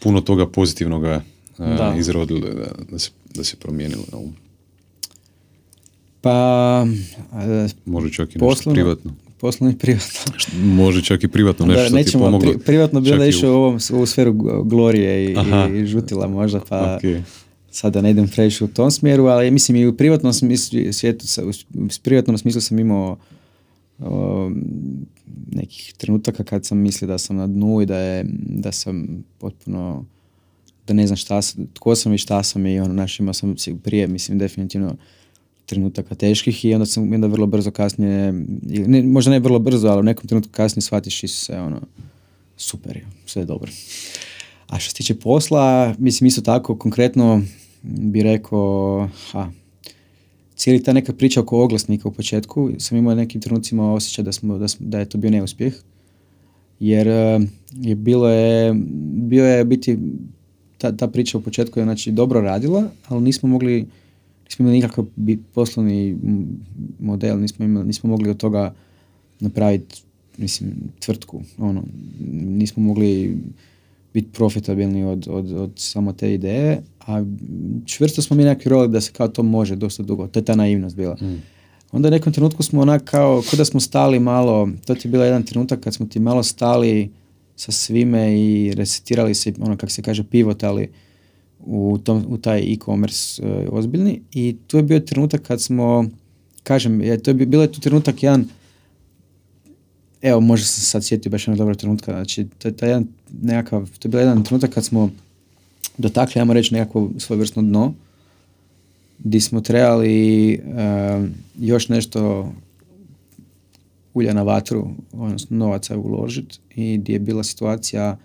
[0.03, 1.23] puno toga pozitivnoga
[1.59, 4.05] e, izrodilo, da, da, se, da se promijenilo.
[4.13, 4.23] Jel?
[6.21, 6.87] Pa...
[7.85, 9.15] Može čak i nešto privatno.
[9.39, 10.33] Poslovno i privatno.
[10.83, 12.53] Može čak i privatno nešto da, nećemo, ti pomoglo.
[12.53, 14.33] Pri, privatno bi onda išao u, ovom, u sferu
[14.65, 15.37] glorije i,
[15.75, 17.23] i, žutila možda, pa okay.
[17.71, 21.27] sada ne idem previše u tom smjeru, ali mislim i u privatnom smislu, svijetu,
[21.75, 23.19] u privatnom smislu sam imao
[25.53, 30.05] nekih trenutaka kad sam mislio da sam na dnu i da, je, da sam potpuno
[30.87, 31.41] da ne znam šta,
[31.75, 34.97] tko sam i šta sam i ono, naš imao sam prije, mislim, definitivno
[35.67, 38.33] trenutaka teških i onda sam onda vrlo brzo kasnije,
[38.87, 41.81] ne, možda ne vrlo brzo, ali u nekom trenutku kasnije shvatiš i se ono,
[42.57, 43.73] super, sve je dobro.
[44.69, 47.43] A što se tiče posla, mislim isto tako konkretno
[47.83, 49.51] bi rekao, ha,
[50.57, 54.59] cijeli ta neka priča oko oglasnika u početku, sam imao nekim trenucima osjećaj da, smo,
[54.59, 55.75] da, da je to bio neuspjeh,
[56.81, 57.39] jer eh,
[57.73, 58.75] je bilo je,
[59.13, 59.99] bio je biti,
[60.79, 63.87] ta, ta priča u početku je znači dobro radila, ali nismo mogli
[64.45, 65.05] nismo imali nikakav
[65.55, 66.17] poslovni
[67.01, 68.75] model, nismo, imali, nismo mogli od toga
[69.41, 70.03] napraviti
[70.39, 71.43] mislim, tvrtku.
[71.59, 71.83] Ono,
[72.31, 73.39] nismo mogli
[74.15, 77.25] biti profitabilni od, od, od samo te ideje, a
[77.85, 80.27] čvrsto smo mi neki roli da se kao to može dosta dugo.
[80.27, 81.15] To je ta naivnost bila.
[81.15, 81.43] Mm.
[81.93, 85.13] Onda u nekom trenutku smo onak kao, kao da smo stali malo, to ti je
[85.13, 87.11] bila jedan trenutak kad smo ti malo stali
[87.57, 90.89] sa svime i resetirali se, ono kako se kaže, pivotali
[91.61, 96.05] u, tom, u taj e-commerce uh, ozbiljni i tu je bio trenutak kad smo,
[96.63, 98.45] kažem, je, to je bilo je tu trenutak jedan,
[100.23, 103.07] evo možda sam sad sjetio baš jednog dobrog trenutka, znači to je taj jedan
[103.43, 105.11] nekakav, to je bio jedan trenutak kad smo
[105.99, 107.95] dotakli, ajmo reći, nekakvo svojevrsno dno,
[109.19, 111.29] gdje smo trebali uh,
[111.59, 112.53] još nešto
[114.15, 118.17] ulja na vatru, odnosno novaca uložiti i gdje je bila situacija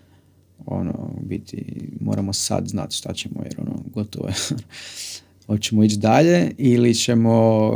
[0.66, 4.34] ono, biti, moramo sad znati šta ćemo jer ono, gotovo je.
[5.46, 7.70] Hoćemo ići dalje ili ćemo,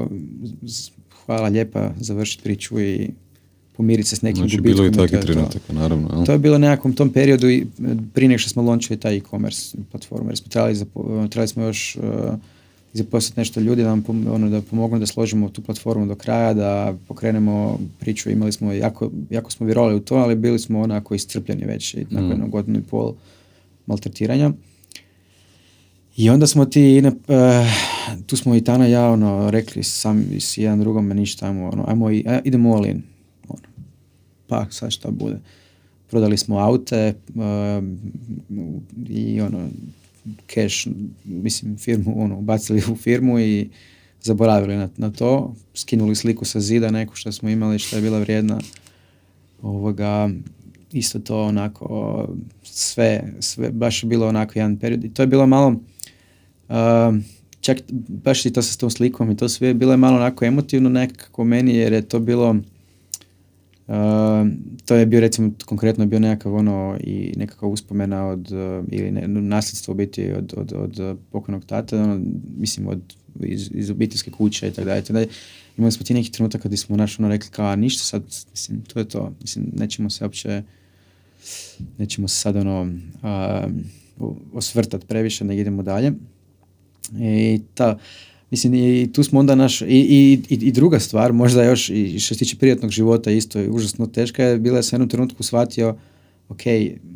[1.26, 3.10] hvala lijepa, završiti priču i
[3.76, 6.08] pomiriti se s nekim znači, bilo i takvih trenutaka, naravno.
[6.12, 6.26] Jel?
[6.26, 7.66] To je bilo nekakvom tom periodu i
[8.14, 10.76] prije nego što smo launchili taj e-commerce platformu, jer smo trebali,
[11.30, 12.34] trebali smo još uh,
[12.92, 16.94] zaposliti nešto ljudi da nam ono, da pomognu da složimo tu platformu do kraja, da
[17.08, 18.30] pokrenemo priču.
[18.30, 22.06] Imali smo, jako, jako smo vjerovali u to, ali bili smo onako iscrpljeni već i
[22.10, 22.30] nakon mm.
[22.30, 23.14] jednog godinu i pol
[23.86, 24.52] maltretiranja.
[26.16, 27.12] I onda smo ti, uh,
[28.26, 32.10] tu smo i Tana ja ono, rekli sam s jedan drugom, ništa, ajmo, ono, ajmo
[32.10, 33.02] i, idemo all in.
[34.46, 35.38] Pa sad šta bude.
[36.10, 37.84] Prodali smo aute uh,
[39.08, 39.68] i ono,
[40.54, 40.88] cash,
[41.24, 43.68] mislim, firmu, ono, bacili u firmu i
[44.22, 48.18] zaboravili na, na to, skinuli sliku sa zida neku što smo imali, što je bila
[48.18, 48.60] vrijedna.
[49.62, 50.30] Ovoga,
[50.92, 52.28] isto to onako,
[52.62, 55.04] sve, sve, baš je bilo onako jedan period.
[55.04, 55.68] I to je bilo malo,
[56.68, 56.76] uh,
[57.60, 57.78] čak
[58.08, 61.44] baš i to sa tom slikom i to sve bilo je malo onako emotivno nekako
[61.44, 62.56] meni jer je to bilo
[63.88, 63.94] Uh,
[64.84, 69.28] to je bio recimo konkretno bio nekakav ono i nekakva uspomena od uh, ili ne,
[69.28, 72.20] nasljedstvo biti od, od, od pokojnog tata, ono,
[72.58, 73.00] mislim od
[73.40, 75.28] iz, iz obiteljske kuće i tako dalje.
[75.78, 78.98] Imali smo ti neki trenutak kad smo naš ono rekli kao ništa sad, mislim, to
[78.98, 79.32] je to.
[79.40, 80.62] Mislim, nećemo se uopće
[81.98, 86.12] nećemo se sad ono uh, osvrtat previše, nego idemo dalje.
[87.20, 87.98] I ta,
[88.56, 92.34] Mislim, i tu smo onda naš, i, i, i druga stvar, možda još i što
[92.34, 95.96] se tiče prijatnog života isto je užasno teška je, bila je sa jednom trenutku shvatio,
[96.48, 96.60] ok,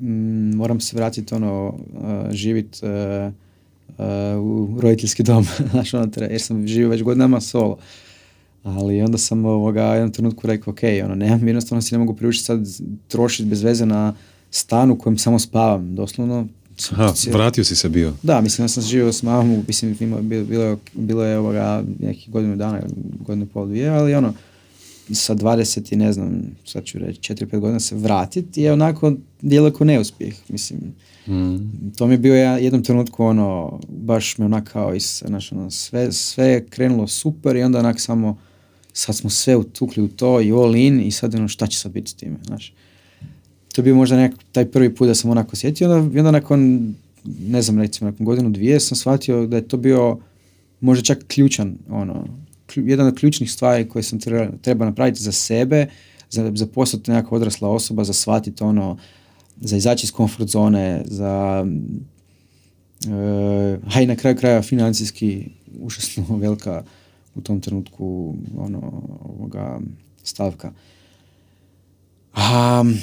[0.00, 3.32] mm, moram se vratiti ono, uh, živit uh,
[3.88, 7.78] uh, u roditeljski dom, znaš, ono, jer sam živio već godinama solo.
[8.62, 12.44] Ali onda sam ovoga, jednom trenutku rekao, ok, ono, nemam, jednostavno si ne mogu priučiti
[12.44, 12.60] sad
[13.08, 14.14] trošiti bez veze na
[14.50, 16.46] stan u kojem samo spavam, doslovno
[16.92, 18.12] Aha, vratio si se bio.
[18.22, 22.56] Da, mislim, ja sam živio s mamom, mislim, bilo, bilo, bilo je ovoga neki godinu
[22.56, 22.80] dana,
[23.26, 24.34] godinu pol dvije, ali ono,
[25.14, 29.12] sa 20 i ne znam, sad ću reći, 4-5 godina se vratiti je onako
[29.42, 30.80] djelako neuspjeh, mislim.
[31.26, 31.90] Mm.
[31.96, 35.70] To mi je bio ja jednom trenutku ono, baš me onak kao is, znaš, ono,
[35.70, 38.38] sve, sve je krenulo super i onda onak samo,
[38.92, 41.92] sad smo sve utukli u to i all in i sad ono, šta će sad
[41.92, 42.74] biti s time, znaš
[43.72, 46.94] to je bio možda nek, taj prvi put da sam onako sjetio, onda, onda nakon,
[47.48, 50.18] ne znam, recimo nakon godinu dvije sam shvatio da je to bio
[50.80, 52.24] možda čak ključan, ono,
[52.76, 55.86] jedan od ključnih stvari koje sam treba, treba napraviti za sebe,
[56.30, 58.98] za, za postati nekakva odrasla osoba, za shvatiti ono,
[59.60, 61.64] za izaći iz komfort zone, za
[63.06, 65.46] uh, a i na kraju kraja financijski
[65.80, 66.82] užasno velika
[67.34, 69.80] u tom trenutku ono, ovoga
[70.22, 70.72] stavka.
[72.36, 72.94] Um,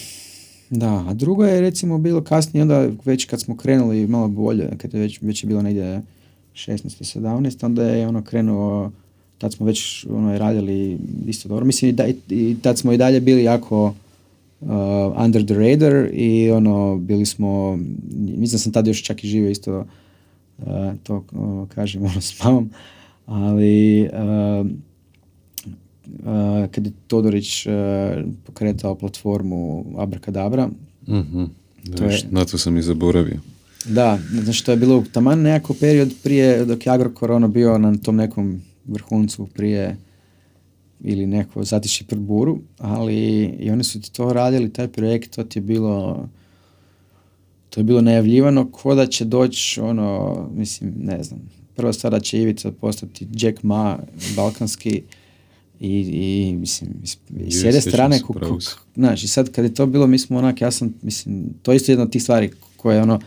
[0.69, 4.93] da, a drugo je recimo bilo kasnije, onda već kad smo krenuli malo bolje, kad
[4.93, 6.01] je već, već je bilo negdje
[6.53, 7.19] 16.
[7.19, 7.65] 17.
[7.65, 8.91] onda je ono krenuo,
[9.37, 11.65] tad smo već ono, radili isto dobro.
[11.65, 13.93] Mislim, i, da, i tad smo i dalje bili jako
[14.61, 14.69] uh,
[15.25, 17.79] under the radar i ono, bili smo,
[18.37, 19.85] mislim sam tad još čak i živio isto,
[20.57, 20.65] uh,
[21.03, 22.69] to uh, kažem ono s mamom,
[23.25, 24.67] ali uh,
[26.71, 27.73] kad je Todorić uh,
[28.45, 30.69] pokretao platformu Abracadabra.
[31.07, 31.49] Mm-hmm.
[31.97, 33.39] To je, na to sam i zaboravio.
[33.85, 37.97] Da, znači to je bilo taman nekako period prije dok je Agrokor ono bio na
[37.97, 39.97] tom nekom vrhuncu prije
[41.01, 45.43] ili neko zatiši pred buru, ali i oni su ti to radili, taj projekt, to
[45.43, 46.27] ti je bilo
[47.69, 51.39] to je bilo najavljivano ko da će doći ono, mislim, ne znam,
[51.75, 53.99] prva stvar da će Ivica postati Jack Ma,
[54.35, 55.01] balkanski,
[55.79, 56.89] i, i mislim,
[57.39, 58.19] i s jedne strane,
[58.95, 61.75] znaš, i sad kad je to bilo, mi smo onak, ja sam, mislim, to je
[61.75, 63.19] isto jedna od tih stvari koje ono,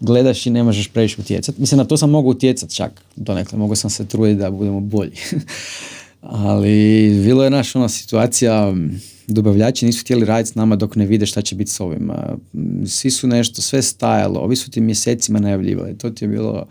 [0.00, 1.60] gledaš i ne možeš previše utjecati.
[1.60, 5.16] Mislim, na to sam mogu utjecati čak, donekle, mogu sam se truditi da budemo bolji.
[6.20, 8.74] Ali bilo je naša ona situacija,
[9.26, 12.10] dobavljači nisu htjeli raditi s nama dok ne vide šta će biti s ovim.
[12.86, 16.66] Svi su nešto, sve stajalo, ovi su ti mjesecima najavljivali, to ti je bilo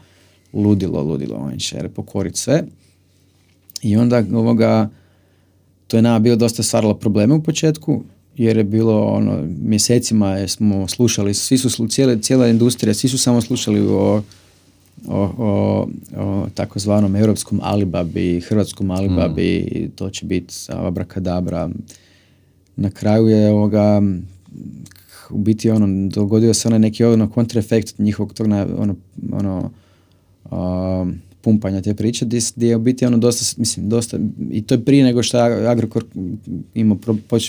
[0.53, 2.63] ludilo, ludilo, on će pokoriti sve.
[3.81, 4.89] I onda ovoga,
[5.93, 8.03] to je nama bilo dosta stvaralo probleme u početku,
[8.37, 13.41] jer je bilo ono, mjesecima smo slušali, svi su, cijela, cijela industrija, svi su samo
[13.41, 14.21] slušali o,
[15.07, 15.87] o, o,
[16.17, 19.91] o takozvanom europskom Alibabi, hrvatskom Alibabi, mm.
[19.95, 21.69] to će biti abrakadabra.
[22.75, 24.01] Na kraju je ovoga,
[25.29, 28.47] u biti ono, dogodio se onaj neki ono kontraefekt njihovog tog
[28.77, 28.95] ono,
[29.31, 29.69] ono
[31.43, 32.25] pumpanja te priče
[32.55, 34.17] gdje je u biti ono dosta, mislim, dosta,
[34.51, 36.05] i to je prije nego što Agrokor
[36.73, 36.97] imao,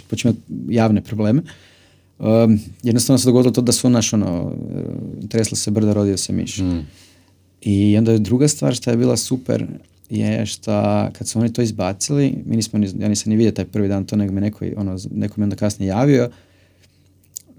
[0.08, 0.32] počeo
[0.68, 1.42] javne probleme.
[2.18, 4.52] Um, jednostavno se dogodilo to da su naš ono,
[5.28, 6.58] tresla se brda, rodio se miš.
[6.58, 6.80] Mm.
[7.60, 9.66] I onda je druga stvar što je bila super
[10.10, 10.72] je što
[11.12, 14.16] kad su oni to izbacili, mi nismo, ja nisam ni vidio taj prvi dan to,
[14.16, 16.30] nego me neko, ono, neko me onda kasnije javio,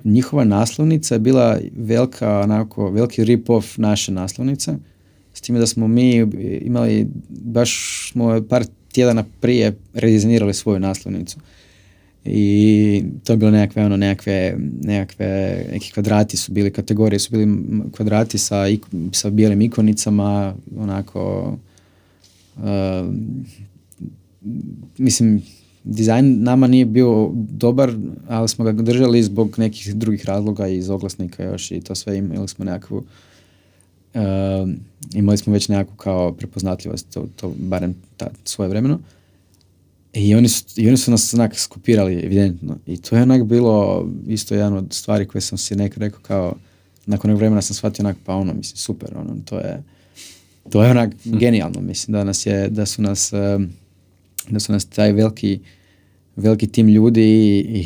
[0.03, 4.73] njihova naslovnica je bila velika, onako, veliki rip-off naše naslovnice
[5.35, 6.15] s time da smo mi
[6.61, 11.37] imali, baš smo par tjedana prije redizajnirali svoju naslovnicu.
[12.25, 17.47] I to je bilo nekakve, ono, nekakve, nekakve, neki kvadrati su bili, kategorije su bili
[17.91, 18.63] kvadrati sa,
[19.11, 21.53] sa bijelim ikonicama, onako,
[22.57, 22.63] uh,
[24.97, 25.41] mislim,
[25.83, 27.93] dizajn nama nije bio dobar,
[28.27, 32.47] ali smo ga držali zbog nekih drugih razloga iz oglasnika još i to sve imali
[32.47, 33.03] smo nekakvu
[35.13, 38.99] imali smo već nekakvu kao prepoznatljivost, to, to barem ta, svoje vremeno.
[40.13, 42.77] I oni, su, I oni su nas onak skopirali, evidentno.
[42.85, 46.53] I to je onak bilo isto jedan od stvari koje sam si nekako rekao kao,
[47.05, 49.83] nakon nekog vremena sam shvatio onak, pa ono, mislim, super, ono, to je,
[50.69, 53.59] to je onak genijalno, mislim, da nas je, da su nas, eh,
[54.49, 55.59] da su nas taj veliki,
[56.35, 57.81] veliki tim ljudi i,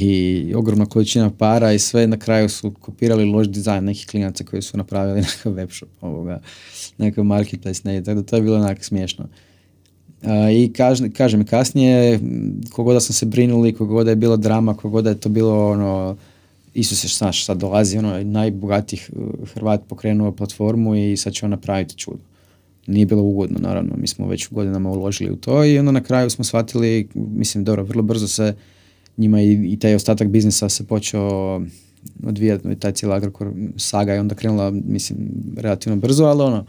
[0.50, 4.62] i ogromna količina para i sve na kraju su kopirali loš dizajn nekih klinaca koji
[4.62, 6.42] su napravili nekakav web shop, ovoga,
[6.98, 9.28] nekakav marketplace, ne, tako da to je bilo onak smiješno.
[10.24, 12.20] A, I kažem, kažem kasnije,
[12.72, 16.18] kogoda sam se brinuli, kogoda je bilo drama, kogoda je to bilo ono,
[16.74, 19.10] Isuse, znaš, sad dolazi ono najbogatijih
[19.54, 22.20] Hrvat pokrenuo platformu i sad će on napraviti čudo.
[22.90, 26.30] Nije bilo ugodno, naravno, mi smo već godinama uložili u to i onda na kraju
[26.30, 28.56] smo shvatili, mislim, dobro, vrlo brzo se
[29.18, 31.62] njima i, i taj ostatak biznisa se počeo
[32.24, 35.18] odvijati, taj cijeli Agrokor saga je onda krenula, mislim,
[35.58, 36.66] relativno brzo, ali ono,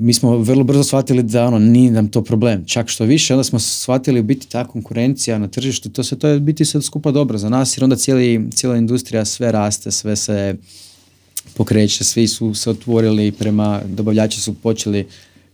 [0.00, 2.64] mi smo vrlo brzo shvatili da ono nije nam to problem.
[2.66, 6.28] Čak što više, onda smo shvatili u biti ta konkurencija na tržištu, to se to
[6.28, 10.16] je biti sad skupa dobro za nas jer onda cijeli, cijela industrija sve raste, sve
[10.16, 10.56] se
[11.54, 15.06] pokreće, svi su se otvorili prema, dobavljači su počeli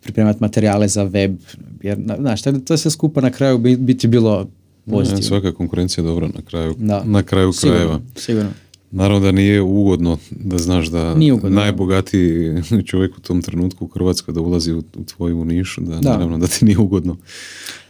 [0.02, 1.36] pripremati materijale za web,
[1.82, 4.48] jer, znaš, to je sve skupa na kraju biti bilo
[4.90, 5.22] pozitivno.
[5.22, 6.74] svaka konkurencija je dobra na kraju,
[7.04, 8.00] na kraju krajeva.
[8.16, 8.50] Sigurno.
[8.90, 14.40] Naravno da nije ugodno da znaš da najbogatiji čovjek u tom trenutku u Hrvatskoj da
[14.40, 17.16] ulazi u, u tvoju nišu, da, da, naravno da ti nije ugodno.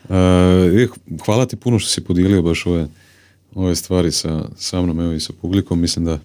[0.09, 0.15] Uh,
[1.25, 2.89] hvala ti puno što si podijelio baš ove,
[3.55, 5.81] ove stvari sa, sa mnom evo i sa publikom.
[5.81, 6.19] Mislim da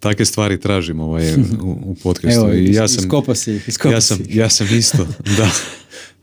[0.00, 2.40] takve stvari tražimo ovaj, u, u podcastu.
[2.40, 5.06] Evo, I ja sam, iskopa si, iskopa ja sam, ja sam isto,
[5.38, 5.50] da.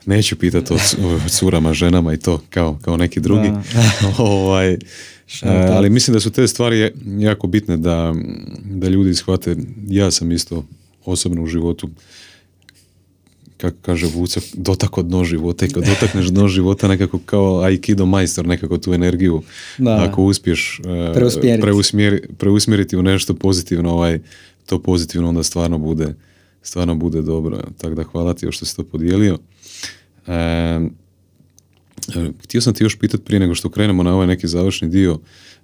[0.05, 0.77] Neću pitati o,
[1.29, 3.49] curama, ženama i to kao, kao neki drugi.
[4.17, 4.77] ovaj,
[5.41, 8.13] E, ali mislim da su te stvari jako bitne da,
[8.63, 9.55] da ljudi shvate,
[9.87, 10.65] ja sam isto
[11.05, 11.89] osobno u životu
[13.65, 18.47] kako kaže Vuca, dotako dno života i kad dotakneš dno života nekako kao aikido majstor
[18.47, 19.41] nekako tu energiju
[19.77, 20.05] da.
[20.09, 21.15] ako uspiješ uh,
[22.37, 24.19] preusmjeriti u nešto pozitivno ovaj,
[24.65, 26.15] to pozitivno onda stvarno bude
[26.61, 27.61] stvarno bude dobro.
[27.77, 29.37] Tako da hvala ti što si to podijelio.
[30.27, 30.79] E,
[32.15, 35.19] E, htio sam ti još pitati prije nego što krenemo na ovaj neki završni dio,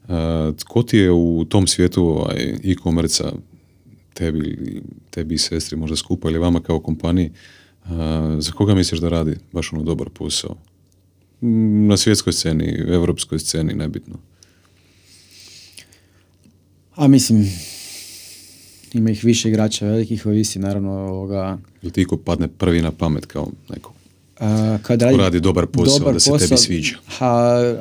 [0.10, 0.14] e,
[0.58, 3.24] tko ti je u tom svijetu ovaj, e-commerce
[4.14, 7.32] tebi, tebi i sestri možda skupa ili vama kao kompaniji,
[7.86, 10.56] e, za koga misliš da radi baš ono dobar posao?
[11.88, 14.16] Na svjetskoj sceni, evropskoj sceni, nebitno.
[16.96, 17.52] A mislim,
[18.94, 21.58] ima ih više igrača velikih, ovisi naravno ovoga...
[21.82, 23.94] Ili ti ko padne prvi na pamet kao neko
[24.82, 26.96] kad radi, radi dobar posao, dobar da se posao, tebi sviđa?
[27.06, 27.28] Ha,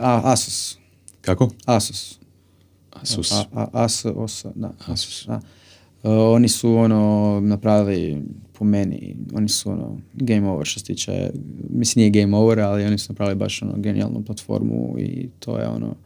[0.01, 0.79] a, Asus.
[1.21, 1.51] Kako?
[1.65, 2.19] Asus.
[2.93, 3.33] Asus.
[3.33, 4.73] A, a, Asus, da.
[4.87, 5.25] Asus.
[5.27, 5.35] Da.
[6.03, 8.23] Uh, oni su ono napravili
[8.61, 11.31] po meni, oni su ono game over što se tiče,
[11.71, 15.69] mislim nije game over, ali oni su napravili baš ono genijalnu platformu i to je
[15.69, 15.97] ono,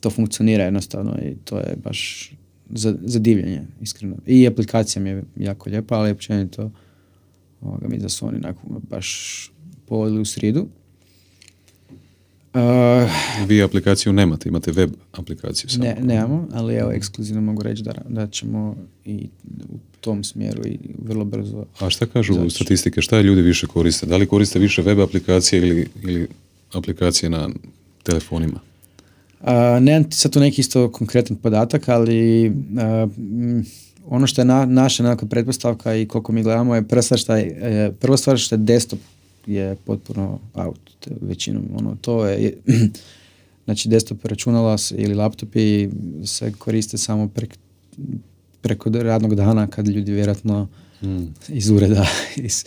[0.00, 2.32] to funkcionira jednostavno i to je baš
[2.70, 4.16] za, za divljenje, iskreno.
[4.26, 6.70] I aplikacija mi je jako lijepa, ali općenito
[7.60, 8.40] Ovoga, mi da su oni
[8.90, 9.50] baš
[9.86, 10.66] povodili u sridu.
[12.54, 13.10] Uh,
[13.48, 15.84] Vi aplikaciju nemate, imate web aplikaciju samo.
[15.84, 19.28] Ne, nemamo, ali evo ekskluzivno mogu reći da, da ćemo i
[19.68, 21.64] u tom smjeru i vrlo brzo.
[21.80, 22.50] A šta kažu zaći.
[22.50, 24.06] statistike, šta je ljudi više koriste?
[24.06, 26.28] Da li koriste više web aplikacije ili, ili
[26.72, 27.48] aplikacije na
[28.02, 28.60] telefonima?
[29.40, 29.48] Uh,
[29.80, 32.54] nemam sad tu neki isto konkretan podatak, ali uh,
[34.06, 37.36] ono što je na, naša nekakva pretpostavka i koliko mi gledamo je prva stvar što
[37.36, 38.98] je, prva stvar što je desktop
[39.48, 41.64] je potpuno out većinom.
[41.74, 42.56] Ono, to je,
[43.64, 45.88] znači desktop računala ili laptopi
[46.24, 47.58] se koriste samo prek,
[48.60, 50.68] preko radnog dana kad ljudi vjerojatno
[51.02, 51.24] mm.
[51.48, 52.06] iz ureda,
[52.46, 52.64] iz,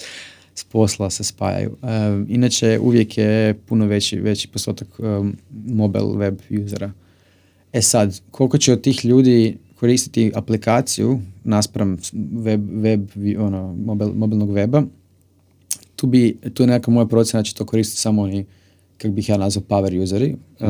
[0.56, 1.78] s posla se spajaju.
[1.84, 1.88] E,
[2.28, 6.92] inače, uvijek je puno veći, veći postotak um, mobile web usera.
[7.74, 11.98] E sad, koliko će od tih ljudi koristiti aplikaciju naspram
[12.32, 13.10] web, web
[13.40, 14.86] ono, mobil, mobilnog weba,
[16.02, 18.46] tu, bi, tu je neka moja procjena da će to koristiti samo oni
[18.98, 20.36] kako bih ja nazvao power useri.
[20.60, 20.68] Uh,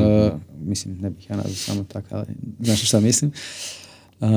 [0.65, 2.27] mislim, ne bih ja nazvao samo tako, ali
[2.59, 3.31] znaš šta mislim.
[4.19, 4.27] Uh,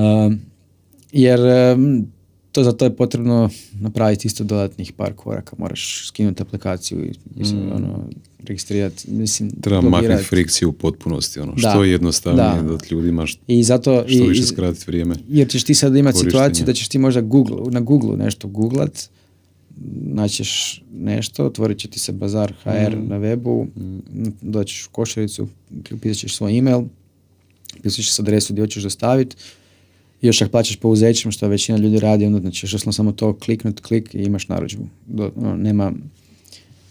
[1.13, 1.41] jer
[1.75, 2.07] um,
[2.53, 5.57] to za to je potrebno napraviti isto dodatnih par koraka.
[5.59, 7.73] Moraš skinuti aplikaciju i mislim, mm.
[7.73, 8.09] ono,
[8.45, 9.11] registrirati.
[9.11, 11.41] Mislim, Treba maknuti frikciju u potpunosti.
[11.41, 11.71] Ono, da.
[11.71, 15.15] Što je jednostavnije da, ljudima što, I zato, što više skratiti vrijeme.
[15.29, 19.09] Jer ćeš ti sad imati situaciju da ćeš ti možda Google, na Google nešto googlat,
[20.03, 23.09] naćeš nešto, otvorit će ti se bazar HR mm.
[23.09, 24.29] na webu, mm.
[24.41, 25.49] doćeš u košaricu,
[26.03, 26.83] pisat ćeš svoj email,
[27.83, 29.37] pisat ćeš adresu gdje hoćeš dostaviti,
[30.23, 34.15] još ako plaćaš pouzećem, što većina ljudi radi, onda znači još samo to kliknut, klik
[34.15, 34.85] i imaš narudžbu.
[35.07, 35.93] Do, ono, nema...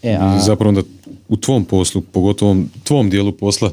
[0.02, 0.40] E, a...
[0.40, 0.82] Zapravo onda
[1.28, 3.72] u tvom poslu, pogotovo tvom dijelu posla,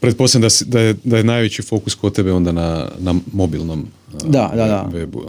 [0.00, 4.52] pretpostavljam da, da, je, da je najveći fokus kod tebe onda na, na mobilnom da,
[4.54, 4.90] da, da.
[4.92, 5.20] webu.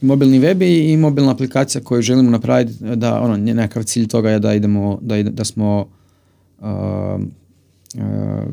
[0.00, 4.54] Mobilni web i, mobilna aplikacija koju želimo napraviti da ono nekakav cilj toga je da
[4.54, 5.86] idemo da, da smo
[6.60, 6.66] uh,
[7.94, 8.44] uh,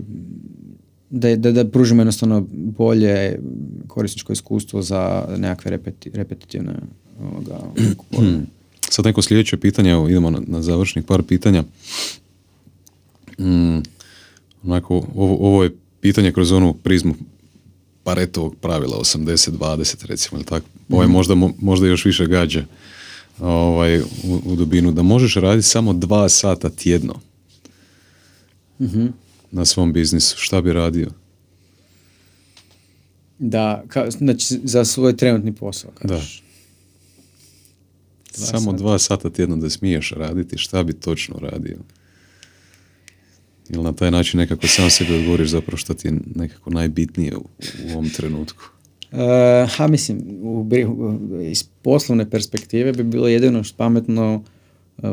[1.10, 3.40] da, da, da pružimo jednostavno bolje
[3.88, 6.74] korisničko iskustvo za nekakve repeti, repetitivne
[7.22, 7.60] ovoga,
[8.90, 11.64] Sad neko sljedeće pitanje, evo idemo na, na završnih par pitanja.
[13.40, 13.78] Mm,
[14.64, 17.14] onako, ovo, ovo je pitanje kroz onu prizmu
[18.04, 20.66] Paretovog pravila 80-20 recimo, ili tako?
[20.90, 22.66] Ovo je možda, možda još više gađa
[23.40, 24.06] ovaj, u,
[24.46, 27.20] u dubinu, da možeš raditi samo dva sata tjedno
[28.80, 29.06] Mhm.
[29.52, 30.36] na svom biznisu.
[30.38, 31.10] Šta bi radio?
[33.40, 35.92] Da, ka, znači za svoj trenutni posao.
[36.04, 36.08] Da.
[36.16, 36.44] kažeš.
[38.38, 38.78] Dva samo sata.
[38.78, 41.78] dva sata tjedno da smiješ raditi, šta bi točno radio?
[43.70, 47.44] Ili na taj način nekako sam sebi odgovoriš zapravo što ti je nekako najbitnije u,
[47.88, 48.64] u ovom trenutku?
[49.12, 49.20] Uh,
[49.76, 50.70] ha, mislim, u,
[51.52, 54.44] iz poslovne perspektive bi bilo jedino što pametno
[54.98, 55.04] uh,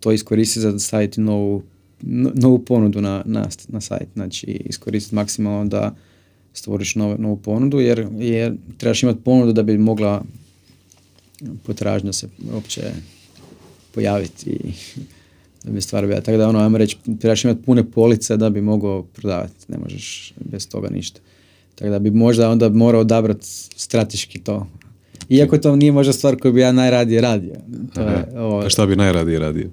[0.00, 1.62] to iskoristiti za staviti novu,
[2.00, 4.08] no- novu ponudu na, na, na sajt.
[4.14, 5.94] Znači, iskoristiti maksimalno da
[6.52, 10.24] stvoriš novu, novu ponudu, jer, jer trebaš imati ponudu da bi mogla
[11.62, 12.82] potražnja se uopće
[13.94, 14.58] pojaviti
[15.64, 16.20] da bi stvar bila.
[16.20, 19.54] Tako da, ono, ajmo reći, trebaš imati pune police da bi mogao prodavati.
[19.68, 21.20] Ne možeš bez toga ništa.
[21.74, 24.66] Tako da bi možda onda morao odabrati strateški to.
[25.28, 27.54] Iako to nije možda stvar koju bi ja najradije radio.
[27.94, 29.70] To je, ovo, A šta bi najradije radio?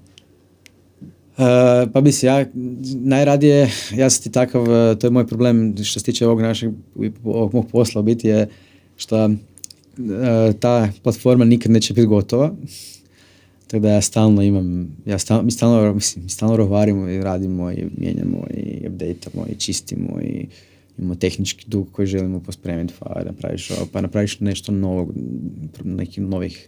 [1.37, 2.45] E, pa bi se ja
[2.93, 6.71] najradije, ja sam ti takav, e, to je moj problem što se tiče ovog našeg,
[7.23, 8.47] ovog mog posla u biti je
[8.97, 9.29] što e,
[10.59, 12.55] ta platforma nikad neće biti gotova.
[13.75, 17.71] Tako da ja stalno imam, ja stalno, mi stalno, mislim, mi stalno rovarimo i radimo
[17.71, 20.47] i mijenjamo i updateamo i čistimo i
[20.97, 25.13] imamo tehnički dug koji želimo pospremiti pa napraviš pa napraviš nešto novog,
[25.83, 26.67] nekih novih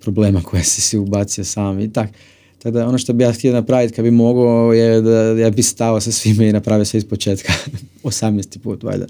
[0.00, 2.10] problema koje si si ubacio sam i tak.
[2.58, 5.62] Tako da ono što bi ja htio napraviti kad bi mogao je da ja bi
[5.62, 7.52] stao sa svime i napravio sve iz početka.
[8.02, 8.58] 18.
[8.58, 9.06] put, valjda.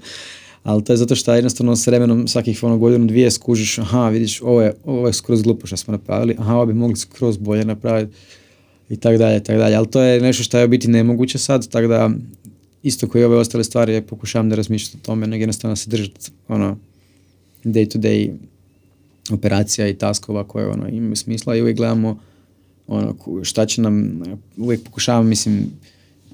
[0.63, 4.41] Ali to je zato što jednostavno s vremenom svakih ono godinu dvije skužiš, aha, vidiš,
[4.41, 7.65] ovo je, ovo je skroz glupo što smo napravili, aha, ovo bi mogli skroz bolje
[7.65, 8.13] napraviti
[8.89, 9.75] i tak dalje, tak dalje.
[9.75, 12.09] Ali to je nešto što je biti nemoguće sad, tako da
[12.83, 15.89] isto kao i ove ostale stvari ja pokušavam da razmišljam o tome, nego jednostavno se
[15.89, 16.77] držati ono
[17.63, 18.31] day to day
[19.31, 22.19] operacija i taskova koje ono imaju smisla i uvijek gledamo
[22.87, 24.21] ono šta će nam
[24.57, 25.71] uvijek pokušavam mislim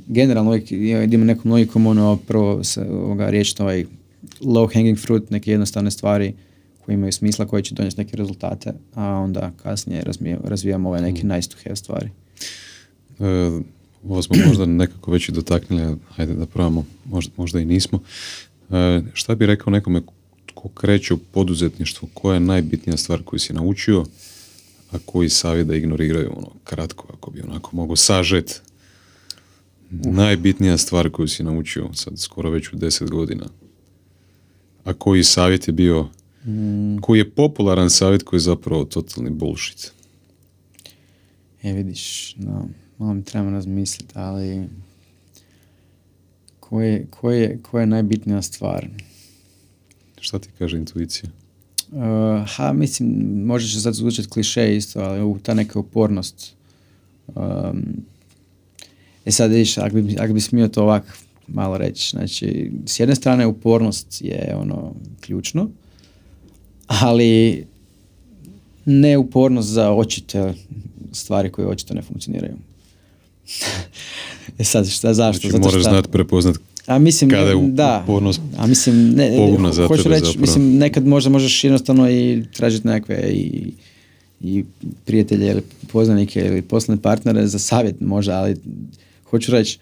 [0.08, 3.86] generalno uvijek idemo nekom logikom ono prvo se ovoga riješiti ovaj
[4.42, 6.34] low hanging fruit neke jednostavne stvari
[6.86, 10.04] koje imaju smisla koje će donijeti neke rezultate a onda kasnije
[10.44, 12.10] razvijamo, ove neke nice to have stvari
[13.20, 13.62] E,
[14.04, 18.00] ovo smo možda nekako već i dotaknuli, a ajde da probamo, možda, možda i nismo.
[18.72, 20.02] E, šta bi rekao nekome
[20.46, 24.06] tko kreće u poduzetništvu, koja je najbitnija stvar koju si naučio,
[24.92, 28.62] a koji savjet da ignoriraju, ono, kratko, ako bi onako mogu sažet.
[29.92, 33.46] Najbitnija stvar koju si naučio, sad skoro već u deset godina.
[34.88, 36.08] A koji savjet je bio,
[37.02, 39.92] koji je popularan savjet koji je zapravo totalni bullshit.
[41.64, 44.68] E vidiš, no, malo mi trebamo razmisliti, ali
[46.60, 48.88] koje, koje, koja je najbitnija stvar?
[50.20, 51.30] Šta ti kaže intuicija?
[51.92, 52.02] Uh,
[52.48, 53.10] ha, mislim,
[53.46, 56.54] može će sad zvučati kliše isto, ali u- ta neka upornost.
[57.36, 57.84] Um,
[59.26, 61.18] e sad vidiš, ako bi, ako bi smio to ovak
[61.48, 65.70] malo reći, znači, s jedne strane upornost je ono ključno,
[66.88, 67.66] ali
[68.86, 70.54] ne upornost za očite
[71.12, 72.56] stvari koje očito ne funkcioniraju.
[74.60, 75.40] e sad, šta, zašto?
[75.40, 76.58] Znači, Zato moraš šta- znati prepoznat
[76.88, 78.02] a mislim, kada je da.
[78.04, 80.42] upornost A mislim, ne, pogubna za hoću tebe reći, zapravo.
[80.42, 83.72] mislim, nekad možda možeš jednostavno i tražiti nekakve i,
[84.42, 84.64] i
[85.06, 85.62] prijatelje ili
[85.92, 88.56] poznanike ili poslovne partnere za savjet možda, ali
[89.30, 89.80] hoću reći,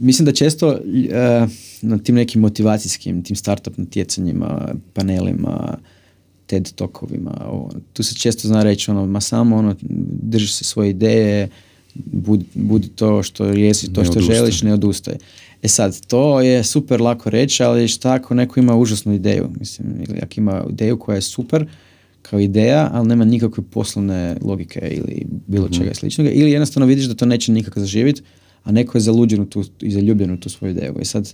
[0.00, 1.46] mislim da često eh,
[1.82, 5.78] na tim nekim motivacijskim, tim startup natjecanjima, panelima,
[6.46, 9.74] TED tokovima, ovo, tu se često zna reći ono, ma samo ono,
[10.22, 11.48] drži se svoje ideje,
[11.94, 14.36] budi, budi to što jesi, to Ne što odustaj.
[14.36, 15.14] želiš, ne odustaj.
[15.62, 19.88] E sad, to je super lako reći, ali šta ako neko ima užasnu ideju, mislim,
[20.08, 21.66] ili ako ima ideju koja je super
[22.22, 27.14] kao ideja, ali nema nikakve poslovne logike ili bilo čega sličnoga, ili jednostavno vidiš da
[27.14, 28.22] to neće nikako zaživjeti,
[28.68, 30.94] a neko je zaluđen u tu, i zaljubljen u tu svoju ideju.
[31.00, 31.32] I sad,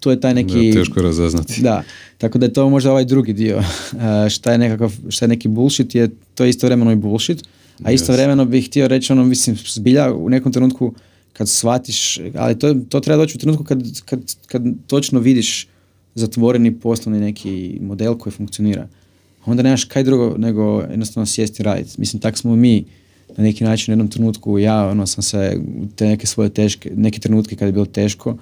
[0.00, 0.72] to je taj neki...
[0.72, 1.62] Da, teško razaznati.
[1.62, 1.82] Da,
[2.18, 3.62] tako da je to možda ovaj drugi dio.
[4.26, 7.42] E, šta je nekakav, šta je neki bullshit je to je istovremeno i bullshit,
[7.82, 10.94] a istovremeno bih htio reći ono, mislim, zbilja u nekom trenutku
[11.32, 15.68] kad shvatiš, ali to, to treba doći u trenutku kad, kad, kad točno vidiš
[16.14, 18.88] zatvoreni poslovni neki model koji funkcionira.
[19.46, 21.94] onda nemaš kaj drugo nego jednostavno sjesti raditi.
[21.98, 22.84] Mislim, tak smo mi
[23.36, 26.90] na neki način u jednom trenutku, ja ono sam se u te neke svoje teške,
[26.96, 28.36] neke trenutke kad je bilo teško,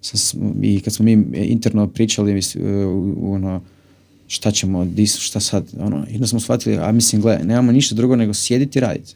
[0.00, 2.40] sam, i kad smo mi interno pričali
[2.86, 3.60] u, ono,
[4.26, 8.16] šta ćemo, dis, šta sad, ono, i smo shvatili, a mislim, gle, nemamo ništa drugo
[8.16, 9.14] nego sjediti i raditi.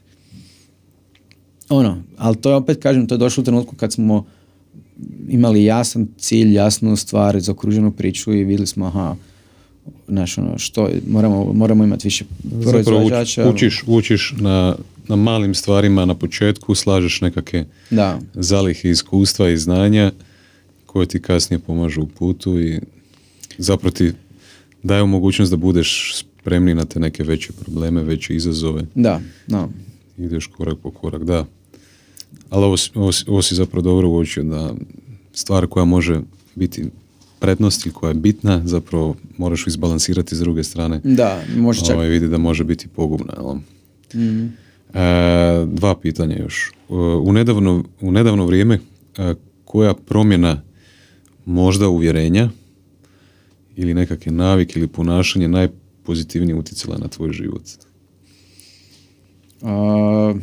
[1.69, 4.25] Ono, ali to je opet, kažem, to je došlo u trenutku kad smo
[5.29, 9.17] imali jasan cilj, jasnu stvar, zaokruženu priču i vidjeli smo, aha,
[10.09, 12.25] znaš, ono, što, moramo, moramo imati više
[12.63, 13.49] proizvođača.
[13.49, 14.77] Učiš, učiš na,
[15.09, 18.21] na malim stvarima na početku, slažeš nekakve da.
[18.35, 20.13] zalihe iskustva i znanja
[20.87, 22.81] koje ti kasnije pomažu u putu i
[23.59, 24.13] zapravo ti
[24.83, 28.83] daju mogućnost da budeš spremni na te neke veće probleme, veće izazove.
[28.95, 29.69] Da, da.
[30.19, 31.47] Ideš korak po korak, da.
[32.51, 34.75] Ali ovo, ovo, ovo si zapravo dobro uočio da
[35.33, 36.21] stvar koja može
[36.55, 36.85] biti
[37.39, 41.01] prednost ili koja je bitna, zapravo moraš izbalansirati s druge strane.
[41.05, 41.95] Da, može čak.
[41.95, 43.35] Ovaj, vidi da može biti pogubna.
[44.15, 44.45] Mm.
[44.45, 44.49] E,
[45.67, 46.73] dva pitanja još.
[47.23, 48.79] U nedavno, u nedavno vrijeme
[49.19, 49.35] e,
[49.65, 50.63] koja promjena
[51.45, 52.49] možda uvjerenja
[53.77, 57.63] ili nekakve navike ili ponašanje najpozitivnije utjecala na tvoj život?
[59.61, 60.37] Uh,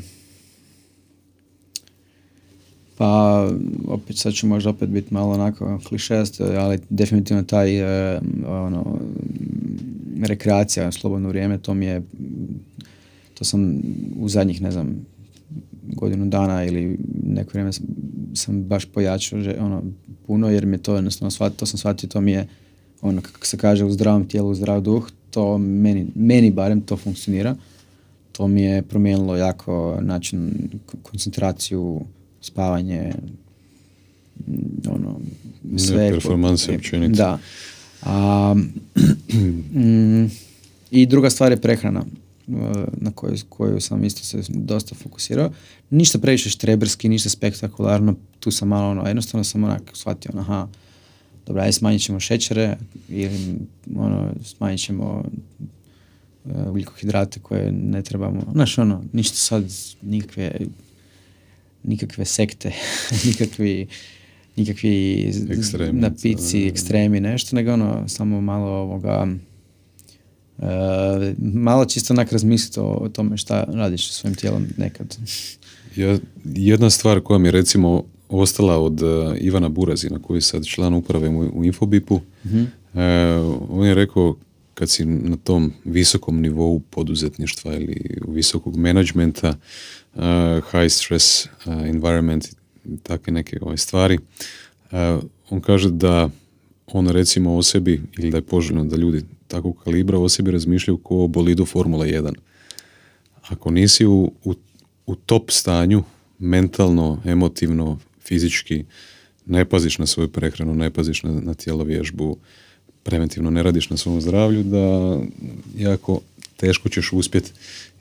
[2.97, 3.49] pa,
[3.87, 8.99] opet sad ću možda opet biti malo onako klišest, ali definitivno taj uh, ono,
[10.23, 12.01] rekreacija, slobodno vrijeme, to mi je,
[13.33, 13.81] to sam
[14.19, 15.05] u zadnjih, ne znam,
[15.83, 17.71] godinu dana ili neko vrijeme
[18.33, 19.83] sam baš pojačao ono,
[20.27, 22.47] puno jer mi to jednostavno shvatio, to sam shvatio, to mi je
[23.01, 26.97] ono kako se kaže u zdravom tijelu, u zdrav duh, to meni, meni barem to
[26.97, 27.55] funkcionira.
[28.31, 30.69] To mi je promijenilo jako način
[31.03, 32.01] koncentraciju,
[32.41, 33.13] spavanje,
[34.87, 35.19] ono,
[35.77, 36.11] sve.
[36.11, 37.17] performanse općenito.
[37.17, 37.39] Da.
[38.01, 38.55] A,
[39.73, 40.25] mm,
[40.91, 42.05] I druga stvar je prehrana
[42.97, 45.51] na koju, koju sam isto se dosta fokusirao.
[45.89, 50.67] Ništa previše štreberski, ništa spektakularno, tu sam malo ono, jednostavno sam onak shvatio, aha,
[51.47, 52.77] dobro, aj smanjit ćemo šećere
[53.09, 53.55] ili
[53.95, 55.23] ono, smanjit ćemo
[56.45, 58.41] uh, ugljikohidrate koje ne trebamo.
[58.51, 59.63] Znaš, ono, ništa sad,
[60.01, 60.51] nikakve,
[61.83, 62.71] nikakve sekte,
[63.25, 63.87] nikakvi,
[64.55, 65.31] nikakvi
[65.91, 69.27] napici, ekstremi, nešto, nego ono, samo malo ovoga,
[70.57, 70.65] uh,
[71.37, 75.17] malo čisto onak razmisliti o, o tome šta radiš sa svojim tijelom nekad.
[75.95, 79.09] Ja, jedna stvar koja mi je recimo ostala od uh,
[79.39, 82.15] Ivana Burazina koji je sad član uprave u, u Infobipu.
[82.15, 82.51] uh
[83.69, 84.35] on je rekao
[84.73, 89.55] kad si na tom visokom nivou poduzetništva ili visokog menadžmenta,
[90.15, 90.21] uh,
[90.71, 92.47] high stress environment,
[93.03, 94.19] takve neke ove stvari,
[95.49, 96.29] on kaže da
[96.87, 99.23] on recimo o sebi, ili da je poželjno da ljudi
[99.53, 102.33] takvog kalibra o sebi razmišljaju ko o bolidu Formula 1.
[103.49, 104.53] Ako nisi u, u,
[105.05, 106.03] u top stanju,
[106.39, 108.85] mentalno, emotivno, fizički
[109.45, 112.37] ne paziš na svoju prehranu, ne paziš na, na tijelo vježbu,
[113.03, 115.19] preventivno ne radiš na svom zdravlju, da
[115.77, 116.19] jako
[116.57, 117.51] teško ćeš uspjeti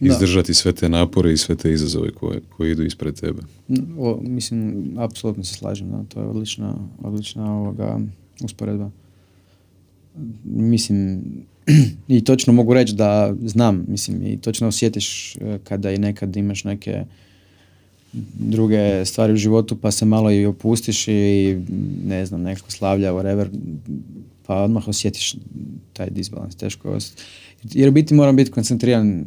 [0.01, 3.43] izdržati sve te napore i sve te izazove koje, koje idu ispred tebe.
[3.99, 8.01] O, mislim, apsolutno se slažem, da, to je odlična, odlična ovoga
[8.45, 8.91] usporedba.
[10.45, 11.23] Mislim,
[12.09, 16.65] i točno mogu reći da znam, mislim, i točno osjetiš eh, kada i nekad imaš
[16.65, 17.05] neke
[18.39, 21.59] druge stvari u životu pa se malo i opustiš i
[22.05, 23.49] ne znam, nekako slavlja, whatever,
[24.47, 25.35] pa odmah osjetiš
[25.93, 26.99] taj disbalans, teško
[27.73, 29.25] Jer u biti moram biti koncentriran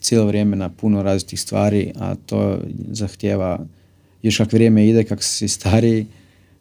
[0.00, 2.58] cijelo vrijeme na puno različitih stvari, a to
[2.90, 3.66] zahtjeva
[4.22, 6.06] još kako vrijeme ide, kako si stariji.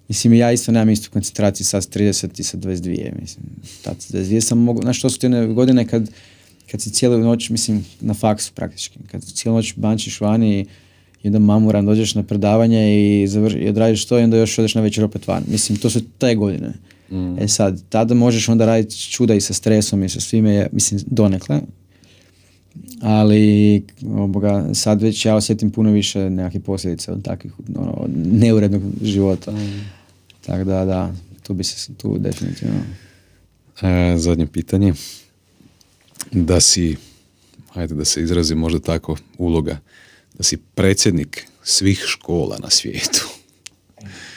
[0.07, 3.21] Mislim, ja isto nemam istu koncentraciju sad s 30 i sa 22.
[3.21, 3.45] Mislim,
[3.81, 6.09] tad 22 sam mogu, znaš, to su te godine kad,
[6.71, 10.65] kad si cijelu noć, mislim, na faksu praktički, kad cijelu noć bančiš vani i
[11.23, 14.81] jedan mamuran, dođeš na predavanje i, zavr, i odradiš to i onda još odeš na
[14.81, 15.43] večer opet van.
[15.47, 16.73] Mislim, to su te godine.
[17.11, 17.39] Mm.
[17.39, 21.61] E sad, tada možeš onda raditi čuda i sa stresom i sa svime, mislim, donekle.
[23.01, 23.83] Ali,
[24.17, 29.51] oboga, sad već ja osjetim puno više nekakvih posljedica od takvih ono, neurednog života.
[29.51, 29.96] Mm.
[30.47, 31.13] Tako da, da,
[31.43, 32.79] tu bi se, tu definitivno.
[33.81, 34.93] E, zadnje pitanje.
[36.31, 36.95] Da si,
[37.73, 39.79] ajde da se izrazi možda tako, uloga
[40.33, 43.27] da si predsjednik svih škola na svijetu,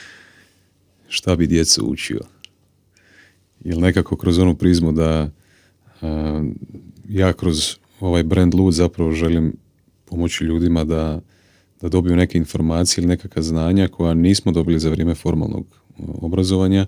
[1.16, 2.20] šta bi djecu učio?
[3.64, 5.30] Ili nekako kroz onu prizmu da
[7.08, 9.52] ja kroz ovaj brand Lud zapravo želim
[10.04, 11.20] pomoći ljudima da,
[11.80, 15.66] da dobiju neke informacije ili nekakva znanja koja nismo dobili za vrijeme formalnog
[16.08, 16.86] obrazovanja.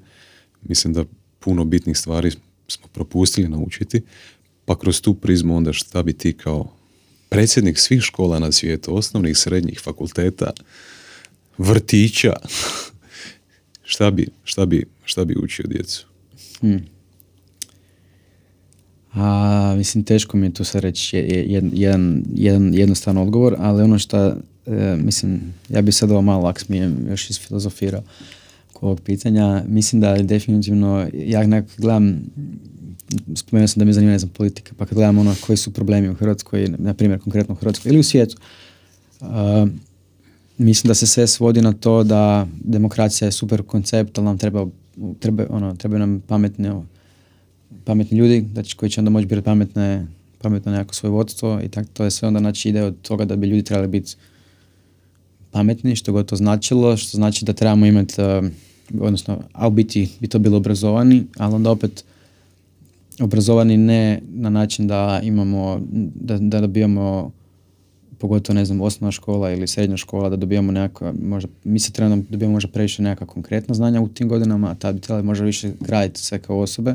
[0.63, 1.05] Mislim da
[1.39, 2.31] puno bitnih stvari
[2.69, 4.03] smo propustili naučiti,
[4.65, 6.73] pa kroz tu prizmu onda šta bi ti kao
[7.29, 10.51] predsjednik svih škola na svijetu, osnovnih, srednjih, fakulteta,
[11.59, 12.33] vrtića,
[13.93, 16.07] šta bi, šta bi, šta bi učio djecu?
[16.61, 16.87] Hmm.
[19.15, 21.17] A, mislim, teško mi je tu sad reći
[21.47, 24.27] jedan, jedan, jednostavan odgovor, ali ono što,
[24.67, 28.03] e, mislim, ja bi sad ovo malo lak smijem još isfilozofirao
[28.83, 29.63] ovog pitanja.
[29.69, 32.21] Mislim da je definitivno, ja nekako gledam,
[33.35, 36.09] spomenuo sam da me zanima, ne znam, politika, pa kad gledam ono koji su problemi
[36.09, 38.37] u Hrvatskoj, na primjer konkretno u Hrvatskoj ili u svijetu,
[39.21, 39.29] uh,
[40.59, 44.67] mislim da se sve svodi na to da demokracija je super koncept, ali nam treba,
[45.19, 46.83] treba, ono, treba nam pametne,
[47.85, 50.07] pametni ljudi da koji će onda moći biti pametne,
[50.39, 53.37] pametno nekako svoje vodstvo i tako to je sve onda znači ide od toga da
[53.37, 54.15] bi ljudi trebali biti
[55.51, 58.15] pametni, što god to značilo, što znači da trebamo imati
[59.01, 62.05] odnosno, a u biti bi to bilo obrazovani, ali onda opet
[63.21, 65.81] obrazovani ne na način da imamo,
[66.15, 67.31] da, da dobijamo
[68.23, 72.23] pogotovo ne znam osnovna škola ili srednja škola da dobijamo nekakva, možda, mi se trebamo
[72.29, 75.73] dobijamo možda previše nekakva konkretna znanja u tim godinama, a tad bi trebali možda više
[75.81, 76.95] graditi sve kao osobe.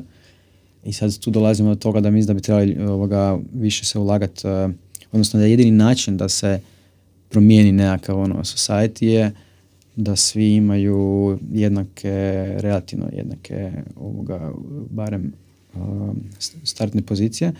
[0.86, 4.48] I sad tu dolazimo do toga da mislim da bi trebali ovoga, više se ulagati,
[4.48, 4.72] uh,
[5.11, 6.60] odnosno da je jedini način da se
[7.30, 9.32] promijeni nekakav ono society je
[9.98, 12.10] da svi imaju jednake,
[12.60, 14.53] relativno jednake ovoga,
[14.90, 15.34] barem
[16.64, 17.52] startne pozicije.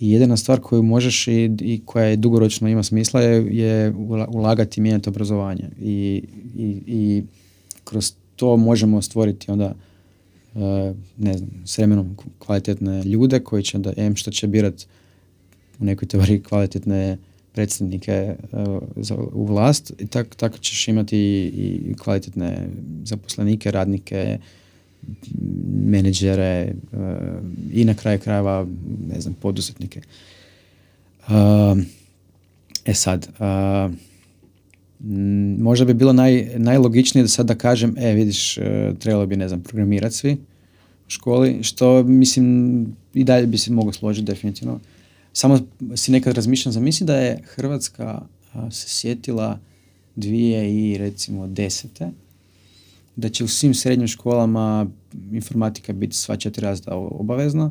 [0.00, 3.94] I jedina stvar koju možeš i, i koja je dugoročno ima smisla je, je
[4.28, 5.68] ulagati i mijenjati obrazovanje.
[5.80, 6.22] I,
[6.56, 7.22] i, I
[7.84, 9.74] kroz to možemo stvoriti onda
[11.16, 14.86] ne znam, s vremenom kvalitetne ljude koji će da, em što će birati
[15.80, 17.18] u nekoj teoriji kvalitetne
[17.58, 22.68] predstavnike uh, u vlast i tak, tako ćeš imati i, kvalitetne
[23.04, 24.38] zaposlenike, radnike,
[25.84, 26.98] menedžere uh,
[27.72, 28.66] i na kraju krajeva,
[29.08, 30.00] ne znam, poduzetnike.
[31.28, 31.34] Uh,
[32.84, 33.26] e sad,
[35.58, 38.58] možda bi bilo naj, najlogičnije da sad da kažem, e vidiš,
[38.98, 40.32] trebalo bi, ne znam, programirati svi
[41.06, 44.80] u školi, što mislim i dalje bi se moglo složiti definitivno
[45.38, 45.58] samo
[45.96, 48.20] si nekad razmišljam, zamisli da je Hrvatska
[48.70, 49.58] se sjetila
[50.16, 52.10] dvije i recimo desete,
[53.16, 54.86] da će u svim srednjim školama
[55.32, 57.70] informatika biti sva četiri razda obavezna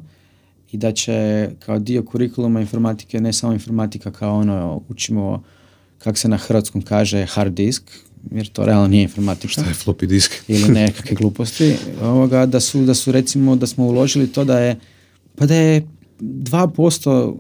[0.72, 5.44] i da će kao dio kurikuluma informatike, ne samo informatika kao ono učimo
[5.98, 7.84] kako se na hrvatskom kaže hard disk,
[8.31, 9.48] jer to realno nije informatika.
[9.48, 10.31] Šta je floppy disk?
[10.48, 11.76] ili nekakve gluposti.
[12.02, 14.80] Ovoga, da su, da su recimo, da smo uložili to da je,
[15.35, 17.35] pa da je 2%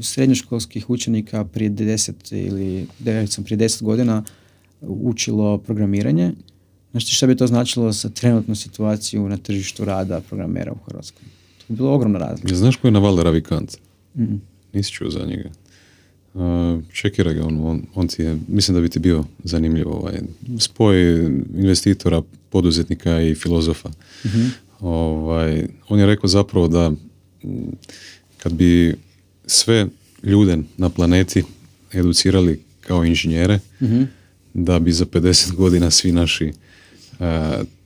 [0.00, 4.24] srednjoškolskih učenika prije 10 ili recimo prije 10 godina
[4.80, 6.32] učilo programiranje.
[6.90, 11.22] Znači šta bi to značilo za trenutnu situaciju na tržištu rada programera u Hrvatskoj?
[11.58, 12.54] To bi bilo ogromna razlika.
[12.54, 13.76] Znaš ko je Naval Ravikant?
[14.14, 14.40] Mm.
[14.72, 15.50] Nisi čuo za njega.
[16.34, 16.42] Uh,
[16.92, 20.20] čekira ga, on, on, ti je, mislim da bi ti bio zanimljiv ovaj,
[20.58, 23.88] spoj investitora, poduzetnika i filozofa.
[24.24, 24.28] mm
[24.80, 26.92] Ovaj, on je rekao zapravo da
[28.38, 28.94] kad bi
[29.46, 29.86] sve
[30.22, 31.42] ljude na planeti
[31.92, 34.02] educirali kao inženjere, mm
[34.54, 36.52] da bi za 50 godina svi naši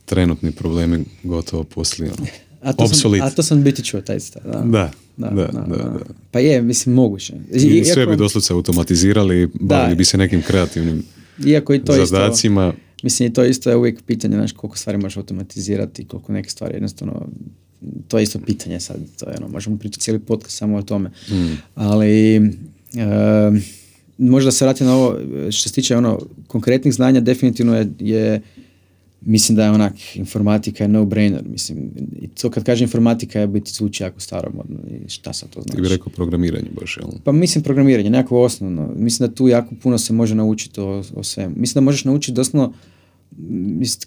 [0.04, 2.26] trenutni problemi gotovo postali ono,
[2.62, 4.42] a to, sam, a to sam biti čuo taj stav.
[4.44, 4.90] Da.
[5.16, 5.98] Da, da, da, da,
[6.30, 7.34] Pa je, mislim, moguće.
[7.52, 11.02] I, sve bi doslovce automatizirali, bavili bi se nekim kreativnim
[11.46, 12.68] Iako i to zadacima.
[12.68, 16.50] Isto, mislim, i to isto je uvijek pitanje, znaš, koliko stvari možeš automatizirati, koliko neke
[16.50, 17.26] stvari jednostavno
[18.08, 21.10] to je isto pitanje sad, to je ono, možemo pričati cijeli podcast samo o tome.
[21.30, 21.56] Mm.
[21.74, 23.58] Ali uh,
[24.18, 25.18] možda se vratim na ovo
[25.50, 28.40] što se tiče ono konkretnih znanja, definitivno je, je
[29.20, 31.90] mislim da je onak informatika je no-brainer, mislim,
[32.22, 35.76] i to kad kaže informatika je biti zvuči jako staromodno i šta sad to znači?
[35.76, 37.08] Ti bi rekao programiranje baš, jel?
[37.24, 41.22] Pa mislim programiranje, nekako osnovno, mislim da tu jako puno se može naučiti o, o
[41.22, 41.54] svemu.
[41.56, 42.72] Mislim da možeš naučiti doslovno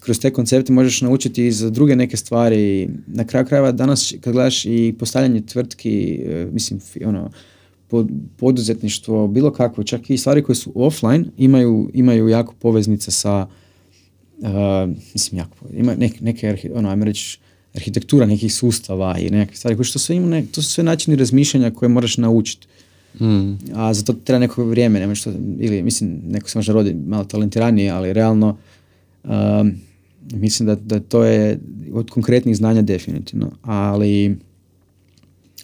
[0.00, 2.88] kroz te koncepte možeš naučiti i za druge neke stvari.
[3.06, 7.30] Na kraju krajeva danas kad gledaš i postavljanje tvrtki, e, mislim, ono,
[8.36, 13.46] poduzetništvo, bilo kakvo, čak i stvari koje su offline imaju, imaju jako poveznice sa
[14.38, 17.38] uh, mislim, jako, ima neke, neke ono, ajmo reći,
[17.74, 21.16] arhitektura nekih sustava i neke stvari koje što sve ima, ne, to su sve načini
[21.16, 22.66] razmišljanja koje moraš naučiti.
[23.20, 23.58] Mm.
[23.74, 27.24] A za to treba neko vrijeme, nema što, ili mislim, neko se može rodi malo
[27.24, 28.56] talentiranije, ali realno
[29.24, 29.72] Um,
[30.32, 31.58] mislim da, da to je
[31.92, 34.36] od konkretnih znanja definitivno, ali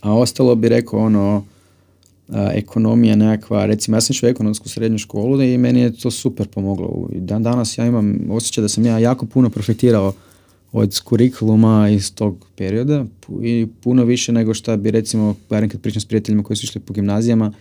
[0.01, 1.45] a ostalo bi rekao ono
[2.33, 7.09] ekonomija nekakva, recimo ja sam išao ekonomsku srednju školu i meni je to super pomoglo.
[7.13, 10.13] Dan danas ja imam osjećaj da sam ja jako puno profitirao
[10.73, 13.05] od kurikuluma iz tog perioda
[13.43, 16.81] i puno više nego što bi recimo, barem kad pričam s prijateljima koji su išli
[16.81, 17.53] po gimnazijama,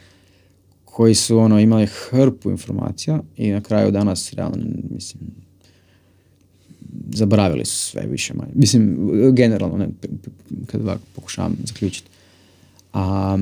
[0.86, 4.58] koji su ono imali hrpu informacija i na kraju danas realno
[4.92, 5.45] mislim
[7.14, 8.52] zaboravili su sve više manje.
[8.56, 9.88] Mislim, generalno, ne,
[10.68, 12.10] kad ovako pokušavam zaključiti.
[12.94, 13.38] A,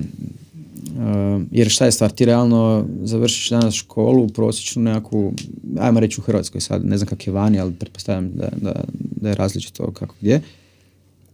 [1.52, 5.34] jer šta je stvar, ti realno završiš danas školu, prosječnu nekakvu,
[5.80, 9.30] ajmo reći u Hrvatskoj sad, ne znam kak je vani, ali pretpostavljam da, da, da
[9.30, 10.42] je različito kako gdje,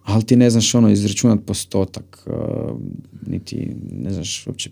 [0.03, 2.27] ali ti ne znaš ono izračunat postotak,
[3.27, 4.69] niti ne znaš uopće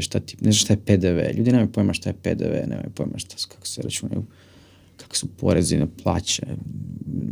[0.00, 3.18] šta ti, ne znaš šta je PDV, ljudi nemaju pojma šta je PDV, nemaju pojma
[3.18, 4.22] šta, kako se računaju,
[5.12, 6.42] kako su porezi na plaće,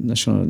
[0.04, 0.46] znaš ono,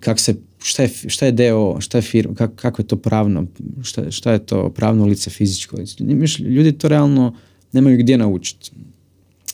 [0.00, 3.46] kak se, šta je, šta je deo, šta je firma, kak, kako je to pravno,
[3.82, 5.76] šta, šta je to pravno lice fizičko.
[6.38, 7.34] Ljudi to realno
[7.72, 8.70] nemaju gdje naučiti.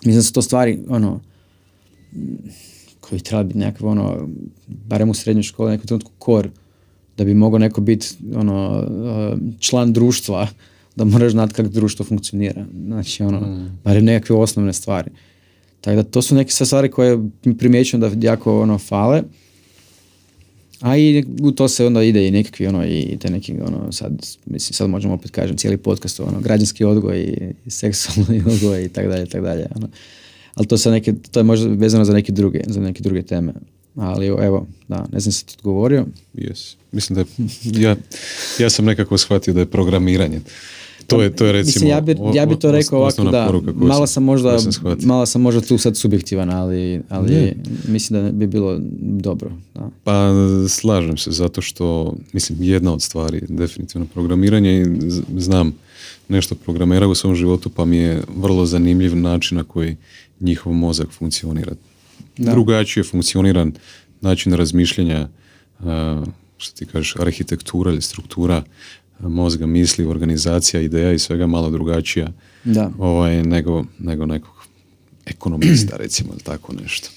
[0.05, 1.21] Mislim da su to stvari, ono,
[3.01, 4.29] koji treba biti nekakav, ono,
[4.67, 6.51] barem u srednjoj školi, nekom trenutku kor,
[7.17, 8.87] da bi mogao neko biti, ono,
[9.59, 10.49] član društva,
[10.97, 12.67] da moraš znati kako društvo funkcionira.
[12.85, 13.79] Znači, ono, mm.
[13.85, 15.11] barem nekakve osnovne stvari.
[15.87, 17.19] Tako da to su neke stvari koje
[17.59, 19.23] primjećujem da jako ono fale.
[20.81, 24.13] A i u to se onda ide i nekakvi ono i te neki ono sad
[24.47, 27.37] mislim sad možemo opet kažem cijeli podcast ono građanski odgoj
[27.67, 29.89] i seksualni odgoj i tako dalje tak dalje ono.
[30.55, 33.53] Ali to neke to je možda vezano za neke druge za neke druge teme.
[33.97, 36.07] Ali evo, da, ne znam se ti odgovorio.
[36.35, 36.75] Yes.
[36.93, 37.27] Mislim da je,
[37.83, 37.97] ja,
[38.59, 40.41] ja sam nekako shvatio da je programiranje
[41.07, 44.07] to je, to je recimo Mislim, ja bi, ja bi to rekao ovako da malo
[44.07, 44.59] sam možda
[45.03, 47.57] malo sam možda tu sad subjektivan, ali, ali
[47.89, 49.51] mislim da bi bilo dobro.
[49.75, 49.91] Da.
[50.05, 50.31] Pa
[50.69, 54.85] slažem se zato što mislim jedna od stvari definitivno programiranje i
[55.41, 55.73] znam
[56.29, 59.97] nešto programera u svom životu pa mi je vrlo zanimljiv način na koji
[60.41, 61.73] njihov mozak funkcionira.
[62.37, 62.51] Da.
[62.51, 63.73] Drugačije funkcioniran
[64.21, 65.29] način razmišljanja
[66.59, 68.63] što ti kažeš, arhitektura ili struktura
[69.21, 72.33] mozga, misli, organizacija, ideja i svega malo drugačija
[72.65, 72.91] da.
[72.99, 74.67] Ovaj, nego, nego nekog
[75.27, 77.09] ekonomista, recimo, ili tako nešto.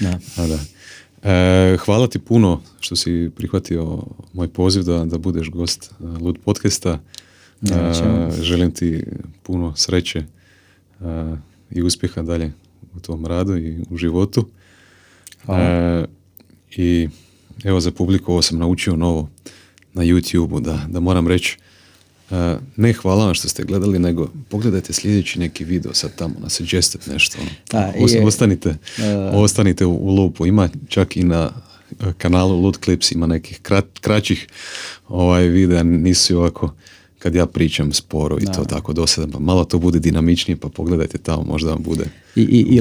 [0.00, 0.18] Da.
[0.36, 0.58] A da.
[1.22, 4.02] E, hvala ti puno što si prihvatio
[4.32, 6.98] moj poziv da, da budeš gost e, Lud podcasta.
[7.62, 7.92] E,
[8.42, 9.04] želim ti
[9.42, 10.24] puno sreće e,
[11.70, 12.52] i uspjeha dalje
[12.96, 14.46] u tom radu i u životu.
[15.44, 16.06] Hvala.
[16.76, 17.08] I
[17.64, 19.28] evo za publiku ovo sam naučio novo
[19.92, 21.56] na YouTube-u, da, da moram reći
[22.30, 22.36] uh,
[22.76, 27.00] ne hvala vam što ste gledali, nego pogledajte sljedeći neki video sad tamo, na suggested
[27.12, 27.38] nešto.
[27.40, 27.50] Ono.
[28.26, 28.76] ostanite,
[29.32, 30.46] ostanite u, u lupu.
[30.46, 31.50] Ima čak i na
[31.90, 34.46] uh, kanalu Loot Clips ima nekih krat, kraćih
[35.08, 36.74] ovaj videa, nisu ovako
[37.20, 41.18] kad ja pričam sporo i to tako dosadan, pa malo to bude dinamičnije, pa pogledajte
[41.18, 42.04] tamo, možda vam bude
[42.36, 42.80] I, i, i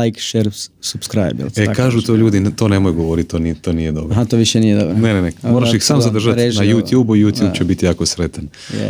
[0.00, 0.50] like, share,
[0.80, 1.44] subscribe.
[1.46, 4.12] E, tako kažu to ljudi, to nemoj govoriti, to nije, to nije dobro.
[4.12, 4.96] Aha, to više nije dobro.
[4.96, 8.48] Ne, ne, ne, moraš ih sam zadržati na YouTube-u, YouTube će biti jako sretan.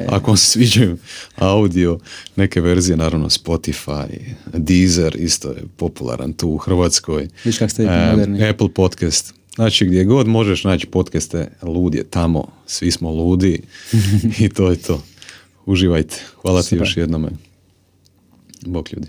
[0.09, 0.97] Ako vam se sviđaju
[1.37, 1.99] audio,
[2.37, 4.07] neke verzije, naravno Spotify,
[4.53, 7.29] Deezer, isto je popularan tu u Hrvatskoj.
[7.45, 8.49] Viš kak ste moderni.
[8.49, 13.63] Apple Podcast, Znači gdje god možeš naći podcaste, lud je tamo, svi smo ludi
[14.41, 15.03] i to je to.
[15.67, 16.17] Uživajte.
[16.43, 17.29] Hvala ti još jednome.
[18.67, 19.09] Bok ljudi.